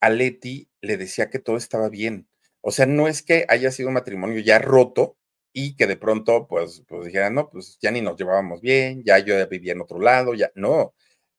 a 0.00 0.10
Leti 0.10 0.68
le 0.80 0.96
decía 0.96 1.30
que 1.30 1.38
todo 1.38 1.56
estaba 1.56 1.88
bien. 1.88 2.28
O 2.62 2.70
sea, 2.70 2.86
no 2.86 3.08
es 3.08 3.22
que 3.22 3.44
haya 3.48 3.70
sido 3.70 3.88
un 3.88 3.94
matrimonio 3.94 4.40
ya 4.40 4.58
roto 4.58 5.16
y 5.52 5.74
que 5.76 5.86
de 5.86 5.96
pronto, 5.96 6.46
pues, 6.48 6.82
pues 6.86 7.12
no, 7.32 7.50
pues 7.50 7.78
ya 7.80 7.90
ni 7.90 8.00
nos 8.02 8.16
llevábamos 8.18 8.60
bien, 8.60 9.02
ya 9.04 9.18
yo 9.18 9.46
vivía 9.48 9.72
en 9.72 9.80
otro 9.80 10.00
lado, 10.00 10.34
ya, 10.34 10.50
no. 10.54 10.94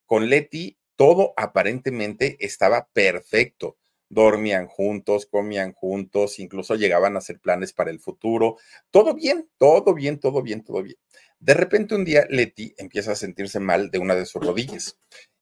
Con 0.06 0.30
Leti 0.30 0.78
todo 0.96 1.34
aparentemente 1.38 2.38
estaba 2.40 2.88
perfecto 2.94 3.78
dormían 4.12 4.68
juntos, 4.68 5.26
comían 5.26 5.72
juntos, 5.72 6.38
incluso 6.40 6.76
llegaban 6.76 7.16
a 7.16 7.20
hacer 7.20 7.40
planes 7.40 7.72
para 7.72 7.92
el 7.92 8.00
futuro. 8.02 8.58
Todo 8.92 9.16
bien, 9.16 9.50
todo 9.58 9.94
bien, 9.94 10.20
todo 10.20 10.42
bien, 10.42 10.64
todo 10.64 10.84
bien. 10.84 10.98
De 11.40 11.54
repente 11.54 11.96
un 11.96 12.04
día 12.04 12.26
Leti 12.30 12.76
empieza 12.78 13.14
a 13.14 13.16
sentirse 13.16 13.62
mal 13.62 13.90
de 13.90 14.00
una 14.00 14.16
de 14.16 14.26
sus 14.26 14.46
rodillas 14.46 15.00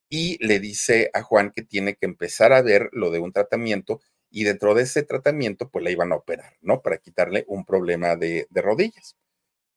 y 0.08 0.38
le 0.46 0.60
dice 0.60 1.10
a 1.14 1.24
Juan 1.24 1.52
que 1.52 1.64
tiene 1.64 1.96
que 1.96 2.06
empezar 2.06 2.54
a 2.54 2.62
ver 2.62 2.90
lo 2.94 3.10
de 3.10 3.18
un 3.18 3.34
tratamiento 3.34 4.02
y 4.30 4.44
dentro 4.44 4.76
de 4.76 4.84
ese 4.84 5.02
tratamiento 5.02 5.70
pues 5.70 5.84
la 5.84 5.90
iban 5.90 6.12
a 6.12 6.18
operar, 6.18 6.54
¿no? 6.62 6.84
Para 6.84 7.00
quitarle 7.00 7.46
un 7.48 7.66
problema 7.66 8.16
de, 8.16 8.46
de 8.52 8.62
rodillas. 8.62 9.18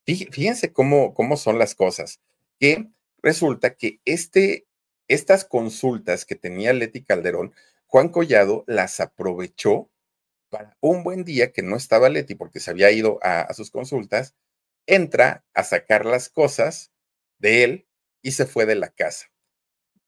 Fíjense 0.04 0.72
cómo, 0.72 1.14
cómo 1.14 1.38
son 1.38 1.58
las 1.58 1.74
cosas, 1.74 2.20
que 2.60 2.90
resulta 3.22 3.74
que 3.74 4.00
este, 4.04 4.66
estas 5.08 5.46
consultas 5.46 6.26
que 6.26 6.34
tenía 6.34 6.74
Leti 6.74 7.02
Calderón 7.02 7.54
Juan 7.92 8.08
Collado 8.08 8.64
las 8.66 9.00
aprovechó 9.00 9.90
para 10.48 10.78
un 10.80 11.04
buen 11.04 11.24
día 11.24 11.52
que 11.52 11.60
no 11.60 11.76
estaba 11.76 12.08
Leti 12.08 12.34
porque 12.34 12.58
se 12.58 12.70
había 12.70 12.90
ido 12.90 13.18
a, 13.22 13.52
sus 13.52 13.70
consultas, 13.70 14.34
entra 14.86 15.44
a 15.52 15.62
sacar 15.62 16.06
las 16.06 16.30
cosas 16.30 16.90
de 17.38 17.64
él 17.64 17.86
y 18.22 18.30
se 18.30 18.46
fue 18.46 18.64
de 18.64 18.76
la 18.76 18.88
casa. 18.88 19.26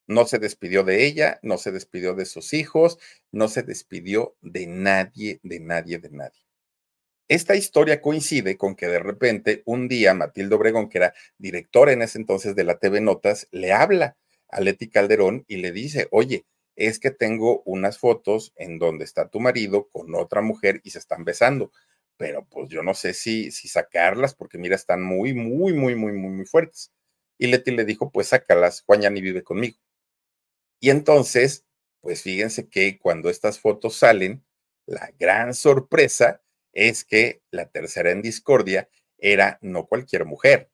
No 0.07 0.25
se 0.25 0.39
despidió 0.39 0.83
de 0.83 1.05
ella, 1.05 1.39
no 1.43 1.59
se 1.59 1.71
despidió 1.71 2.15
de 2.15 2.25
sus 2.25 2.53
hijos, 2.53 2.97
no 3.31 3.49
se 3.49 3.61
despidió 3.61 4.35
de 4.41 4.65
nadie, 4.65 5.39
de 5.43 5.59
nadie, 5.59 5.99
de 5.99 6.09
nadie. 6.09 6.41
Esta 7.27 7.55
historia 7.55 8.01
coincide 8.01 8.57
con 8.57 8.75
que 8.75 8.87
de 8.87 8.97
repente 8.97 9.61
un 9.67 9.87
día 9.87 10.15
Matilde 10.15 10.55
Obregón, 10.55 10.89
que 10.89 10.97
era 10.97 11.13
directora 11.37 11.91
en 11.91 12.01
ese 12.01 12.17
entonces 12.17 12.55
de 12.55 12.63
la 12.63 12.79
TV 12.79 12.99
Notas, 12.99 13.47
le 13.51 13.73
habla 13.73 14.17
a 14.49 14.59
Leti 14.59 14.89
Calderón 14.89 15.45
y 15.47 15.57
le 15.57 15.71
dice, 15.71 16.07
oye, 16.09 16.47
es 16.75 16.99
que 16.99 17.11
tengo 17.11 17.61
unas 17.63 17.97
fotos 17.99 18.53
en 18.55 18.79
donde 18.79 19.05
está 19.05 19.29
tu 19.29 19.39
marido 19.39 19.89
con 19.89 20.13
otra 20.15 20.41
mujer 20.41 20.81
y 20.83 20.91
se 20.91 20.99
están 20.99 21.23
besando, 21.23 21.71
pero 22.17 22.45
pues 22.49 22.69
yo 22.69 22.83
no 22.83 22.93
sé 22.93 23.13
si, 23.13 23.51
si 23.51 23.67
sacarlas 23.67 24.35
porque 24.35 24.57
mira, 24.57 24.75
están 24.75 25.03
muy, 25.03 25.33
muy, 25.33 25.73
muy, 25.73 25.95
muy, 25.95 26.13
muy, 26.13 26.31
muy 26.31 26.45
fuertes. 26.45 26.91
Y 27.37 27.47
Leti 27.47 27.71
le 27.71 27.85
dijo, 27.85 28.11
pues 28.11 28.27
sácalas, 28.27 28.81
Juan 28.85 29.01
ya 29.01 29.09
ni 29.09 29.21
vive 29.21 29.43
conmigo. 29.43 29.77
Y 30.79 30.89
entonces, 30.89 31.65
pues 32.01 32.21
fíjense 32.21 32.69
que 32.69 32.99
cuando 32.99 33.29
estas 33.29 33.59
fotos 33.59 33.97
salen, 33.97 34.45
la 34.85 35.11
gran 35.17 35.53
sorpresa 35.53 36.41
es 36.73 37.03
que 37.05 37.41
la 37.51 37.67
tercera 37.67 38.11
en 38.11 38.21
discordia 38.21 38.89
era 39.17 39.57
no 39.61 39.87
cualquier 39.87 40.25
mujer, 40.25 40.69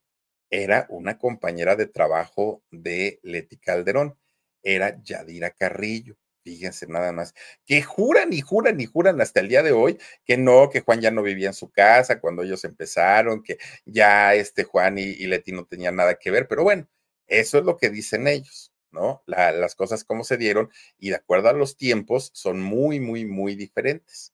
era 0.50 0.86
una 0.90 1.18
compañera 1.18 1.76
de 1.76 1.88
trabajo 1.88 2.64
de 2.72 3.20
Leti 3.24 3.58
Calderón 3.58 4.18
era 4.64 5.02
Yadira 5.04 5.52
Carrillo. 5.52 6.18
Fíjense 6.44 6.88
nada 6.88 7.12
más, 7.12 7.36
que 7.66 7.84
juran 7.84 8.34
y 8.34 8.42
juran 8.42 8.82
y 8.82 8.86
juran 8.88 9.22
hasta 9.22 9.42
el 9.42 9.48
día 9.48 9.62
de 9.62 9.72
hoy 9.72 10.00
que 10.26 10.38
no, 10.38 10.72
que 10.72 10.82
Juan 10.82 11.00
ya 11.00 11.12
no 11.12 11.22
vivía 11.22 11.48
en 11.48 11.54
su 11.54 11.70
casa 11.70 12.20
cuando 12.20 12.42
ellos 12.42 12.64
empezaron, 12.66 13.44
que 13.44 13.60
ya 13.86 14.34
este 14.34 14.64
Juan 14.64 14.98
y, 14.98 15.14
Leti 15.28 15.52
no 15.52 15.66
tenían 15.66 15.96
nada 15.96 16.16
que 16.16 16.32
ver, 16.32 16.48
pero 16.48 16.64
bueno, 16.64 16.88
eso 17.28 17.60
es 17.60 17.64
lo 17.64 17.78
que 17.78 17.92
dicen 17.92 18.28
ellos, 18.28 18.74
¿no? 18.92 19.24
las 19.28 19.76
cosas 19.76 20.04
como 20.04 20.24
se 20.24 20.38
dieron 20.38 20.72
y 20.98 21.10
de 21.10 21.18
acuerdo 21.18 21.50
a 21.50 21.54
los 21.54 21.78
tiempos 21.78 22.32
son 22.34 22.60
muy, 22.60 23.00
muy, 23.00 23.26
muy 23.26 23.56
diferentes. 23.56 24.34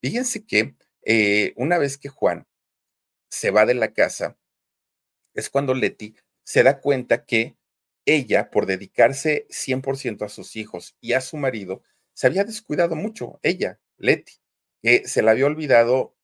Fíjense 0.00 0.46
que 0.46 0.74
eh, 1.04 1.52
una 1.56 1.76
vez 1.78 1.98
que 1.98 2.08
Juan 2.08 2.46
se 3.30 3.50
va 3.50 3.66
de 3.66 3.74
la 3.74 3.92
casa, 3.92 4.38
es 5.34 5.50
cuando 5.50 5.74
Leti 5.74 6.16
se 6.44 6.62
da 6.62 6.80
cuenta 6.80 7.24
que 7.24 7.56
ella, 8.06 8.50
por 8.50 8.66
dedicarse 8.66 9.46
100% 9.50 10.24
a 10.24 10.28
sus 10.28 10.56
hijos 10.56 10.96
y 11.00 11.12
a 11.14 11.20
su 11.20 11.36
marido, 11.36 11.82
se 12.14 12.26
había 12.26 12.44
descuidado 12.44 12.96
mucho, 12.96 13.38
ella, 13.42 13.80
Leti, 13.98 14.34
que 14.82 15.06
se 15.08 15.22
la 15.22 15.32
había 15.32 15.46
olvidado 15.46 16.16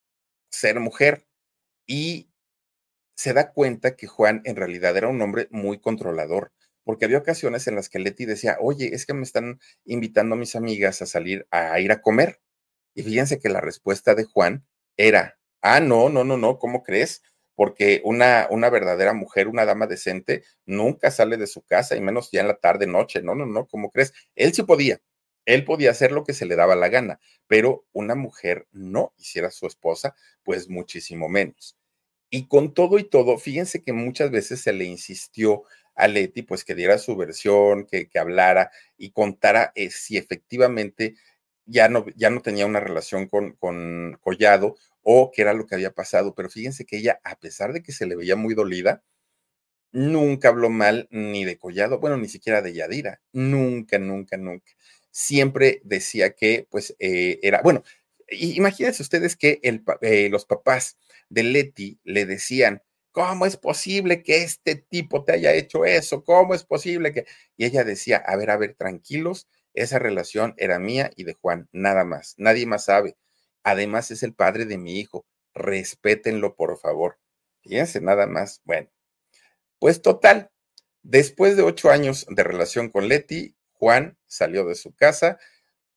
ser 0.50 0.80
mujer 0.80 1.26
y 1.86 2.30
se 3.16 3.32
da 3.34 3.52
cuenta 3.52 3.96
que 3.96 4.06
Juan 4.06 4.42
en 4.44 4.56
realidad 4.56 4.96
era 4.96 5.08
un 5.08 5.20
hombre 5.22 5.48
muy 5.50 5.80
controlador, 5.80 6.52
porque 6.84 7.04
había 7.04 7.18
ocasiones 7.18 7.66
en 7.66 7.74
las 7.74 7.88
que 7.88 7.98
Leti 7.98 8.24
decía, 8.26 8.56
oye, 8.60 8.94
es 8.94 9.06
que 9.06 9.14
me 9.14 9.22
están 9.24 9.60
invitando 9.84 10.34
a 10.36 10.38
mis 10.38 10.56
amigas 10.56 11.02
a 11.02 11.06
salir 11.06 11.46
a 11.50 11.78
ir 11.80 11.92
a 11.92 12.00
comer. 12.00 12.40
Y 12.94 13.02
fíjense 13.02 13.40
que 13.40 13.48
la 13.50 13.60
respuesta 13.60 14.14
de 14.14 14.24
Juan 14.24 14.66
era, 14.96 15.38
ah, 15.62 15.80
no, 15.80 16.08
no, 16.10 16.24
no, 16.24 16.36
no, 16.36 16.58
¿cómo 16.58 16.82
crees? 16.82 17.22
Porque 17.58 18.00
una, 18.04 18.46
una 18.50 18.70
verdadera 18.70 19.14
mujer, 19.14 19.48
una 19.48 19.64
dama 19.64 19.88
decente, 19.88 20.44
nunca 20.64 21.10
sale 21.10 21.36
de 21.36 21.48
su 21.48 21.62
casa, 21.62 21.96
y 21.96 22.00
menos 22.00 22.30
ya 22.30 22.40
en 22.40 22.46
la 22.46 22.54
tarde, 22.54 22.86
noche, 22.86 23.20
no, 23.20 23.34
no, 23.34 23.46
no, 23.46 23.66
¿cómo 23.66 23.90
crees? 23.90 24.12
Él 24.36 24.54
sí 24.54 24.62
podía, 24.62 25.00
él 25.44 25.64
podía 25.64 25.90
hacer 25.90 26.12
lo 26.12 26.22
que 26.22 26.34
se 26.34 26.46
le 26.46 26.54
daba 26.54 26.76
la 26.76 26.88
gana, 26.88 27.18
pero 27.48 27.84
una 27.92 28.14
mujer 28.14 28.68
no 28.70 29.12
hiciera 29.16 29.50
su 29.50 29.66
esposa, 29.66 30.14
pues 30.44 30.68
muchísimo 30.68 31.28
menos. 31.28 31.76
Y 32.30 32.46
con 32.46 32.74
todo 32.74 32.98
y 32.98 33.04
todo, 33.04 33.38
fíjense 33.38 33.82
que 33.82 33.92
muchas 33.92 34.30
veces 34.30 34.60
se 34.60 34.72
le 34.72 34.84
insistió 34.84 35.64
a 35.96 36.06
Leti, 36.06 36.42
pues 36.42 36.64
que 36.64 36.76
diera 36.76 36.98
su 36.98 37.16
versión, 37.16 37.86
que, 37.86 38.08
que 38.08 38.20
hablara 38.20 38.70
y 38.96 39.10
contara 39.10 39.72
eh, 39.74 39.90
si 39.90 40.16
efectivamente 40.16 41.16
ya 41.68 41.88
no, 41.88 42.06
ya 42.16 42.30
no 42.30 42.42
tenía 42.42 42.66
una 42.66 42.80
relación 42.80 43.28
con, 43.28 43.52
con 43.54 44.18
Collado 44.22 44.76
o 45.02 45.30
qué 45.32 45.42
era 45.42 45.54
lo 45.54 45.66
que 45.66 45.76
había 45.76 45.92
pasado. 45.92 46.34
Pero 46.34 46.50
fíjense 46.50 46.86
que 46.86 46.98
ella, 46.98 47.20
a 47.24 47.36
pesar 47.38 47.72
de 47.72 47.82
que 47.82 47.92
se 47.92 48.06
le 48.06 48.16
veía 48.16 48.36
muy 48.36 48.54
dolida, 48.54 49.04
nunca 49.92 50.48
habló 50.48 50.70
mal 50.70 51.08
ni 51.10 51.44
de 51.44 51.58
Collado, 51.58 51.98
bueno, 52.00 52.16
ni 52.18 52.28
siquiera 52.28 52.62
de 52.62 52.74
Yadira, 52.74 53.20
nunca, 53.32 53.98
nunca, 53.98 54.36
nunca. 54.36 54.72
Siempre 55.10 55.80
decía 55.84 56.34
que, 56.34 56.66
pues, 56.70 56.94
eh, 56.98 57.38
era, 57.42 57.62
bueno, 57.62 57.82
imagínense 58.30 59.02
ustedes 59.02 59.36
que 59.36 59.60
eh, 59.62 60.28
los 60.30 60.44
papás 60.46 60.98
de 61.30 61.42
Leti 61.44 61.98
le 62.04 62.26
decían, 62.26 62.82
¿cómo 63.12 63.46
es 63.46 63.56
posible 63.56 64.22
que 64.22 64.42
este 64.44 64.76
tipo 64.76 65.24
te 65.24 65.32
haya 65.32 65.54
hecho 65.54 65.84
eso? 65.84 66.24
¿Cómo 66.24 66.54
es 66.54 66.64
posible 66.64 67.12
que...? 67.12 67.26
Y 67.56 67.64
ella 67.66 67.84
decía, 67.84 68.18
a 68.18 68.36
ver, 68.36 68.50
a 68.50 68.56
ver, 68.58 68.74
tranquilos, 68.74 69.48
esa 69.82 69.98
relación 69.98 70.54
era 70.56 70.78
mía 70.78 71.10
y 71.16 71.24
de 71.24 71.34
Juan, 71.34 71.68
nada 71.72 72.04
más, 72.04 72.34
nadie 72.38 72.66
más 72.66 72.84
sabe. 72.86 73.16
Además 73.62 74.10
es 74.10 74.22
el 74.22 74.34
padre 74.34 74.64
de 74.64 74.78
mi 74.78 74.98
hijo, 74.98 75.26
respétenlo 75.54 76.54
por 76.56 76.78
favor. 76.78 77.18
Fíjense, 77.62 78.00
nada 78.00 78.26
más. 78.26 78.60
Bueno, 78.64 78.88
pues 79.78 80.02
total, 80.02 80.50
después 81.02 81.56
de 81.56 81.62
ocho 81.62 81.90
años 81.90 82.26
de 82.28 82.44
relación 82.44 82.90
con 82.90 83.08
Leti, 83.08 83.54
Juan 83.72 84.18
salió 84.26 84.64
de 84.66 84.74
su 84.74 84.94
casa, 84.94 85.38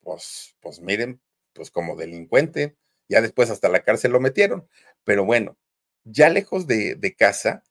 pues, 0.02 0.56
pues 0.62 0.80
miren, 0.82 1.22
pues 1.54 1.72
como 1.72 1.96
delincuente, 1.96 2.76
ya 3.10 3.22
después 3.22 3.50
hasta 3.50 3.70
la 3.70 3.84
cárcel 3.84 4.12
lo 4.12 4.20
metieron, 4.20 4.68
pero 5.04 5.26
bueno, 5.26 5.58
ya 6.04 6.30
lejos 6.30 6.68
de, 6.68 6.96
de 6.96 7.16
casa, 7.16 7.64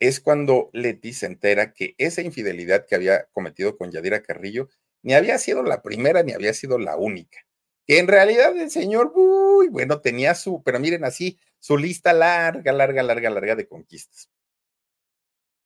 es 0.00 0.20
cuando 0.20 0.68
Leti 0.72 1.12
se 1.12 1.26
entera 1.26 1.72
que 1.72 1.94
esa 1.96 2.22
infidelidad 2.22 2.86
que 2.86 2.96
había 2.96 3.26
cometido 3.32 3.76
con 3.76 3.92
Yadira 3.92 4.22
Carrillo 4.22 4.68
ni 5.02 5.14
había 5.14 5.38
sido 5.38 5.62
la 5.62 5.82
primera 5.82 6.22
ni 6.22 6.32
había 6.32 6.54
sido 6.54 6.78
la 6.78 6.96
única. 6.96 7.40
Que 7.86 7.98
en 7.98 8.08
realidad 8.08 8.56
el 8.56 8.70
señor, 8.70 9.12
uy, 9.14 9.68
bueno, 9.68 10.00
tenía 10.00 10.34
su, 10.34 10.62
pero 10.62 10.78
miren 10.80 11.04
así, 11.04 11.38
su 11.58 11.76
lista 11.76 12.12
larga, 12.12 12.72
larga, 12.72 13.02
larga, 13.02 13.30
larga 13.30 13.56
de 13.56 13.66
conquistas. 13.66 14.30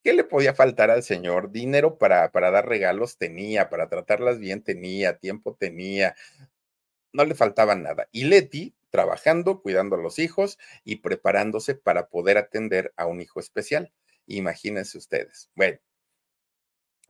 ¿Qué 0.02 0.12
le 0.12 0.24
podía 0.24 0.54
faltar 0.54 0.90
al 0.90 1.02
señor? 1.02 1.50
Dinero 1.50 1.98
para, 1.98 2.30
para 2.30 2.50
dar 2.50 2.68
regalos 2.68 3.18
tenía, 3.18 3.68
para 3.68 3.88
tratarlas 3.88 4.38
bien 4.38 4.62
tenía, 4.62 5.18
tiempo 5.18 5.56
tenía, 5.58 6.14
no 7.12 7.24
le 7.24 7.34
faltaba 7.34 7.74
nada. 7.74 8.08
Y 8.12 8.24
Leti 8.24 8.74
trabajando, 8.90 9.60
cuidando 9.62 9.96
a 9.96 9.98
los 9.98 10.18
hijos 10.18 10.58
y 10.84 10.96
preparándose 10.96 11.74
para 11.74 12.08
poder 12.08 12.38
atender 12.38 12.92
a 12.96 13.06
un 13.06 13.20
hijo 13.20 13.40
especial. 13.40 13.92
Imagínense 14.26 14.96
ustedes. 14.96 15.50
Bueno, 15.54 15.78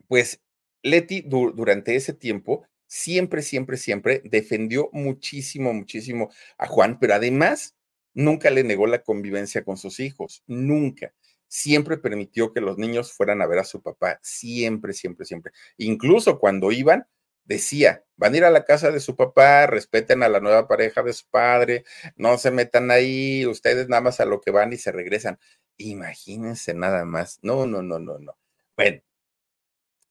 pues 0.09 0.41
Leti 0.87 1.23
durante 1.23 1.97
ese 1.97 2.13
tiempo 2.13 2.67
siempre, 2.87 3.43
siempre, 3.43 3.77
siempre 3.77 4.23
defendió 4.25 4.89
muchísimo, 4.93 5.73
muchísimo 5.73 6.31
a 6.59 6.67
Juan, 6.67 6.99
pero 6.99 7.15
además 7.15 7.75
nunca 8.15 8.51
le 8.51 8.65
negó 8.65 8.87
la 8.87 9.03
convivencia 9.03 9.65
con 9.65 9.77
sus 9.77 10.01
hijos, 10.01 10.43
nunca. 10.47 11.13
Siempre 11.49 11.97
permitió 11.99 12.53
que 12.53 12.61
los 12.61 12.79
niños 12.79 13.13
fueran 13.13 13.43
a 13.43 13.47
ver 13.47 13.59
a 13.61 13.65
su 13.65 13.83
papá, 13.83 14.19
siempre, 14.23 14.93
siempre, 14.93 15.27
siempre. 15.27 15.53
Incluso 15.77 16.39
cuando 16.39 16.73
iban, 16.73 17.07
decía, 17.45 18.05
van 18.17 18.35
a 18.35 18.37
ir 18.39 18.45
a 18.45 18.51
la 18.51 18.65
casa 18.65 18.91
de 18.91 19.01
su 19.01 19.17
papá, 19.17 19.67
respeten 19.67 20.23
a 20.23 20.29
la 20.29 20.41
nueva 20.41 20.67
pareja 20.67 21.03
de 21.03 21.13
su 21.13 21.27
padre, 21.29 21.85
no 22.17 22.39
se 22.39 22.51
metan 22.51 22.91
ahí, 22.91 23.47
ustedes 23.47 23.89
nada 23.89 24.03
más 24.03 24.21
a 24.21 24.25
lo 24.25 24.41
que 24.41 24.51
van 24.51 24.73
y 24.73 24.77
se 24.77 24.93
regresan. 24.93 25.39
Imagínense 25.79 26.75
nada 26.75 27.05
más. 27.05 27.39
No, 27.43 27.67
no, 27.67 27.83
no, 27.83 27.99
no, 27.99 28.19
no. 28.19 28.37
Bueno, 28.77 29.01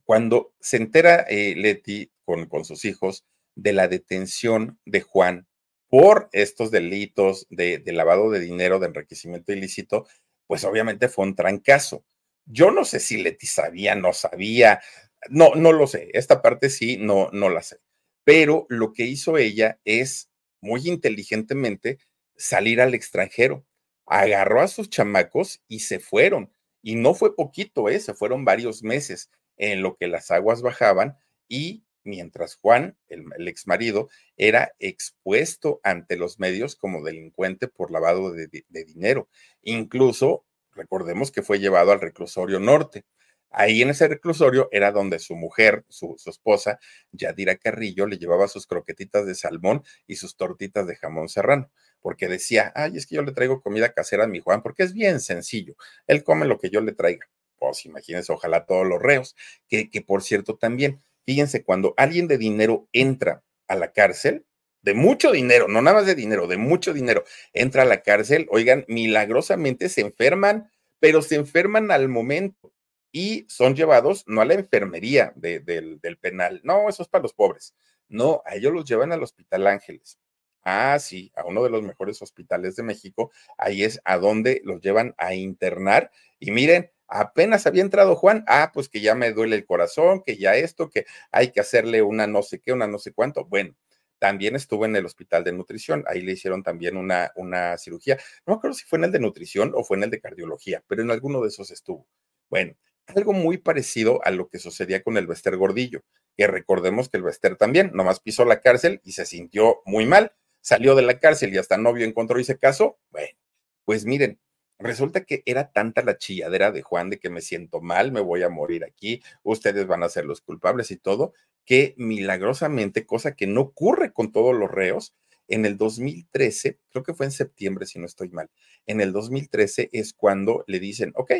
cuando 0.05 0.53
se 0.59 0.77
entera 0.77 1.25
eh, 1.27 1.55
Leti 1.55 2.11
con, 2.23 2.45
con 2.45 2.63
sus 2.63 2.85
hijos 2.85 3.25
de 3.55 3.73
la 3.73 3.87
detención 3.87 4.79
de 4.85 5.01
Juan 5.01 5.47
por 5.89 6.29
estos 6.31 6.71
delitos 6.71 7.47
de, 7.49 7.81
lavado 7.85 8.29
de 8.29 8.39
dinero, 8.39 8.79
de 8.79 8.87
enriquecimiento 8.87 9.53
ilícito, 9.53 10.07
pues 10.47 10.63
obviamente 10.63 11.07
fue 11.07 11.25
un 11.25 11.35
trancazo. 11.35 12.03
Yo 12.45 12.71
no 12.71 12.85
sé 12.85 12.99
si 12.99 13.17
Leti 13.17 13.47
sabía, 13.47 13.95
no 13.95 14.13
sabía, 14.13 14.81
no, 15.29 15.55
no 15.55 15.71
lo 15.71 15.87
sé. 15.87 16.09
Esta 16.13 16.41
parte 16.41 16.69
sí, 16.69 16.97
no, 16.97 17.29
no 17.31 17.49
la 17.49 17.61
sé. 17.61 17.77
Pero 18.23 18.65
lo 18.69 18.93
que 18.93 19.05
hizo 19.05 19.37
ella 19.37 19.79
es 19.85 20.29
muy 20.61 20.87
inteligentemente 20.87 21.99
salir 22.35 22.81
al 22.81 22.93
extranjero. 22.93 23.65
Agarró 24.05 24.61
a 24.61 24.67
sus 24.67 24.89
chamacos 24.89 25.61
y 25.67 25.79
se 25.79 25.99
fueron. 25.99 26.51
Y 26.81 26.95
no 26.95 27.15
fue 27.15 27.35
poquito, 27.35 27.89
¿eh? 27.89 27.99
se 27.99 28.13
fueron 28.13 28.45
varios 28.45 28.83
meses 28.83 29.31
en 29.57 29.81
lo 29.81 29.95
que 29.95 30.07
las 30.07 30.31
aguas 30.31 30.61
bajaban 30.61 31.17
y 31.47 31.85
mientras 32.05 32.55
Juan, 32.55 32.97
el, 33.07 33.47
ex 33.47 33.67
marido, 33.67 34.09
era 34.37 34.73
expuesto 34.79 35.81
ante 35.83 36.15
los 36.15 36.39
medios 36.39 36.75
como 36.75 37.03
delincuente 37.03 37.67
por 37.67 37.91
lavado 37.91 38.31
de, 38.31 38.47
de, 38.47 38.85
dinero. 38.85 39.27
Incluso, 39.63 40.45
recordemos 40.71 41.31
que 41.31 41.41
fue 41.41 41.59
llevado 41.59 41.91
al 41.91 42.01
reclusorio 42.01 42.59
norte. 42.59 43.05
Ahí 43.49 43.81
en 43.81 43.89
ese 43.89 44.07
reclusorio 44.07 44.69
era 44.71 44.91
donde 44.91 45.19
su 45.19 45.35
mujer, 45.35 45.85
su, 45.89 46.15
su, 46.17 46.29
esposa, 46.29 46.79
Yadira 47.11 47.55
Carrillo, 47.55 48.05
le 48.05 48.17
llevaba 48.17 48.47
sus 48.47 48.67
croquetitas 48.67 49.25
de 49.25 49.33
salmón 49.33 49.83
y 50.07 50.17
sus 50.17 50.35
tortitas 50.35 50.87
de 50.87 50.95
jamón 50.97 51.29
serrano, 51.29 51.71
porque 52.01 52.27
decía, 52.27 52.71
ay, 52.75 52.97
es 52.97 53.07
que 53.07 53.15
yo 53.15 53.23
le 53.23 53.31
traigo 53.31 53.61
comida 53.61 53.93
casera 53.93 54.25
a 54.25 54.27
mi 54.27 54.41
Juan, 54.41 54.61
porque 54.61 54.83
es 54.83 54.93
bien 54.93 55.21
sencillo, 55.21 55.75
él 56.05 56.23
come 56.23 56.45
lo 56.45 56.59
que 56.59 56.69
yo 56.69 56.81
le 56.81 56.91
traiga 56.91 57.27
pues 57.57 57.85
imagínense, 57.85 58.31
ojalá 58.31 58.65
todos 58.65 58.85
los 58.87 59.01
reos, 59.01 59.35
que, 59.67 59.89
que 59.89 60.01
por 60.01 60.23
cierto 60.23 60.57
también, 60.57 61.01
fíjense, 61.25 61.63
cuando 61.63 61.93
alguien 61.97 62.27
de 62.27 62.37
dinero 62.37 62.87
entra 62.93 63.43
a 63.67 63.75
la 63.75 63.91
cárcel, 63.91 64.45
de 64.81 64.93
mucho 64.93 65.31
dinero, 65.31 65.67
no 65.67 65.81
nada 65.81 65.97
más 65.97 66.05
de 66.05 66.13
dinero, 66.13 66.47
de 66.47 66.57
mucho 66.57 66.93
dinero, 66.93 67.23
entra 67.53 67.81
a 67.81 67.85
la 67.85 68.03
cárcel, 68.03 68.47
oigan, 68.51 68.85
milagrosamente 68.87 69.89
se 69.89 70.01
enferman, 70.01 70.69
pero 70.99 71.23
se 71.23 71.35
enferman 71.35 71.89
al 71.89 72.07
momento 72.07 72.71
y 73.11 73.45
son 73.49 73.75
llevados 73.75 74.23
no 74.27 74.41
a 74.41 74.45
la 74.45 74.53
enfermería 74.53 75.33
de, 75.35 75.59
de, 75.59 75.97
del 76.01 76.17
penal, 76.17 76.61
no, 76.63 76.87
eso 76.87 77.01
es 77.01 77.09
para 77.09 77.23
los 77.23 77.33
pobres, 77.33 77.73
no, 78.07 78.43
a 78.45 78.55
ellos 78.55 78.73
los 78.73 78.85
llevan 78.85 79.11
al 79.11 79.23
Hospital 79.23 79.67
Ángeles. 79.67 80.19
Ah, 80.67 80.97
sí, 80.99 81.31
a 81.35 81.45
uno 81.45 81.63
de 81.63 81.69
los 81.69 81.83
mejores 81.83 82.21
hospitales 82.23 82.75
de 82.75 82.81
México, 82.81 83.31
ahí 83.57 83.83
es 83.83 84.01
a 84.03 84.17
donde 84.17 84.61
los 84.63 84.81
llevan 84.81 85.13
a 85.19 85.35
internar. 85.35 86.09
Y 86.39 86.49
miren, 86.49 86.91
Apenas 87.07 87.67
había 87.67 87.83
entrado 87.83 88.15
Juan, 88.15 88.43
ah, 88.47 88.71
pues 88.73 88.89
que 88.89 89.01
ya 89.01 89.15
me 89.15 89.31
duele 89.31 89.55
el 89.55 89.65
corazón, 89.65 90.23
que 90.25 90.37
ya 90.37 90.55
esto, 90.55 90.89
que 90.89 91.05
hay 91.31 91.51
que 91.51 91.59
hacerle 91.59 92.01
una 92.01 92.27
no 92.27 92.41
sé 92.41 92.59
qué, 92.59 92.73
una 92.73 92.87
no 92.87 92.97
sé 92.99 93.13
cuánto. 93.13 93.45
Bueno, 93.45 93.75
también 94.19 94.55
estuvo 94.55 94.85
en 94.85 94.95
el 94.95 95.05
hospital 95.05 95.43
de 95.43 95.51
nutrición, 95.51 96.03
ahí 96.07 96.21
le 96.21 96.31
hicieron 96.33 96.63
también 96.63 96.97
una, 96.97 97.31
una 97.35 97.77
cirugía. 97.77 98.17
No 98.45 98.53
me 98.53 98.57
acuerdo 98.57 98.75
si 98.75 98.85
fue 98.85 98.97
en 98.99 99.05
el 99.05 99.11
de 99.11 99.19
nutrición 99.19 99.73
o 99.75 99.83
fue 99.83 99.97
en 99.97 100.03
el 100.03 100.09
de 100.09 100.19
cardiología, 100.21 100.83
pero 100.87 101.01
en 101.03 101.11
alguno 101.11 101.41
de 101.41 101.49
esos 101.49 101.71
estuvo. 101.71 102.07
Bueno, 102.49 102.75
algo 103.07 103.33
muy 103.33 103.57
parecido 103.57 104.19
a 104.23 104.31
lo 104.31 104.49
que 104.49 104.59
sucedía 104.59 105.03
con 105.03 105.17
el 105.17 105.27
Bester 105.27 105.57
Gordillo, 105.57 106.03
que 106.35 106.47
recordemos 106.47 107.09
que 107.09 107.17
el 107.17 107.23
Bester 107.23 107.55
también 107.55 107.91
nomás 107.93 108.19
pisó 108.19 108.45
la 108.45 108.61
cárcel 108.61 109.01
y 109.03 109.11
se 109.11 109.25
sintió 109.25 109.81
muy 109.85 110.05
mal, 110.05 110.33
salió 110.61 110.95
de 110.95 111.03
la 111.03 111.19
cárcel 111.19 111.53
y 111.53 111.57
hasta 111.57 111.77
novio 111.77 112.05
encontró 112.05 112.39
y 112.39 112.43
se 112.43 112.57
casó. 112.57 112.97
Bueno, 113.11 113.37
pues 113.85 114.05
miren, 114.05 114.39
Resulta 114.79 115.23
que 115.23 115.41
era 115.45 115.71
tanta 115.71 116.01
la 116.03 116.17
chilladera 116.17 116.71
de 116.71 116.81
Juan 116.81 117.09
de 117.09 117.19
que 117.19 117.29
me 117.29 117.41
siento 117.41 117.81
mal, 117.81 118.11
me 118.11 118.19
voy 118.19 118.43
a 118.43 118.49
morir 118.49 118.83
aquí, 118.83 119.21
ustedes 119.43 119.87
van 119.87 120.03
a 120.03 120.09
ser 120.09 120.25
los 120.25 120.41
culpables 120.41 120.91
y 120.91 120.97
todo, 120.97 121.33
que 121.65 121.93
milagrosamente, 121.97 123.05
cosa 123.05 123.35
que 123.35 123.47
no 123.47 123.61
ocurre 123.61 124.11
con 124.11 124.31
todos 124.31 124.53
los 124.55 124.69
reos, 124.69 125.15
en 125.47 125.65
el 125.65 125.77
2013, 125.77 126.79
creo 126.89 127.03
que 127.03 127.13
fue 127.13 127.27
en 127.27 127.31
septiembre 127.31 127.85
si 127.85 127.99
no 127.99 128.05
estoy 128.05 128.29
mal, 128.29 128.49
en 128.85 128.99
el 128.99 129.13
2013 129.13 129.89
es 129.93 130.13
cuando 130.13 130.63
le 130.67 130.79
dicen, 130.79 131.11
ok, 131.15 131.31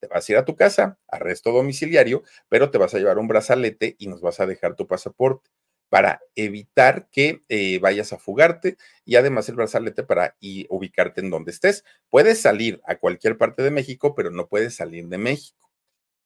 te 0.00 0.06
vas 0.08 0.28
a 0.28 0.32
ir 0.32 0.38
a 0.38 0.44
tu 0.44 0.56
casa, 0.56 0.98
arresto 1.06 1.52
domiciliario, 1.52 2.22
pero 2.48 2.70
te 2.70 2.78
vas 2.78 2.94
a 2.94 2.98
llevar 2.98 3.18
un 3.18 3.28
brazalete 3.28 3.96
y 3.98 4.08
nos 4.08 4.20
vas 4.20 4.40
a 4.40 4.46
dejar 4.46 4.74
tu 4.74 4.86
pasaporte 4.86 5.50
para 5.90 6.22
evitar 6.36 7.10
que 7.10 7.42
eh, 7.48 7.78
vayas 7.80 8.12
a 8.12 8.18
fugarte 8.18 8.78
y 9.04 9.16
además 9.16 9.48
el 9.48 9.56
brazalete 9.56 10.04
para 10.04 10.36
y 10.40 10.66
ubicarte 10.70 11.20
en 11.20 11.30
donde 11.30 11.50
estés. 11.50 11.84
Puedes 12.08 12.40
salir 12.40 12.80
a 12.86 12.96
cualquier 12.96 13.36
parte 13.36 13.62
de 13.62 13.72
México, 13.72 14.14
pero 14.14 14.30
no 14.30 14.48
puedes 14.48 14.76
salir 14.76 15.08
de 15.08 15.18
México. 15.18 15.70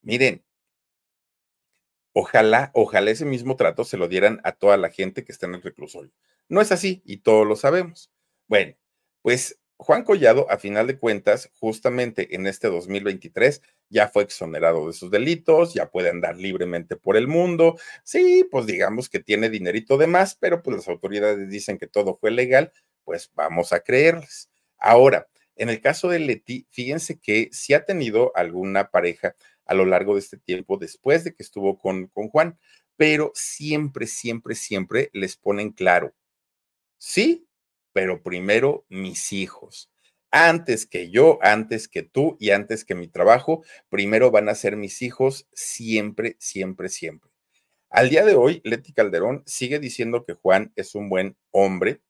Miren, 0.03 0.45
ojalá, 2.13 2.71
ojalá 2.75 3.11
ese 3.11 3.25
mismo 3.25 3.57
trato 3.57 3.85
se 3.85 3.97
lo 3.97 4.07
dieran 4.07 4.41
a 4.45 4.53
toda 4.53 4.77
la 4.77 4.91
gente 4.91 5.25
que 5.25 5.33
está 5.33 5.47
en 5.47 5.55
el 5.55 5.63
reclusorio. 5.63 6.13
No 6.49 6.61
es 6.61 6.71
así 6.71 7.03
y 7.05 7.19
todos 7.19 7.47
lo 7.47 7.57
sabemos. 7.57 8.13
Bueno, 8.47 8.75
pues 9.23 9.59
Juan 9.85 10.03
Collado, 10.03 10.51
a 10.51 10.57
final 10.57 10.87
de 10.87 10.99
cuentas, 10.99 11.51
justamente 11.61 12.35
en 12.35 12.47
este 12.47 12.69
2023, 12.69 13.61
ya 13.91 14.09
fue 14.09 14.23
exonerado 14.23 14.87
de 14.87 14.95
sus 14.95 15.11
delitos, 15.11 15.75
ya 15.75 15.91
puede 15.91 16.09
andar 16.09 16.39
libremente 16.39 16.97
por 16.97 17.19
el 17.19 17.29
mundo. 17.29 17.79
Sí, 18.03 18.49
pues 18.51 18.65
digamos 18.65 19.11
que 19.11 19.21
tiene 19.21 19.51
dinerito 19.51 19.99
de 19.99 20.07
más, 20.07 20.37
pero 20.37 20.63
pues 20.63 20.79
las 20.79 20.89
autoridades 20.89 21.51
dicen 21.51 21.77
que 21.79 21.87
todo 21.87 22.17
fue 22.17 22.31
legal, 22.31 22.73
pues 23.05 23.31
vamos 23.35 23.75
a 23.75 23.81
creerles. 23.81 24.49
Ahora, 24.79 25.29
en 25.55 25.69
el 25.69 25.83
caso 25.83 26.09
de 26.09 26.19
Leti, 26.19 26.67
fíjense 26.71 27.19
que 27.21 27.51
sí 27.53 27.75
ha 27.75 27.85
tenido 27.85 28.33
alguna 28.35 28.91
pareja 28.91 29.37
a 29.67 29.75
lo 29.75 29.85
largo 29.85 30.15
de 30.15 30.21
este 30.21 30.39
tiempo 30.39 30.79
después 30.79 31.25
de 31.25 31.35
que 31.35 31.43
estuvo 31.43 31.79
con, 31.79 32.07
con 32.09 32.29
Juan, 32.31 32.59
pero 32.97 33.33
siempre, 33.35 34.07
siempre, 34.07 34.55
siempre 34.55 35.11
les 35.13 35.37
ponen 35.37 35.73
claro, 35.73 36.15
sí, 36.97 37.47
pero 37.95 38.23
primero 38.23 38.85
mis 38.91 39.33
hijos. 39.33 39.91
Antes 40.31 40.85
que 40.85 41.11
yo, 41.11 41.39
antes 41.43 41.89
que 41.89 42.03
tú 42.03 42.37
y 42.41 42.51
antes 42.51 42.85
que 42.85 42.97
mi 42.97 43.07
trabajo, 43.07 43.65
primero 43.89 44.33
van 44.33 44.49
a 44.49 44.57
ser 44.57 44.77
mis 44.77 45.01
hijos 45.01 45.47
siempre, 45.53 46.37
siempre, 46.41 46.89
siempre. 46.89 47.31
Al 47.89 48.11
día 48.11 48.25
de 48.25 48.35
hoy, 48.35 48.61
Leti 48.65 48.93
Calderón 48.93 49.45
sigue 49.47 49.79
diciendo 49.79 50.25
que 50.25 50.35
Juan 50.35 50.73
es 50.75 50.97
un 50.97 51.09
buen 51.09 51.37
hombre, 51.53 52.01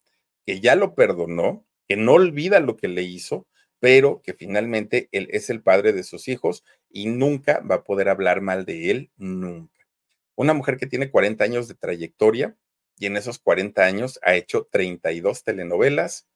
que 0.46 0.60
ya 0.60 0.74
lo 0.74 0.94
perdonó, 0.94 1.66
que 1.86 1.96
no 1.96 2.14
olvida 2.14 2.60
lo 2.60 2.78
que 2.78 2.88
le 2.88 3.02
hizo, 3.02 3.46
pero 3.78 4.22
que 4.22 4.32
finalmente 4.32 5.10
él 5.12 5.28
es 5.30 5.50
el 5.50 5.62
padre 5.62 5.92
de 5.92 6.02
sus 6.02 6.26
hijos 6.28 6.64
y 6.88 7.06
nunca 7.06 7.60
va 7.60 7.74
a 7.74 7.84
poder 7.84 8.08
hablar 8.08 8.40
mal 8.40 8.64
de 8.64 8.90
él, 8.90 9.10
nunca. 9.18 9.86
Una 10.34 10.54
mujer 10.54 10.78
que 10.78 10.86
tiene 10.86 11.10
40 11.10 11.44
años 11.44 11.68
de 11.68 11.74
trayectoria, 11.74 12.56
y 12.98 13.06
en 13.06 13.16
esos 13.16 13.38
40 13.38 13.84
años 13.84 14.20
ha 14.22 14.34
hecho 14.34 14.68
32 14.70 15.42
telenovelas, 15.42 16.26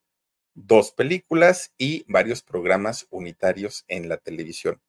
dos 0.54 0.92
películas 0.92 1.72
y 1.78 2.04
varios 2.08 2.42
programas 2.42 3.06
unitarios 3.10 3.84
en 3.88 4.08
la 4.08 4.18
televisión. 4.18 4.80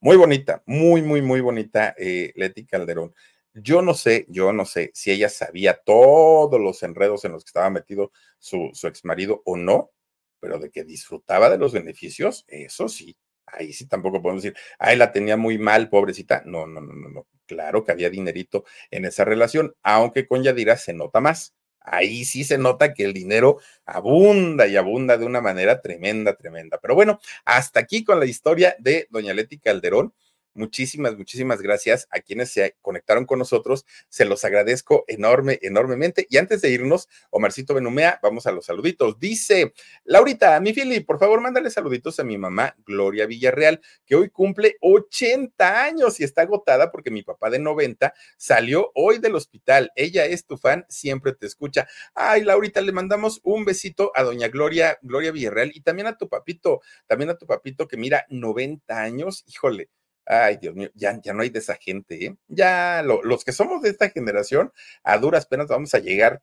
Muy 0.00 0.16
bonita, 0.16 0.62
muy, 0.66 1.02
muy, 1.02 1.20
muy 1.20 1.40
bonita 1.40 1.94
eh, 1.98 2.32
Leti 2.36 2.64
Calderón. 2.64 3.14
Yo 3.52 3.82
no 3.82 3.94
sé, 3.94 4.26
yo 4.28 4.52
no 4.52 4.64
sé 4.64 4.90
si 4.94 5.10
ella 5.10 5.28
sabía 5.28 5.74
todos 5.74 6.60
los 6.60 6.82
enredos 6.82 7.24
en 7.24 7.32
los 7.32 7.44
que 7.44 7.48
estaba 7.48 7.68
metido 7.68 8.12
su, 8.38 8.70
su 8.72 8.86
ex 8.86 9.04
marido 9.04 9.42
o 9.44 9.56
no, 9.56 9.90
pero 10.38 10.58
de 10.58 10.70
que 10.70 10.84
disfrutaba 10.84 11.50
de 11.50 11.58
los 11.58 11.72
beneficios, 11.72 12.44
eso 12.48 12.88
sí. 12.88 13.16
Ahí 13.52 13.72
sí 13.72 13.86
tampoco 13.86 14.22
podemos 14.22 14.42
decir, 14.42 14.56
ahí 14.78 14.96
la 14.96 15.12
tenía 15.12 15.36
muy 15.36 15.58
mal, 15.58 15.88
pobrecita. 15.88 16.42
No, 16.46 16.66
no, 16.66 16.80
no, 16.80 16.92
no, 16.92 17.08
no. 17.08 17.26
Claro 17.46 17.84
que 17.84 17.92
había 17.92 18.10
dinerito 18.10 18.64
en 18.90 19.04
esa 19.04 19.24
relación, 19.24 19.74
aunque 19.82 20.26
con 20.26 20.42
Yadira 20.42 20.76
se 20.76 20.92
nota 20.92 21.20
más. 21.20 21.54
Ahí 21.80 22.24
sí 22.24 22.44
se 22.44 22.58
nota 22.58 22.94
que 22.94 23.04
el 23.04 23.12
dinero 23.12 23.58
abunda 23.86 24.66
y 24.68 24.76
abunda 24.76 25.16
de 25.16 25.24
una 25.24 25.40
manera 25.40 25.80
tremenda, 25.80 26.36
tremenda. 26.36 26.78
Pero 26.80 26.94
bueno, 26.94 27.18
hasta 27.44 27.80
aquí 27.80 28.04
con 28.04 28.20
la 28.20 28.26
historia 28.26 28.76
de 28.78 29.08
doña 29.10 29.34
Leti 29.34 29.58
Calderón. 29.58 30.14
Muchísimas, 30.60 31.16
muchísimas 31.16 31.62
gracias 31.62 32.06
a 32.10 32.20
quienes 32.20 32.50
se 32.50 32.76
conectaron 32.82 33.24
con 33.24 33.38
nosotros. 33.38 33.86
Se 34.10 34.26
los 34.26 34.44
agradezco 34.44 35.04
enorme, 35.08 35.58
enormemente. 35.62 36.26
Y 36.28 36.36
antes 36.36 36.60
de 36.60 36.68
irnos, 36.68 37.08
Omarcito 37.30 37.72
Benumea, 37.72 38.20
vamos 38.22 38.46
a 38.46 38.52
los 38.52 38.66
saluditos. 38.66 39.18
Dice 39.18 39.72
Laurita, 40.04 40.60
mi 40.60 40.74
Fili, 40.74 41.00
por 41.00 41.18
favor, 41.18 41.40
mándale 41.40 41.70
saluditos 41.70 42.20
a 42.20 42.24
mi 42.24 42.36
mamá 42.36 42.76
Gloria 42.84 43.24
Villarreal, 43.24 43.80
que 44.04 44.16
hoy 44.16 44.28
cumple 44.28 44.76
80 44.82 45.82
años 45.82 46.20
y 46.20 46.24
está 46.24 46.42
agotada 46.42 46.92
porque 46.92 47.10
mi 47.10 47.22
papá 47.22 47.48
de 47.48 47.58
90 47.58 48.12
salió 48.36 48.92
hoy 48.94 49.16
del 49.16 49.36
hospital. 49.36 49.90
Ella 49.96 50.26
es 50.26 50.44
tu 50.44 50.58
fan, 50.58 50.84
siempre 50.90 51.32
te 51.32 51.46
escucha. 51.46 51.88
Ay, 52.14 52.44
Laurita, 52.44 52.82
le 52.82 52.92
mandamos 52.92 53.40
un 53.44 53.64
besito 53.64 54.12
a 54.14 54.24
doña 54.24 54.48
Gloria, 54.48 54.98
Gloria 55.00 55.32
Villarreal 55.32 55.72
y 55.72 55.80
también 55.80 56.06
a 56.06 56.18
tu 56.18 56.28
papito, 56.28 56.82
también 57.06 57.30
a 57.30 57.38
tu 57.38 57.46
papito 57.46 57.88
que 57.88 57.96
mira 57.96 58.26
90 58.28 59.00
años. 59.00 59.42
Híjole 59.46 59.88
Ay, 60.26 60.58
Dios 60.58 60.74
mío, 60.74 60.90
ya, 60.94 61.20
ya 61.22 61.32
no 61.32 61.42
hay 61.42 61.50
de 61.50 61.58
esa 61.58 61.74
gente, 61.74 62.24
¿eh? 62.24 62.36
Ya 62.48 63.02
los 63.02 63.44
que 63.44 63.52
somos 63.52 63.82
de 63.82 63.90
esta 63.90 64.10
generación, 64.10 64.72
a 65.02 65.18
duras 65.18 65.46
penas 65.46 65.66
vamos 65.68 65.94
a 65.94 65.98
llegar. 65.98 66.42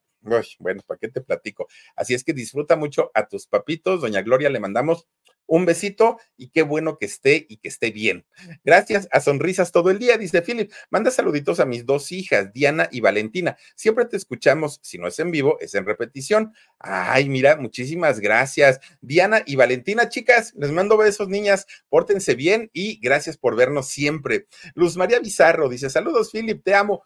bueno, 0.59 0.81
¿para 0.85 0.97
qué 0.99 1.07
te 1.07 1.21
platico? 1.21 1.67
Así 1.95 2.13
es 2.13 2.23
que 2.23 2.33
disfruta 2.33 2.75
mucho 2.75 3.11
a 3.13 3.27
tus 3.27 3.47
papitos. 3.47 4.01
Doña 4.01 4.21
Gloria, 4.21 4.49
le 4.49 4.59
mandamos 4.59 5.07
un 5.47 5.65
besito 5.65 6.19
y 6.35 6.49
qué 6.49 6.61
bueno 6.61 6.97
que 6.97 7.05
esté 7.05 7.45
y 7.49 7.57
que 7.57 7.69
esté 7.69 7.91
bien. 7.91 8.25
Gracias 8.63 9.07
a 9.11 9.19
sonrisas 9.21 9.71
todo 9.71 9.89
el 9.89 9.99
día, 9.99 10.17
dice 10.17 10.41
Philip. 10.41 10.71
Manda 10.89 11.09
saluditos 11.09 11.59
a 11.59 11.65
mis 11.65 11.85
dos 11.85 12.11
hijas, 12.11 12.53
Diana 12.53 12.87
y 12.91 13.01
Valentina. 13.01 13.57
Siempre 13.75 14.05
te 14.05 14.17
escuchamos, 14.17 14.79
si 14.83 14.97
no 14.97 15.07
es 15.07 15.17
en 15.19 15.31
vivo, 15.31 15.57
es 15.59 15.73
en 15.75 15.85
repetición. 15.85 16.53
Ay, 16.79 17.29
mira, 17.29 17.55
muchísimas 17.57 18.19
gracias. 18.19 18.79
Diana 19.01 19.41
y 19.45 19.55
Valentina, 19.55 20.09
chicas, 20.09 20.53
les 20.55 20.71
mando 20.71 20.97
besos, 20.97 21.29
niñas. 21.29 21.65
Pórtense 21.89 22.35
bien 22.35 22.69
y 22.73 22.99
gracias 22.99 23.37
por 23.37 23.55
vernos 23.55 23.87
siempre. 23.87 24.47
Luz 24.75 24.97
María 24.97 25.19
Bizarro 25.19 25.69
dice: 25.69 25.89
Saludos, 25.89 26.31
Philip, 26.31 26.63
te 26.63 26.75
amo. 26.75 27.03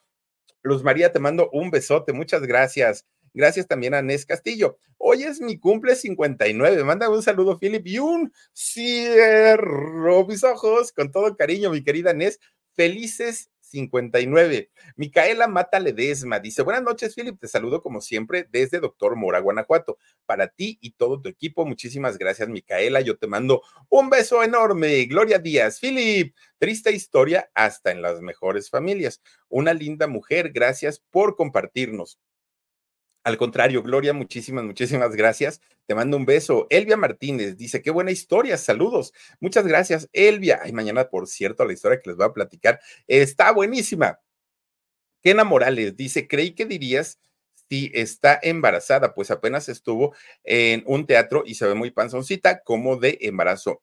Luz 0.64 0.84
María, 0.84 1.12
te 1.12 1.20
mando 1.20 1.50
un 1.52 1.72
besote, 1.72 2.14
muchas 2.14 2.44
gracias. 2.44 3.06
Gracias 3.34 3.68
también 3.68 3.94
a 3.94 4.02
Nes 4.02 4.26
Castillo. 4.26 4.78
Hoy 4.98 5.24
es 5.24 5.40
mi 5.40 5.58
cumple 5.58 5.96
59. 5.96 6.84
Manda 6.84 7.10
un 7.10 7.24
saludo, 7.24 7.58
Philip, 7.58 7.86
y 7.88 8.00
un 8.00 8.34
cierro 8.54 10.26
mis 10.28 10.44
ojos 10.44 10.92
con 10.92 11.12
todo 11.12 11.36
cariño, 11.36 11.72
mi 11.72 11.84
querida 11.84 12.14
Nes. 12.14 12.40
Felices 12.74 13.50
59. 13.62 14.70
Micaela 14.98 15.48
Mata 15.48 15.80
Ledesma 15.80 16.40
dice: 16.40 16.62
Buenas 16.62 16.84
noches, 16.84 17.16
Philip. 17.16 17.40
Te 17.40 17.48
saludo 17.48 17.82
como 17.82 18.02
siempre 18.02 18.48
desde 18.52 18.80
Doctor 18.80 19.16
Mora, 19.16 19.40
Guanajuato. 19.40 19.98
Para 20.26 20.50
ti 20.50 20.78
y 20.82 20.92
todo 20.92 21.22
tu 21.22 21.30
equipo, 21.30 21.66
muchísimas 21.66 22.18
gracias, 22.18 22.50
Micaela. 22.50 23.02
Yo 23.02 23.18
te 23.18 23.28
mando 23.28 23.62
un 23.90 24.10
beso 24.10 24.44
enorme. 24.44 25.06
Gloria 25.06 25.40
Díaz, 25.40 25.80
Philip. 25.80 26.36
Triste 26.58 26.92
historia 26.92 27.50
hasta 27.54 27.92
en 27.92 28.02
las 28.02 28.22
mejores 28.22 28.70
familias. 28.70 29.22
Una 29.48 29.74
linda 29.74 30.08
mujer. 30.08 30.52
Gracias 30.52 31.00
por 31.10 31.36
compartirnos. 31.36 32.20
Al 33.24 33.38
contrario, 33.38 33.84
Gloria, 33.84 34.14
muchísimas, 34.14 34.64
muchísimas 34.64 35.16
gracias. 35.16 35.62
Te 35.86 35.96
mando 35.96 36.18
un 36.18 36.26
beso. 36.26 36.68
Elvia 36.70 36.98
Martínez 36.98 37.58
dice, 37.58 37.82
qué 37.82 37.92
buena 37.92 38.12
historia, 38.12 38.58
saludos. 38.58 39.14
Muchas 39.40 39.68
gracias, 39.68 40.10
Elvia. 40.14 40.60
Ay, 40.64 40.72
mañana, 40.72 41.10
por 41.10 41.28
cierto, 41.28 41.66
la 41.66 41.74
historia 41.74 42.00
que 42.02 42.10
les 42.10 42.18
voy 42.18 42.26
a 42.26 42.34
platicar 42.34 42.80
está 43.08 43.52
buenísima. 43.52 44.20
Kena 45.22 45.44
Morales 45.44 45.96
dice, 45.96 46.28
creí 46.28 46.54
que 46.54 46.66
dirías 46.66 47.20
si 47.72 47.90
está 47.94 48.38
embarazada, 48.44 49.14
pues 49.14 49.32
apenas 49.32 49.70
estuvo 49.70 50.14
en 50.44 50.84
un 50.88 51.06
teatro 51.06 51.44
y 51.46 51.56
se 51.56 51.66
ve 51.66 51.74
muy 51.74 51.90
panzoncita, 51.90 52.64
como 52.64 52.98
de 52.98 53.18
embarazo. 53.22 53.80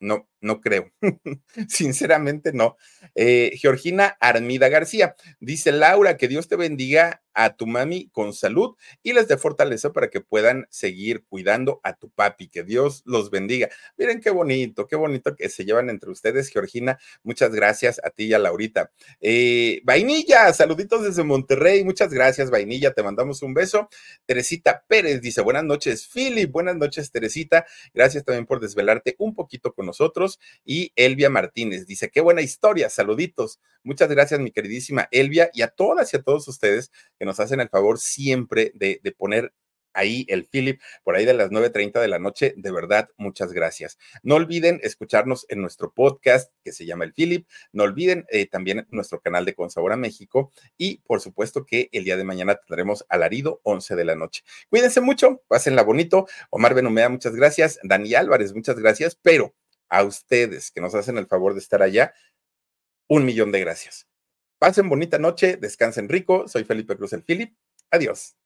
no, 0.00 0.28
no 0.40 0.60
creo. 0.60 0.90
Sinceramente 1.68 2.52
no. 2.52 2.76
Eh, 3.14 3.52
Georgina 3.54 4.16
Armida 4.18 4.68
García 4.68 5.14
dice, 5.38 5.70
Laura, 5.70 6.16
que 6.16 6.26
Dios 6.26 6.48
te 6.48 6.56
bendiga 6.56 7.22
a 7.38 7.54
tu 7.54 7.68
mami 7.68 8.08
con 8.10 8.32
salud 8.32 8.74
y 9.04 9.12
les 9.12 9.28
dé 9.28 9.38
fortaleza 9.38 9.92
para 9.92 10.10
que 10.10 10.20
puedan 10.20 10.66
seguir 10.70 11.24
cuidando 11.28 11.80
a 11.84 11.94
tu 11.94 12.10
papi. 12.10 12.48
Que 12.48 12.64
Dios 12.64 13.02
los 13.06 13.30
bendiga. 13.30 13.68
Miren 13.96 14.20
qué 14.20 14.30
bonito, 14.30 14.88
qué 14.88 14.96
bonito 14.96 15.36
que 15.36 15.48
se 15.48 15.64
llevan 15.64 15.88
entre 15.88 16.10
ustedes, 16.10 16.50
Georgina. 16.50 16.98
Muchas 17.22 17.54
gracias 17.54 18.00
a 18.02 18.10
ti 18.10 18.24
y 18.24 18.34
a 18.34 18.40
Laurita. 18.40 18.90
Eh, 19.20 19.80
Vainilla, 19.84 20.52
saluditos 20.52 21.04
desde 21.04 21.22
Monterrey. 21.22 21.84
Muchas 21.84 22.12
gracias, 22.12 22.50
Vainilla. 22.50 22.92
Te 22.92 23.04
mandamos 23.04 23.40
un 23.42 23.54
beso. 23.54 23.88
Teresita 24.26 24.84
Pérez 24.88 25.20
dice, 25.20 25.40
buenas 25.40 25.62
noches, 25.62 26.08
Philip. 26.12 26.50
Buenas 26.50 26.76
noches, 26.76 27.12
Teresita. 27.12 27.64
Gracias 27.94 28.24
también 28.24 28.46
por 28.46 28.58
desvelarte 28.58 29.14
un 29.18 29.32
poquito 29.36 29.72
con 29.72 29.86
nosotros. 29.86 30.40
Y 30.64 30.92
Elvia 30.96 31.30
Martínez 31.30 31.86
dice, 31.86 32.10
qué 32.10 32.20
buena 32.20 32.42
historia. 32.42 32.90
Saluditos. 32.90 33.60
Muchas 33.88 34.10
gracias, 34.10 34.38
mi 34.38 34.50
queridísima 34.50 35.08
Elvia, 35.10 35.48
y 35.54 35.62
a 35.62 35.68
todas 35.68 36.12
y 36.12 36.18
a 36.18 36.22
todos 36.22 36.46
ustedes 36.46 36.92
que 37.18 37.24
nos 37.24 37.40
hacen 37.40 37.58
el 37.60 37.70
favor 37.70 37.98
siempre 37.98 38.70
de, 38.74 39.00
poner 39.16 39.54
ahí 39.94 40.26
el 40.28 40.44
Philip, 40.44 40.78
por 41.02 41.16
ahí 41.16 41.24
de 41.24 41.32
las 41.32 41.50
9.30 41.50 41.98
de 41.98 42.08
la 42.08 42.18
noche. 42.18 42.52
De 42.58 42.70
verdad, 42.70 43.08
muchas 43.16 43.54
gracias. 43.54 43.96
No 44.22 44.34
olviden 44.34 44.78
escucharnos 44.82 45.46
en 45.48 45.62
nuestro 45.62 45.94
podcast 45.94 46.52
que 46.62 46.72
se 46.72 46.84
llama 46.84 47.04
el 47.04 47.14
Philip. 47.14 47.48
No 47.72 47.84
olviden 47.84 48.26
eh, 48.28 48.44
también 48.44 48.86
nuestro 48.90 49.22
canal 49.22 49.46
de 49.46 49.54
Consabora 49.54 49.96
México. 49.96 50.52
Y 50.76 50.98
por 51.06 51.22
supuesto 51.22 51.64
que 51.64 51.88
el 51.92 52.04
día 52.04 52.18
de 52.18 52.24
mañana 52.24 52.56
tendremos 52.56 53.06
alarido 53.08 53.62
11 53.62 53.96
de 53.96 54.04
la 54.04 54.16
noche. 54.16 54.44
Cuídense 54.68 55.00
mucho, 55.00 55.42
pásenla 55.48 55.82
bonito. 55.82 56.26
Omar 56.50 56.74
Benumea, 56.74 57.08
muchas 57.08 57.34
gracias. 57.34 57.78
Dani 57.82 58.14
Álvarez, 58.14 58.52
muchas 58.52 58.78
gracias. 58.78 59.18
Pero 59.22 59.54
a 59.88 60.04
ustedes 60.04 60.70
que 60.70 60.82
nos 60.82 60.94
hacen 60.94 61.16
el 61.16 61.26
favor 61.26 61.54
de 61.54 61.60
estar 61.60 61.82
allá, 61.82 62.12
un 63.08 63.24
millón 63.24 63.52
de 63.52 63.60
gracias. 63.60 64.06
Pasen 64.58 64.88
bonita 64.88 65.18
noche, 65.18 65.56
descansen 65.56 66.08
rico. 66.08 66.48
Soy 66.48 66.64
Felipe 66.64 66.96
Cruz 66.96 67.12
el 67.12 67.22
Philip. 67.24 67.56
Adiós. 67.90 68.37